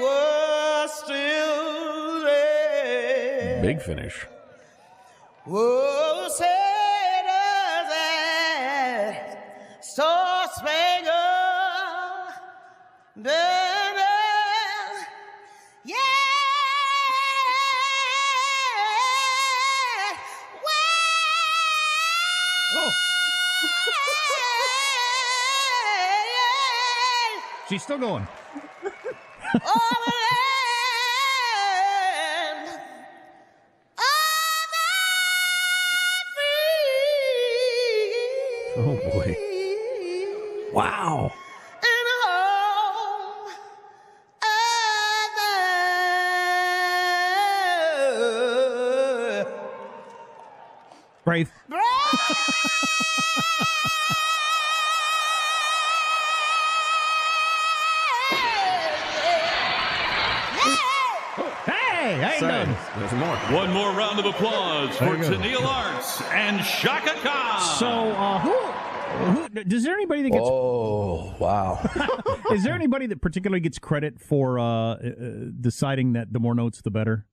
was 0.02 0.94
still 1.04 2.22
there. 2.24 3.62
Big 3.62 3.82
finish. 3.82 4.26
Oh, 5.48 6.28
that 7.90 9.38
Star 9.82 10.48
Spangled 10.56 11.12
yeah, 15.84 15.96
Oh, 22.74 22.92
she's 27.70 27.84
still 27.84 27.98
going. 27.98 28.26
all 28.26 28.30
the 28.30 28.30
land 28.30 28.62
of 28.62 29.00
the 29.02 29.30
free. 29.32 29.41
Oh 29.54 29.60
boy! 39.12 39.36
Wow. 40.74 41.34
And 41.84 42.08
home 42.24 43.52
of 44.42 44.48
the 49.46 49.52
Brave. 51.26 51.52
Hey, 62.16 62.24
I 62.24 62.30
ain't 62.32 62.40
Sorry. 62.40 62.66
done. 62.66 62.78
There's 62.98 63.12
more. 63.14 63.36
One 63.58 63.72
more 63.72 63.92
round 63.92 64.20
of 64.20 64.26
applause 64.26 64.98
There 65.00 65.10
for 65.10 65.18
you. 65.18 65.24
Tennille 65.38 65.66
Arts 65.66 66.22
and 66.32 66.64
Chaka 66.66 67.14
Khan. 67.22 67.62
So, 67.78 67.88
uh, 67.88 68.40
who 68.40 69.42
Who, 69.42 69.64
does 69.64 69.84
there 69.84 69.94
anybody 69.94 70.24
that 70.24 70.32
gets? 70.32 70.44
Oh, 70.46 71.36
wow. 71.40 71.80
is 72.52 72.64
there 72.64 72.74
anybody 72.74 73.08
that 73.08 73.22
particularly 73.22 73.60
gets 73.60 73.78
credit 73.80 74.20
for 74.20 74.58
uh, 74.60 74.66
uh, 74.66 74.98
deciding 75.60 76.14
that 76.14 76.32
the 76.34 76.40
more 76.40 76.56
notes, 76.56 76.82
the 76.82 76.92
better? 76.92 77.26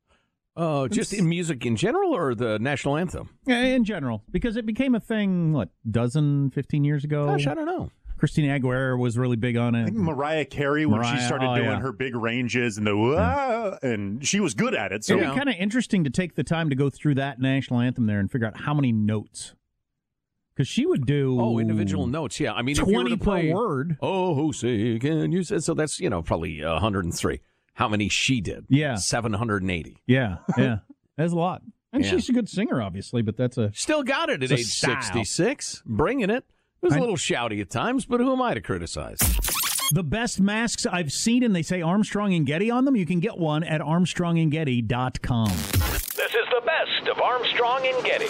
Oh, 0.57 0.89
just 0.89 1.13
in 1.13 1.29
music 1.29 1.65
in 1.65 1.77
general, 1.77 2.15
or 2.17 2.35
the 2.35 2.59
national 2.59 2.97
anthem? 2.97 3.31
Yeah, 3.47 3.63
in 3.63 3.85
general, 3.85 4.25
because 4.31 4.57
it 4.57 4.67
became 4.67 4.97
a 4.97 5.01
thing. 5.01 5.53
What 5.53 5.69
dozen, 5.89 6.51
fifteen 6.51 6.83
years 6.85 7.05
ago? 7.05 7.27
Gosh, 7.27 7.47
I 7.47 7.55
don't 7.55 7.67
know. 7.67 7.91
Christina 8.19 8.59
Aguilera 8.59 8.99
was 8.99 9.17
really 9.17 9.37
big 9.37 9.57
on 9.57 9.75
it. 9.75 9.83
I 9.83 9.85
think 9.87 9.97
Mariah 9.97 10.45
Carey 10.45 10.87
when 10.87 11.01
Mariah, 11.01 11.19
she 11.19 11.25
started 11.27 11.47
oh, 11.47 11.55
doing 11.55 11.69
yeah. 11.69 11.81
her 11.81 11.93
big 11.93 12.15
ranges 12.15 12.77
and 12.77 12.87
the 12.87 12.97
"Wah," 12.97 13.79
and 13.83 14.27
she 14.27 14.41
was 14.41 14.55
good 14.55 14.75
at 14.75 14.93
it. 14.93 15.05
So 15.05 15.17
It'd 15.17 15.31
be 15.31 15.37
kind 15.37 15.49
of 15.49 15.55
interesting 15.57 16.05
to 16.05 16.11
take 16.11 16.35
the 16.35 16.45
time 16.45 16.69
to 16.71 16.77
go 16.77 16.91
through 16.91 17.15
that 17.17 17.41
national 17.41 17.81
anthem 17.81 18.07
there 18.07 18.21
and 18.21 18.31
figure 18.31 18.47
out 18.47 18.61
how 18.61 18.75
many 18.75 18.93
notes. 18.93 19.55
Because 20.55 20.67
she 20.69 20.87
would 20.87 21.07
do 21.07 21.41
Oh, 21.41 21.61
individual 21.61 22.09
notes. 22.09 22.41
Yeah, 22.41 22.53
I 22.53 22.63
mean, 22.63 22.73
if 22.73 22.79
you 22.79 22.87
were 22.87 22.93
twenty 23.05 23.17
to 23.17 23.25
per 23.25 23.55
word. 23.55 23.97
Oh, 24.03 24.51
say 24.51 24.99
can 24.99 25.31
you 25.31 25.45
say 25.45 25.61
so? 25.61 25.75
That's 25.75 26.01
you 26.01 26.11
know 26.11 26.21
probably 26.21 26.63
103. 26.63 27.41
How 27.75 27.89
many 27.89 28.09
she 28.09 28.41
did? 28.41 28.67
Yeah. 28.69 28.97
780. 28.97 29.99
Yeah, 30.09 30.39
yeah, 30.59 30.79
that's 31.17 31.33
a 31.33 31.37
lot. 31.37 31.63
And 31.93 32.05
Yeah. 32.05 32.11
she's 32.11 32.29
a 32.29 32.33
good 32.33 32.49
singer, 32.49 32.83
obviously, 32.83 33.23
but 33.23 33.37
that's 33.37 33.57
a 33.57 33.73
Still 33.73 34.03
got 34.03 34.29
it 34.31 34.43
at 34.43 34.51
It's 34.51 34.53
a 34.53 34.57
age 34.57 34.67
66, 34.67 35.85
bringing 35.87 36.29
it. 36.29 36.45
It 36.83 36.87
was 36.87 36.95
a 36.95 36.99
I- 36.99 37.01
little 37.01 37.17
shouty 37.17 37.61
at 37.61 37.71
times, 37.71 38.07
but 38.07 38.21
who 38.21 38.33
am 38.33 38.41
I 38.43 38.55
to 38.55 38.61
criticize? 38.61 39.19
the 39.93 40.05
best 40.05 40.39
masks 40.39 40.85
I've 40.85 41.11
seen, 41.11 41.43
and 41.43 41.57
they 41.57 41.63
say 41.63 41.81
Armstrong 41.81 42.35
and 42.35 42.47
Getty 42.47 42.71
on 42.71 42.85
them. 42.85 42.95
You 42.95 43.07
can 43.07 43.21
get 43.21 43.39
one 43.39 43.65
at 43.65 43.81
ArmstrongandGetty.com. 43.81 45.49
This 45.49 46.35
is 46.35 46.47
the 46.53 46.63
best 46.67 47.09
of 47.11 47.21
Armstrong 47.23 47.87
and 47.87 48.05
Getty. 48.05 48.27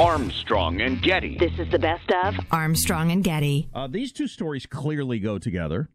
Armstrong 0.00 0.80
and 0.80 1.02
Getty. 1.02 1.36
This 1.38 1.58
is 1.58 1.68
the 1.72 1.78
best 1.78 2.08
of 2.22 2.34
Armstrong 2.52 3.10
and 3.10 3.24
Getty. 3.24 3.68
Uh, 3.74 3.88
these 3.88 4.12
two 4.12 4.28
stories 4.28 4.64
clearly 4.64 5.18
go 5.18 5.38
together. 5.38 5.88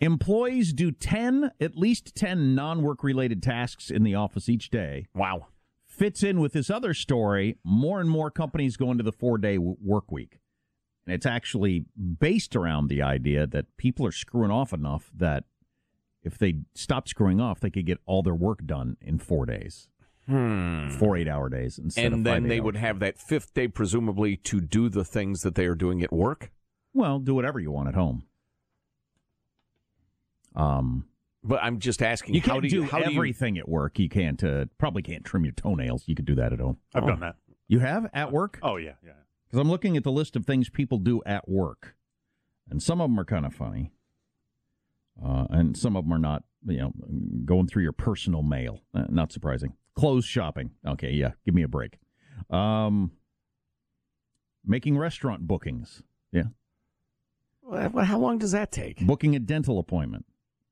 Employees 0.00 0.72
do 0.72 0.90
10, 0.90 1.50
at 1.60 1.76
least 1.76 2.14
10 2.16 2.54
non 2.54 2.82
work 2.82 3.04
related 3.04 3.42
tasks 3.42 3.90
in 3.90 4.04
the 4.04 4.14
office 4.14 4.48
each 4.48 4.70
day. 4.70 5.06
Wow. 5.14 5.48
Fits 5.84 6.22
in 6.22 6.40
with 6.40 6.54
this 6.54 6.70
other 6.70 6.94
story. 6.94 7.58
More 7.62 8.00
and 8.00 8.08
more 8.08 8.30
companies 8.30 8.78
go 8.78 8.90
into 8.90 9.04
the 9.04 9.12
four 9.12 9.36
day 9.36 9.56
w- 9.56 9.76
work 9.84 10.10
week. 10.10 10.40
And 11.06 11.14
it's 11.14 11.26
actually 11.26 11.84
based 12.18 12.56
around 12.56 12.88
the 12.88 13.02
idea 13.02 13.46
that 13.46 13.76
people 13.76 14.06
are 14.06 14.12
screwing 14.12 14.50
off 14.50 14.72
enough 14.72 15.10
that 15.14 15.44
if 16.22 16.38
they 16.38 16.60
stop 16.74 17.06
screwing 17.06 17.38
off, 17.38 17.60
they 17.60 17.70
could 17.70 17.84
get 17.84 17.98
all 18.06 18.22
their 18.22 18.34
work 18.34 18.64
done 18.64 18.96
in 19.02 19.18
four 19.18 19.44
days, 19.44 19.88
Hmm. 20.26 20.90
four 20.90 21.16
eight 21.16 21.26
hour 21.28 21.48
days 21.48 21.78
instead 21.78 22.06
And 22.12 22.14
five 22.16 22.24
then 22.24 22.42
they 22.48 22.54
eight-hour 22.56 22.64
would 22.66 22.76
have 22.76 22.98
that 23.00 23.18
fifth 23.18 23.52
day, 23.54 23.66
presumably, 23.68 24.36
to 24.36 24.60
do 24.60 24.88
the 24.88 25.04
things 25.04 25.40
that 25.42 25.54
they 25.56 25.66
are 25.66 25.74
doing 25.74 26.02
at 26.02 26.12
work. 26.12 26.52
Well, 26.94 27.18
do 27.18 27.34
whatever 27.34 27.58
you 27.58 27.70
want 27.72 27.88
at 27.88 27.94
home. 27.94 28.24
Um, 30.54 31.06
But 31.42 31.62
I'm 31.62 31.78
just 31.78 32.02
asking, 32.02 32.34
you 32.34 32.42
can't 32.42 32.60
do 32.60 32.68
you 32.68 32.82
do 32.82 32.88
how 32.88 32.98
do 32.98 33.10
you- 33.10 33.16
everything 33.18 33.56
at 33.58 33.66
work. 33.68 33.98
You 33.98 34.08
can't 34.10 34.42
uh, 34.44 34.66
probably 34.78 35.02
can't 35.02 35.24
trim 35.24 35.44
your 35.44 35.54
toenails. 35.54 36.06
You 36.06 36.14
could 36.14 36.26
do 36.26 36.34
that 36.34 36.52
at 36.52 36.60
home. 36.60 36.76
I've 36.94 37.06
done 37.06 37.20
that. 37.20 37.36
You 37.66 37.78
have 37.78 38.10
at 38.12 38.30
work? 38.30 38.58
Oh 38.62 38.76
yeah, 38.76 38.94
yeah. 39.04 39.12
Because 39.46 39.58
I'm 39.60 39.70
looking 39.70 39.96
at 39.96 40.04
the 40.04 40.12
list 40.12 40.36
of 40.36 40.44
things 40.44 40.68
people 40.68 40.98
do 40.98 41.22
at 41.24 41.48
work, 41.48 41.96
and 42.68 42.82
some 42.82 43.00
of 43.00 43.08
them 43.10 43.18
are 43.18 43.24
kind 43.24 43.46
of 43.46 43.54
funny, 43.54 43.90
uh, 45.24 45.46
and 45.50 45.76
some 45.76 45.96
of 45.96 46.04
them 46.04 46.12
are 46.12 46.18
not. 46.18 46.44
You 46.66 46.76
know, 46.76 46.92
going 47.46 47.68
through 47.68 47.84
your 47.84 47.92
personal 47.92 48.42
mail. 48.42 48.82
Uh, 48.92 49.06
not 49.08 49.32
surprising. 49.32 49.72
Clothes 49.94 50.24
shopping. 50.24 50.70
Okay, 50.86 51.10
yeah, 51.12 51.32
give 51.44 51.54
me 51.54 51.62
a 51.62 51.68
break. 51.68 51.98
Um, 52.48 53.12
making 54.64 54.96
restaurant 54.98 55.46
bookings. 55.46 56.02
Yeah. 56.32 56.44
Well, 57.62 58.04
how 58.04 58.18
long 58.18 58.38
does 58.38 58.52
that 58.52 58.72
take? 58.72 58.98
Booking 59.06 59.36
a 59.36 59.38
dental 59.38 59.78
appointment. 59.78 60.26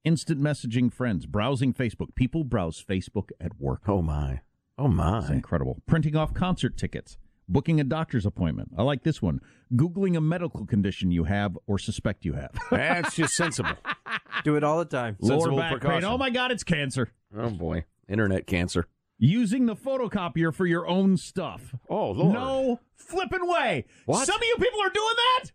Instant 0.05 0.41
messaging 0.41 0.93
friends. 0.93 1.27
Browsing 1.27 1.73
Facebook. 1.75 2.15
People 2.15 2.45
browse 2.45 2.83
Facebook 2.83 3.31
at 3.41 3.61
work. 3.61 3.83
Oh 3.89 4.03
my. 4.03 4.41
Oh 4.79 4.87
It's 4.87 4.95
my. 4.95 5.33
incredible. 5.35 5.83
Printing 5.87 6.17
off 6.17 6.33
concert 6.35 6.77
tickets. 6.77 7.19
Booking 7.49 7.81
a 7.81 7.85
doctor's 7.85 8.27
appointment. 8.27 8.71
I 8.77 8.83
like 8.83 9.03
this 9.05 9.23
one. 9.23 9.41
Googling 9.75 10.17
a 10.17 10.21
medical 10.21 10.67
condition 10.67 11.11
you 11.11 11.25
have 11.25 11.57
or 11.67 11.79
suspect 11.79 12.25
you 12.25 12.35
have. 12.35 12.51
That's 12.71 13.15
just 13.17 13.35
sensible. 13.35 13.77
Do 14.45 14.57
it 14.57 14.65
all 14.65 14.79
the 14.79 14.85
time. 14.85 15.17
Lower 15.21 15.39
Sensible 15.41 15.57
back 15.59 15.71
pain. 15.73 15.81
precaution. 15.81 16.05
Oh 16.09 16.19
my 16.19 16.31
God, 16.31 16.51
it's 16.53 16.65
cancer. 16.65 17.11
Oh 17.37 17.51
boy. 17.51 17.85
Internet 18.09 18.47
cancer. 18.47 18.87
Using 19.19 19.67
the 19.67 19.75
photocopier 19.75 20.55
for 20.55 20.65
your 20.65 20.87
own 20.87 21.17
stuff. 21.17 21.75
Oh 21.89 22.13
Lord. 22.13 22.35
No 22.35 22.81
flipping 22.95 23.49
way. 23.49 23.85
What? 24.07 24.27
Some 24.27 24.37
of 24.37 24.43
you 24.45 24.57
people 24.59 24.81
are 24.81 24.91
doing 24.91 25.15
that? 25.17 25.51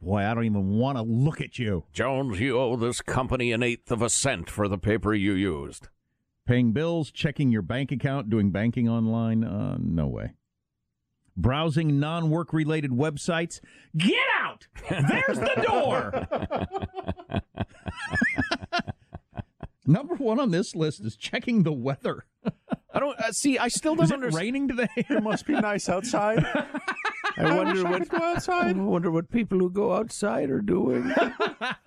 Boy, 0.00 0.24
I 0.24 0.32
don't 0.34 0.44
even 0.44 0.70
want 0.70 0.96
to 0.96 1.02
look 1.02 1.40
at 1.40 1.58
you. 1.58 1.84
Jones, 1.92 2.38
you 2.40 2.58
owe 2.58 2.76
this 2.76 3.02
company 3.02 3.52
an 3.52 3.62
eighth 3.62 3.90
of 3.90 4.00
a 4.02 4.08
cent 4.08 4.48
for 4.48 4.68
the 4.68 4.78
paper 4.78 5.12
you 5.12 5.32
used. 5.32 5.88
Paying 6.46 6.72
bills, 6.72 7.10
checking 7.10 7.50
your 7.50 7.62
bank 7.62 7.92
account, 7.92 8.30
doing 8.30 8.50
banking 8.50 8.88
online. 8.88 9.44
Uh, 9.44 9.76
no 9.80 10.06
way. 10.06 10.34
Browsing 11.36 11.98
non 11.98 12.30
work 12.30 12.52
related 12.52 12.92
websites. 12.92 13.60
Get 13.96 14.16
out! 14.40 14.68
There's 14.88 15.38
the 15.38 15.64
door! 15.66 16.26
Number 19.86 20.14
one 20.14 20.38
on 20.38 20.50
this 20.50 20.76
list 20.76 21.00
is 21.00 21.16
checking 21.16 21.62
the 21.62 21.72
weather. 21.72 22.24
I 22.92 22.98
don't 23.00 23.18
uh, 23.20 23.32
see. 23.32 23.58
I 23.58 23.68
still 23.68 23.94
don't 23.94 24.04
Is 24.06 24.12
understand. 24.12 24.42
raining 24.42 24.68
today? 24.68 24.88
It 24.96 25.22
must 25.22 25.46
be 25.46 25.54
nice 25.54 25.88
outside. 25.88 26.44
I 27.36 27.56
wonder 27.56 27.74
wish 27.74 27.84
I 27.84 27.90
what 27.90 28.00
could 28.00 28.08
go 28.10 28.24
outside. 28.24 28.76
I 28.76 28.80
wonder 28.80 29.10
what 29.10 29.30
people 29.30 29.58
who 29.58 29.70
go 29.70 29.94
outside 29.94 30.50
are 30.50 30.60
doing. 30.60 31.12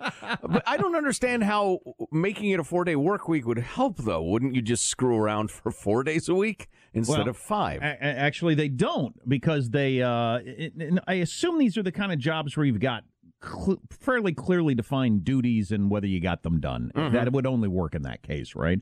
but 0.00 0.62
I 0.66 0.76
don't 0.76 0.96
understand 0.96 1.44
how 1.44 1.80
making 2.10 2.50
it 2.50 2.60
a 2.60 2.64
four 2.64 2.84
day 2.84 2.96
work 2.96 3.28
week 3.28 3.46
would 3.46 3.58
help, 3.58 3.98
though. 3.98 4.22
Wouldn't 4.22 4.54
you 4.54 4.62
just 4.62 4.86
screw 4.88 5.16
around 5.16 5.50
for 5.50 5.70
four 5.70 6.02
days 6.02 6.28
a 6.28 6.34
week 6.34 6.68
instead 6.92 7.18
Well, 7.20 7.28
of 7.28 7.36
five? 7.36 7.82
A- 7.82 7.98
a- 8.00 8.18
actually, 8.18 8.54
they 8.54 8.68
don't 8.68 9.16
because 9.28 9.70
they. 9.70 10.02
Uh, 10.02 10.40
it, 10.44 10.72
I 11.06 11.14
assume 11.14 11.58
these 11.58 11.76
are 11.76 11.82
the 11.82 11.92
kind 11.92 12.12
of 12.12 12.18
jobs 12.18 12.56
where 12.56 12.64
you've 12.66 12.80
got 12.80 13.04
cl- 13.44 13.80
fairly 13.90 14.32
clearly 14.32 14.74
defined 14.74 15.24
duties 15.24 15.70
and 15.70 15.90
whether 15.90 16.06
you 16.06 16.20
got 16.20 16.42
them 16.42 16.60
done. 16.60 16.90
That 16.94 17.32
would 17.32 17.46
only 17.46 17.68
work 17.68 17.94
in 17.94 18.02
that 18.02 18.22
case, 18.22 18.54
right? 18.54 18.80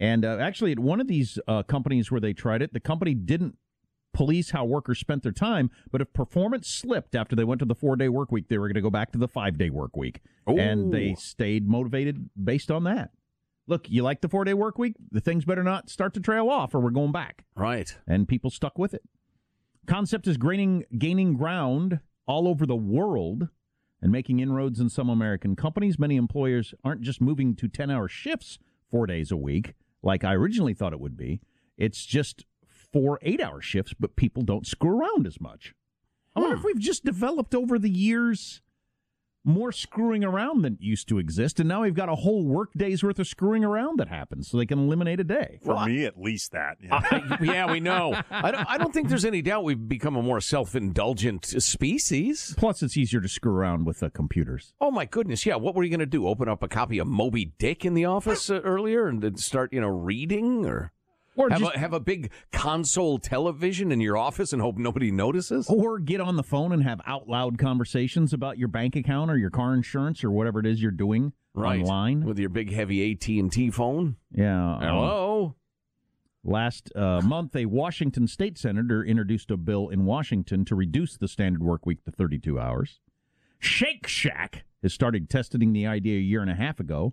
And 0.00 0.24
uh, 0.24 0.38
actually, 0.40 0.72
at 0.72 0.78
one 0.78 1.00
of 1.00 1.06
these 1.06 1.38
uh, 1.46 1.62
companies 1.62 2.10
where 2.10 2.20
they 2.20 2.32
tried 2.32 2.62
it, 2.62 2.72
the 2.72 2.80
company 2.80 3.14
didn't 3.14 3.56
police 4.12 4.50
how 4.50 4.64
workers 4.64 4.98
spent 4.98 5.22
their 5.22 5.32
time, 5.32 5.70
but 5.92 6.00
if 6.00 6.12
performance 6.12 6.68
slipped 6.68 7.14
after 7.14 7.36
they 7.36 7.44
went 7.44 7.60
to 7.60 7.64
the 7.64 7.74
four 7.74 7.96
day 7.96 8.08
work 8.08 8.32
week, 8.32 8.48
they 8.48 8.58
were 8.58 8.66
going 8.66 8.74
to 8.74 8.80
go 8.80 8.90
back 8.90 9.12
to 9.12 9.18
the 9.18 9.28
five 9.28 9.58
day 9.58 9.70
work 9.70 9.96
week. 9.96 10.20
And 10.46 10.92
they 10.92 11.14
stayed 11.14 11.68
motivated 11.68 12.30
based 12.42 12.70
on 12.70 12.84
that. 12.84 13.10
Look, 13.66 13.88
you 13.88 14.02
like 14.02 14.20
the 14.20 14.28
four 14.28 14.44
day 14.44 14.54
work 14.54 14.78
week? 14.78 14.94
The 15.12 15.20
things 15.20 15.44
better 15.44 15.62
not 15.62 15.90
start 15.90 16.14
to 16.14 16.20
trail 16.20 16.48
off 16.48 16.74
or 16.74 16.80
we're 16.80 16.90
going 16.90 17.12
back 17.12 17.44
right. 17.54 17.94
and 18.06 18.26
people 18.26 18.50
stuck 18.50 18.78
with 18.78 18.94
it. 18.94 19.02
Concept 19.86 20.26
is 20.26 20.38
gaining 20.38 20.84
gaining 20.96 21.34
ground 21.34 22.00
all 22.26 22.48
over 22.48 22.66
the 22.66 22.76
world 22.76 23.48
and 24.02 24.10
making 24.10 24.40
inroads 24.40 24.80
in 24.80 24.88
some 24.88 25.10
American 25.10 25.54
companies. 25.54 25.98
Many 25.98 26.16
employers 26.16 26.74
aren't 26.82 27.02
just 27.02 27.20
moving 27.20 27.54
to 27.56 27.68
10-hour 27.68 28.08
shifts 28.08 28.58
4 28.90 29.06
days 29.06 29.30
a 29.30 29.36
week 29.36 29.74
like 30.02 30.24
I 30.24 30.34
originally 30.34 30.74
thought 30.74 30.92
it 30.92 31.00
would 31.00 31.16
be. 31.16 31.40
It's 31.76 32.04
just 32.04 32.44
four 32.66 33.18
8-hour 33.24 33.60
shifts, 33.60 33.94
but 33.98 34.16
people 34.16 34.42
don't 34.42 34.66
screw 34.66 34.98
around 34.98 35.26
as 35.26 35.40
much. 35.40 35.74
I 36.34 36.40
wonder 36.40 36.56
if 36.56 36.64
we've 36.64 36.78
just 36.78 37.04
developed 37.04 37.54
over 37.54 37.78
the 37.78 37.90
years 37.90 38.62
more 39.44 39.72
screwing 39.72 40.22
around 40.24 40.62
than 40.62 40.76
used 40.80 41.08
to 41.08 41.18
exist, 41.18 41.60
and 41.60 41.68
now 41.68 41.82
we've 41.82 41.94
got 41.94 42.08
a 42.08 42.14
whole 42.14 42.44
work 42.44 42.70
day's 42.76 43.02
worth 43.02 43.18
of 43.18 43.26
screwing 43.26 43.64
around 43.64 43.98
that 43.98 44.08
happens, 44.08 44.48
so 44.48 44.56
they 44.58 44.66
can 44.66 44.78
eliminate 44.78 45.18
a 45.20 45.24
day. 45.24 45.58
For 45.64 45.84
me, 45.86 46.04
at 46.04 46.20
least 46.20 46.52
that. 46.52 46.76
Yeah. 46.82 46.96
I- 47.02 47.38
yeah, 47.42 47.70
we 47.70 47.80
know. 47.80 48.20
I 48.30 48.50
don't, 48.50 48.70
I 48.70 48.76
don't 48.78 48.92
think 48.92 49.08
there's 49.08 49.24
any 49.24 49.40
doubt 49.42 49.64
we've 49.64 49.88
become 49.88 50.16
a 50.16 50.22
more 50.22 50.40
self 50.40 50.74
indulgent 50.74 51.46
species. 51.46 52.54
Plus, 52.56 52.82
it's 52.82 52.96
easier 52.96 53.20
to 53.20 53.28
screw 53.28 53.52
around 53.52 53.86
with 53.86 54.02
uh, 54.02 54.10
computers. 54.10 54.74
Oh 54.80 54.90
my 54.90 55.04
goodness, 55.06 55.46
yeah. 55.46 55.56
What 55.56 55.74
were 55.74 55.82
you 55.84 55.90
going 55.90 56.00
to 56.00 56.06
do? 56.06 56.26
Open 56.26 56.48
up 56.48 56.62
a 56.62 56.68
copy 56.68 56.98
of 56.98 57.06
Moby 57.06 57.52
Dick 57.58 57.84
in 57.84 57.94
the 57.94 58.04
office 58.04 58.50
uh, 58.50 58.60
earlier 58.60 59.06
and 59.08 59.22
then 59.22 59.36
start, 59.36 59.72
you 59.72 59.80
know, 59.80 59.88
reading 59.88 60.66
or 60.66 60.92
Or 61.40 61.50
have 61.50 61.60
just 61.60 61.74
a, 61.74 61.78
have 61.78 61.92
a 61.92 62.00
big 62.00 62.30
console 62.52 63.18
television 63.18 63.90
in 63.92 64.00
your 64.00 64.16
office 64.16 64.52
and 64.52 64.60
hope 64.60 64.76
nobody 64.76 65.10
notices? 65.10 65.68
or 65.70 65.98
get 65.98 66.20
on 66.20 66.36
the 66.36 66.42
phone 66.42 66.72
and 66.72 66.82
have 66.82 67.00
out 67.06 67.28
loud 67.28 67.58
conversations 67.58 68.32
about 68.32 68.58
your 68.58 68.68
bank 68.68 68.94
account 68.96 69.30
or 69.30 69.36
your 69.38 69.50
car 69.50 69.74
insurance 69.74 70.22
or 70.22 70.30
whatever 70.30 70.60
it 70.60 70.66
is 70.66 70.82
you're 70.82 70.90
doing 70.90 71.32
Right. 71.54 71.80
online. 71.80 72.24
with 72.24 72.38
your 72.38 72.48
big 72.50 72.72
heavy 72.72 73.10
AT 73.12 73.26
and 73.28 73.50
T 73.50 73.70
phone. 73.70 74.16
yeah. 74.32 74.74
um, 74.76 74.80
Hello. 74.82 75.54
Last 76.42 76.90
uh, 76.96 77.20
month, 77.22 77.54
a 77.54 77.66
Washington 77.66 78.26
state 78.26 78.56
senator 78.56 79.04
introduced 79.04 79.50
a 79.50 79.56
bill 79.58 79.88
in 79.90 80.04
Washington 80.06 80.64
to 80.66 80.74
reduce 80.74 81.16
the 81.16 81.28
standard 81.28 81.62
work 81.62 81.84
week 81.84 82.02
to 82.04 82.10
32 82.10 82.58
hours. 82.58 83.00
Shake 83.58 84.06
Shack 84.06 84.64
has 84.82 84.94
started 84.94 85.28
testing 85.28 85.72
the 85.74 85.86
idea 85.86 86.16
a 86.16 86.22
year 86.22 86.40
and 86.40 86.50
a 86.50 86.54
half 86.54 86.80
ago, 86.80 87.12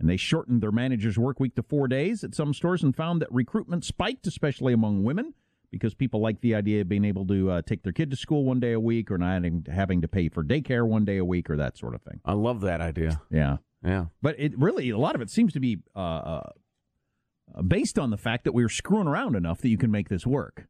and 0.00 0.08
they 0.08 0.16
shortened 0.16 0.62
their 0.62 0.72
manager's 0.72 1.18
work 1.18 1.38
week 1.38 1.54
to 1.54 1.62
four 1.62 1.86
days 1.86 2.24
at 2.24 2.34
some 2.34 2.54
stores 2.54 2.82
and 2.82 2.96
found 2.96 3.20
that 3.20 3.30
recruitment 3.30 3.84
spiked, 3.84 4.26
especially 4.26 4.72
among 4.72 5.04
women, 5.04 5.34
because 5.70 5.94
people 5.94 6.20
like 6.20 6.40
the 6.40 6.54
idea 6.54 6.80
of 6.80 6.88
being 6.88 7.04
able 7.04 7.26
to 7.26 7.50
uh, 7.50 7.62
take 7.62 7.82
their 7.82 7.92
kid 7.92 8.10
to 8.10 8.16
school 8.16 8.44
one 8.44 8.58
day 8.58 8.72
a 8.72 8.80
week 8.80 9.10
or 9.10 9.18
not 9.18 9.42
having, 9.68 10.00
to 10.00 10.08
pay 10.08 10.30
for 10.30 10.42
daycare 10.42 10.86
one 10.86 11.04
day 11.04 11.18
a 11.18 11.24
week 11.24 11.50
or 11.50 11.56
that 11.56 11.76
sort 11.76 11.94
of 11.94 12.00
thing. 12.00 12.18
I 12.24 12.32
love 12.32 12.62
that 12.62 12.80
idea. 12.80 13.20
Yeah. 13.30 13.58
Yeah. 13.84 14.06
But 14.22 14.36
it 14.38 14.58
really, 14.58 14.88
a 14.88 14.98
lot 14.98 15.14
of 15.14 15.20
it 15.20 15.30
seems 15.30 15.52
to 15.52 15.60
be 15.60 15.78
uh, 15.94 15.98
uh, 15.98 17.62
based 17.66 17.98
on 17.98 18.10
the 18.10 18.16
fact 18.16 18.44
that 18.44 18.52
we're 18.52 18.70
screwing 18.70 19.06
around 19.06 19.36
enough 19.36 19.60
that 19.60 19.68
you 19.68 19.78
can 19.78 19.90
make 19.90 20.08
this 20.08 20.26
work. 20.26 20.66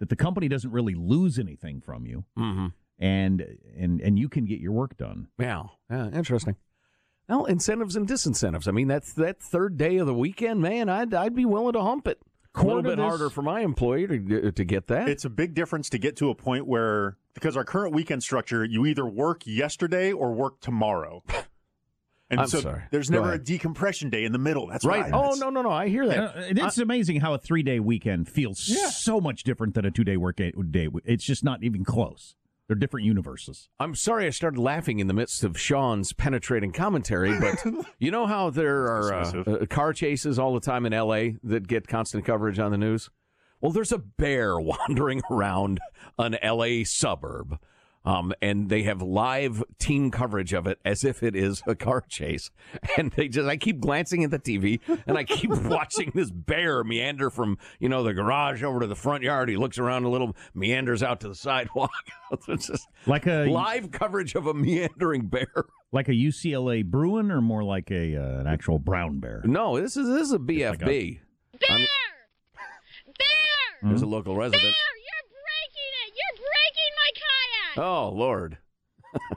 That 0.00 0.10
the 0.10 0.16
company 0.16 0.48
doesn't 0.48 0.70
really 0.70 0.94
lose 0.94 1.38
anything 1.38 1.80
from 1.80 2.04
you, 2.04 2.26
mm-hmm. 2.38 2.66
and 2.98 3.46
and 3.78 3.98
and 4.02 4.18
you 4.18 4.28
can 4.28 4.44
get 4.44 4.60
your 4.60 4.72
work 4.72 4.98
done. 4.98 5.28
Yeah. 5.38 5.62
Yeah. 5.88 6.10
Interesting. 6.10 6.56
Well, 7.28 7.44
incentives 7.46 7.96
and 7.96 8.06
disincentives. 8.06 8.68
I 8.68 8.70
mean, 8.70 8.88
that's 8.88 9.12
that 9.14 9.42
third 9.42 9.76
day 9.76 9.96
of 9.96 10.06
the 10.06 10.14
weekend, 10.14 10.60
man. 10.60 10.88
I'd 10.88 11.12
I'd 11.12 11.34
be 11.34 11.44
willing 11.44 11.72
to 11.72 11.82
hump 11.82 12.06
it. 12.06 12.20
A 12.54 12.62
little 12.64 12.82
bit 12.82 12.96
this- 12.96 13.04
harder 13.04 13.28
for 13.30 13.42
my 13.42 13.60
employer 13.60 14.06
to 14.06 14.52
to 14.52 14.64
get 14.64 14.86
that. 14.86 15.08
It's 15.08 15.24
a 15.24 15.30
big 15.30 15.54
difference 15.54 15.90
to 15.90 15.98
get 15.98 16.16
to 16.16 16.30
a 16.30 16.34
point 16.34 16.66
where, 16.66 17.16
because 17.34 17.56
our 17.56 17.64
current 17.64 17.94
weekend 17.94 18.22
structure, 18.22 18.64
you 18.64 18.86
either 18.86 19.04
work 19.04 19.42
yesterday 19.46 20.12
or 20.12 20.32
work 20.32 20.60
tomorrow. 20.60 21.22
And 22.28 22.40
I'm 22.40 22.48
so 22.48 22.60
sorry. 22.60 22.82
there's 22.90 23.08
Go 23.08 23.20
never 23.20 23.34
a 23.34 23.38
decompression 23.38 24.10
day 24.10 24.24
in 24.24 24.32
the 24.32 24.38
middle. 24.38 24.66
That's 24.66 24.84
right. 24.84 25.04
Oh 25.12 25.22
That's- 25.22 25.38
no 25.38 25.48
no 25.48 25.62
no! 25.62 25.70
I 25.70 25.86
hear 25.88 26.08
that. 26.08 26.18
Uh, 26.18 26.32
it's 26.36 26.78
amazing 26.78 27.20
how 27.20 27.34
a 27.34 27.38
three 27.38 27.62
day 27.62 27.78
weekend 27.78 28.28
feels 28.28 28.58
so 28.96 29.20
much 29.20 29.44
different 29.44 29.74
than 29.74 29.84
a 29.84 29.92
two 29.92 30.02
day 30.02 30.16
work 30.16 30.34
day. 30.36 30.52
It's 31.04 31.22
just 31.24 31.44
not 31.44 31.62
even 31.62 31.84
close. 31.84 32.34
They're 32.66 32.76
different 32.76 33.06
universes. 33.06 33.68
I'm 33.78 33.94
sorry 33.94 34.26
I 34.26 34.30
started 34.30 34.58
laughing 34.58 34.98
in 34.98 35.06
the 35.06 35.14
midst 35.14 35.44
of 35.44 35.58
Sean's 35.58 36.12
penetrating 36.12 36.72
commentary, 36.72 37.38
but 37.38 37.64
you 37.98 38.10
know 38.10 38.26
how 38.26 38.50
there 38.50 38.86
are 38.86 39.14
uh, 39.14 39.42
uh, 39.46 39.66
car 39.66 39.92
chases 39.92 40.38
all 40.38 40.52
the 40.52 40.60
time 40.60 40.84
in 40.84 40.92
L.A. 40.92 41.36
that 41.44 41.68
get 41.68 41.86
constant 41.86 42.24
coverage 42.24 42.58
on 42.58 42.72
the 42.72 42.78
news? 42.78 43.08
Well, 43.60 43.70
there's 43.70 43.92
a 43.92 43.98
bear 43.98 44.58
wandering 44.60 45.22
around 45.30 45.80
an 46.18 46.36
L.A. 46.42 46.82
suburb. 46.84 47.58
Um, 48.06 48.32
and 48.40 48.68
they 48.68 48.84
have 48.84 49.02
live 49.02 49.64
team 49.80 50.10
coverage 50.12 50.52
of 50.52 50.66
it 50.68 50.78
as 50.84 51.02
if 51.04 51.22
it 51.24 51.34
is 51.34 51.60
a 51.66 51.74
car 51.74 52.02
chase. 52.08 52.50
And 52.96 53.10
they 53.12 53.28
just, 53.28 53.46
I 53.48 53.56
keep 53.58 53.80
glancing 53.80 54.22
at 54.24 54.30
the 54.30 54.38
TV 54.38 54.80
and 55.06 55.18
I 55.18 55.24
keep 55.24 55.50
watching 55.64 56.12
this 56.14 56.30
bear 56.30 56.82
meander 56.84 57.28
from, 57.30 57.58
you 57.80 57.88
know, 57.90 58.02
the 58.04 58.14
garage 58.14 58.62
over 58.62 58.80
to 58.80 58.86
the 58.86 58.94
front 58.94 59.22
yard. 59.24 59.48
He 59.50 59.56
looks 59.56 59.78
around 59.78 60.04
a 60.04 60.08
little, 60.08 60.34
meanders 60.54 61.02
out 61.02 61.20
to 61.20 61.28
the 61.28 61.34
sidewalk. 61.34 61.90
it's 62.48 62.68
just 62.68 62.88
Like 63.06 63.26
a 63.26 63.46
live 63.50 63.90
coverage 63.90 64.34
of 64.36 64.46
a 64.46 64.54
meandering 64.54 65.26
bear. 65.26 65.66
like 65.92 66.08
a 66.08 66.12
UCLA 66.12 66.84
Bruin 66.84 67.30
or 67.30 67.40
more 67.40 67.64
like 67.64 67.90
a 67.90 68.16
uh, 68.16 68.38
an 68.40 68.46
actual 68.46 68.78
brown 68.78 69.18
bear. 69.20 69.42
No, 69.44 69.78
this 69.80 69.96
is 69.96 70.06
this 70.08 70.22
is 70.28 70.32
a 70.32 70.38
BFB. 70.38 71.18
Bear! 71.60 71.70
I 71.70 71.78
mean- 71.78 71.86
There's 73.82 74.02
a 74.02 74.06
local 74.06 74.36
resident. 74.36 74.62
You're 74.64 74.72
breaking 74.72 74.74
my 74.74 74.74
kayak. 74.74 74.95
Oh 77.82 78.10
Lord. 78.10 78.58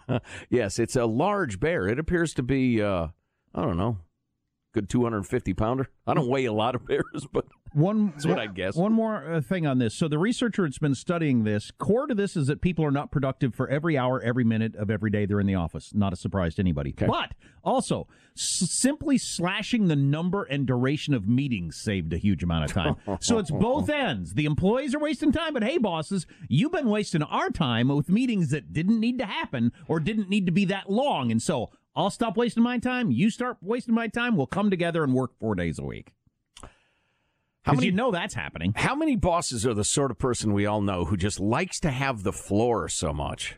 yes, 0.50 0.80
it's 0.80 0.96
a 0.96 1.06
large 1.06 1.60
bear. 1.60 1.88
It 1.88 2.00
appears 2.00 2.34
to 2.36 2.44
be 2.44 2.82
uh 2.82 3.08
I 3.54 3.62
don't 3.62 3.78
know, 3.78 3.98
good 4.74 4.90
250 4.90 5.54
pounder. 5.54 5.90
I 6.06 6.14
don't 6.14 6.28
weigh 6.28 6.46
a 6.46 6.54
lot 6.54 6.76
of 6.76 6.86
bears, 6.88 7.28
but 7.32 7.46
One, 7.74 8.12
That's 8.12 8.26
what 8.26 8.40
I 8.40 8.48
guess. 8.48 8.76
One 8.76 8.94
more 8.94 9.24
uh, 9.34 9.42
thing 9.42 9.68
on 9.68 9.78
this. 9.78 9.94
So 9.94 10.08
the 10.08 10.18
researcher 10.18 10.64
that's 10.64 10.80
been 10.80 10.96
studying 10.96 11.44
this, 11.44 11.72
core 11.72 12.08
to 12.08 12.16
this 12.16 12.36
is 12.36 12.48
that 12.48 12.62
people 12.62 12.84
are 12.84 12.92
not 12.92 13.12
productive 13.12 13.54
for 13.54 13.70
every 13.70 13.98
hour, 13.98 14.22
every 14.22 14.44
minute 14.44 14.76
of 14.76 14.90
every 14.90 15.12
day 15.12 15.26
they're 15.26 15.40
in 15.40 15.48
the 15.48 15.56
office. 15.56 15.92
Not 15.94 16.14
a 16.14 16.16
surprise 16.16 16.56
to 16.56 16.62
anybody. 16.62 16.92
But 17.08 17.34
also, 17.64 18.08
s- 18.36 18.70
simply 18.72 19.18
slashing 19.18 19.88
the 19.88 19.96
number 19.96 20.44
and 20.44 20.66
duration 20.66 21.14
of 21.14 21.28
meetings 21.28 21.78
saved 21.78 22.12
a 22.14 22.18
huge 22.18 22.44
amount 22.44 22.66
of 22.66 22.74
time. 22.74 22.96
so 23.22 23.38
it's 23.38 23.52
both 23.52 23.90
ends. 23.90 24.34
The 24.34 24.46
employees 24.46 24.96
are 24.96 25.00
wasting 25.00 25.32
time, 25.32 25.54
but 25.54 25.64
hey, 25.64 25.78
bosses, 25.78 26.26
you've 26.48 26.72
been 26.72 26.90
wasting 26.90 27.24
our 27.24 27.50
time 27.50 27.90
with 27.90 28.10
meetings 28.10 28.50
that 28.50 28.74
didn't 28.74 29.00
need 29.00 29.20
to 29.20 29.26
happen 29.26 29.72
or 29.88 30.00
didn't 30.00 30.30
need 30.30 30.46
to 30.48 30.52
be 30.52 30.66
that 30.66 30.90
long. 30.90 31.32
And 31.32 31.42
so 31.42 31.70
I'll 31.96 32.10
stop 32.10 32.38
wasting 32.38 32.64
my 32.64 32.78
time. 32.80 33.12
You 33.12 33.30
start 33.30 33.58
wasting 33.62 33.94
my 33.94 34.08
time. 34.08 34.38
We'll 34.38 34.48
come 34.48 34.70
together 34.70 35.04
and 35.04 35.14
work 35.14 35.32
four 35.40 35.54
days 35.56 35.78
a 35.80 35.84
week. 35.84 36.14
How 37.64 37.74
many- 37.74 37.88
you 37.88 37.92
know 37.92 38.12
that's 38.12 38.34
happening. 38.34 38.74
How 38.76 38.96
many 38.96 39.16
bosses 39.16 39.66
are 39.66 39.74
the 39.74 39.84
sort 39.84 40.12
of 40.12 40.18
person 40.18 40.54
we 40.54 40.66
all 40.66 40.82
know 40.82 41.06
who 41.06 41.18
just 41.18 41.40
likes 41.40 41.80
to 41.82 41.92
have 41.92 42.24
the 42.24 42.34
floor 42.34 42.88
so 42.90 43.14
much? 43.14 43.58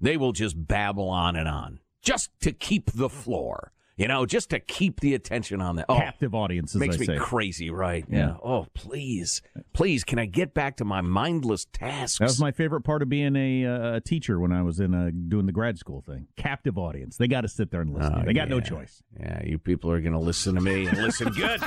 They 0.00 0.16
will 0.16 0.32
just 0.32 0.66
babble 0.66 1.08
on 1.08 1.36
and 1.36 1.48
on 1.48 1.80
just 2.02 2.30
to 2.40 2.52
keep 2.52 2.90
the 2.92 3.08
floor. 3.08 3.72
You 3.94 4.08
know, 4.08 4.24
just 4.24 4.48
to 4.50 4.58
keep 4.58 5.00
the 5.00 5.14
attention 5.14 5.60
on 5.60 5.76
that. 5.76 5.84
Oh, 5.88 5.96
Captive 5.96 6.34
audience, 6.34 6.74
makes 6.74 6.96
I 6.96 7.00
me 7.00 7.06
say. 7.06 7.16
crazy, 7.18 7.70
right? 7.70 8.04
Yeah. 8.08 8.36
Oh, 8.42 8.66
please, 8.72 9.42
please, 9.74 10.02
can 10.02 10.18
I 10.18 10.24
get 10.24 10.54
back 10.54 10.78
to 10.78 10.84
my 10.84 11.02
mindless 11.02 11.66
tasks? 11.66 12.18
That 12.18 12.24
was 12.24 12.40
my 12.40 12.52
favorite 12.52 12.80
part 12.80 13.02
of 13.02 13.10
being 13.10 13.36
a, 13.36 13.66
uh, 13.66 13.96
a 13.96 14.00
teacher 14.00 14.40
when 14.40 14.50
I 14.50 14.62
was 14.62 14.80
in 14.80 14.94
uh, 14.94 15.10
doing 15.28 15.44
the 15.44 15.52
grad 15.52 15.78
school 15.78 16.00
thing. 16.00 16.26
Captive 16.36 16.78
audience. 16.78 17.18
They 17.18 17.28
got 17.28 17.42
to 17.42 17.48
sit 17.48 17.70
there 17.70 17.82
and 17.82 17.92
listen. 17.94 18.14
Oh, 18.16 18.22
they 18.24 18.32
got 18.32 18.48
no 18.48 18.60
choice. 18.60 19.02
Yeah, 19.20 19.44
you 19.44 19.58
people 19.58 19.90
are 19.92 20.00
going 20.00 20.14
to 20.14 20.18
listen 20.18 20.54
to 20.54 20.62
me 20.62 20.86
and 20.86 20.96
listen 20.98 21.28
good. 21.36 21.60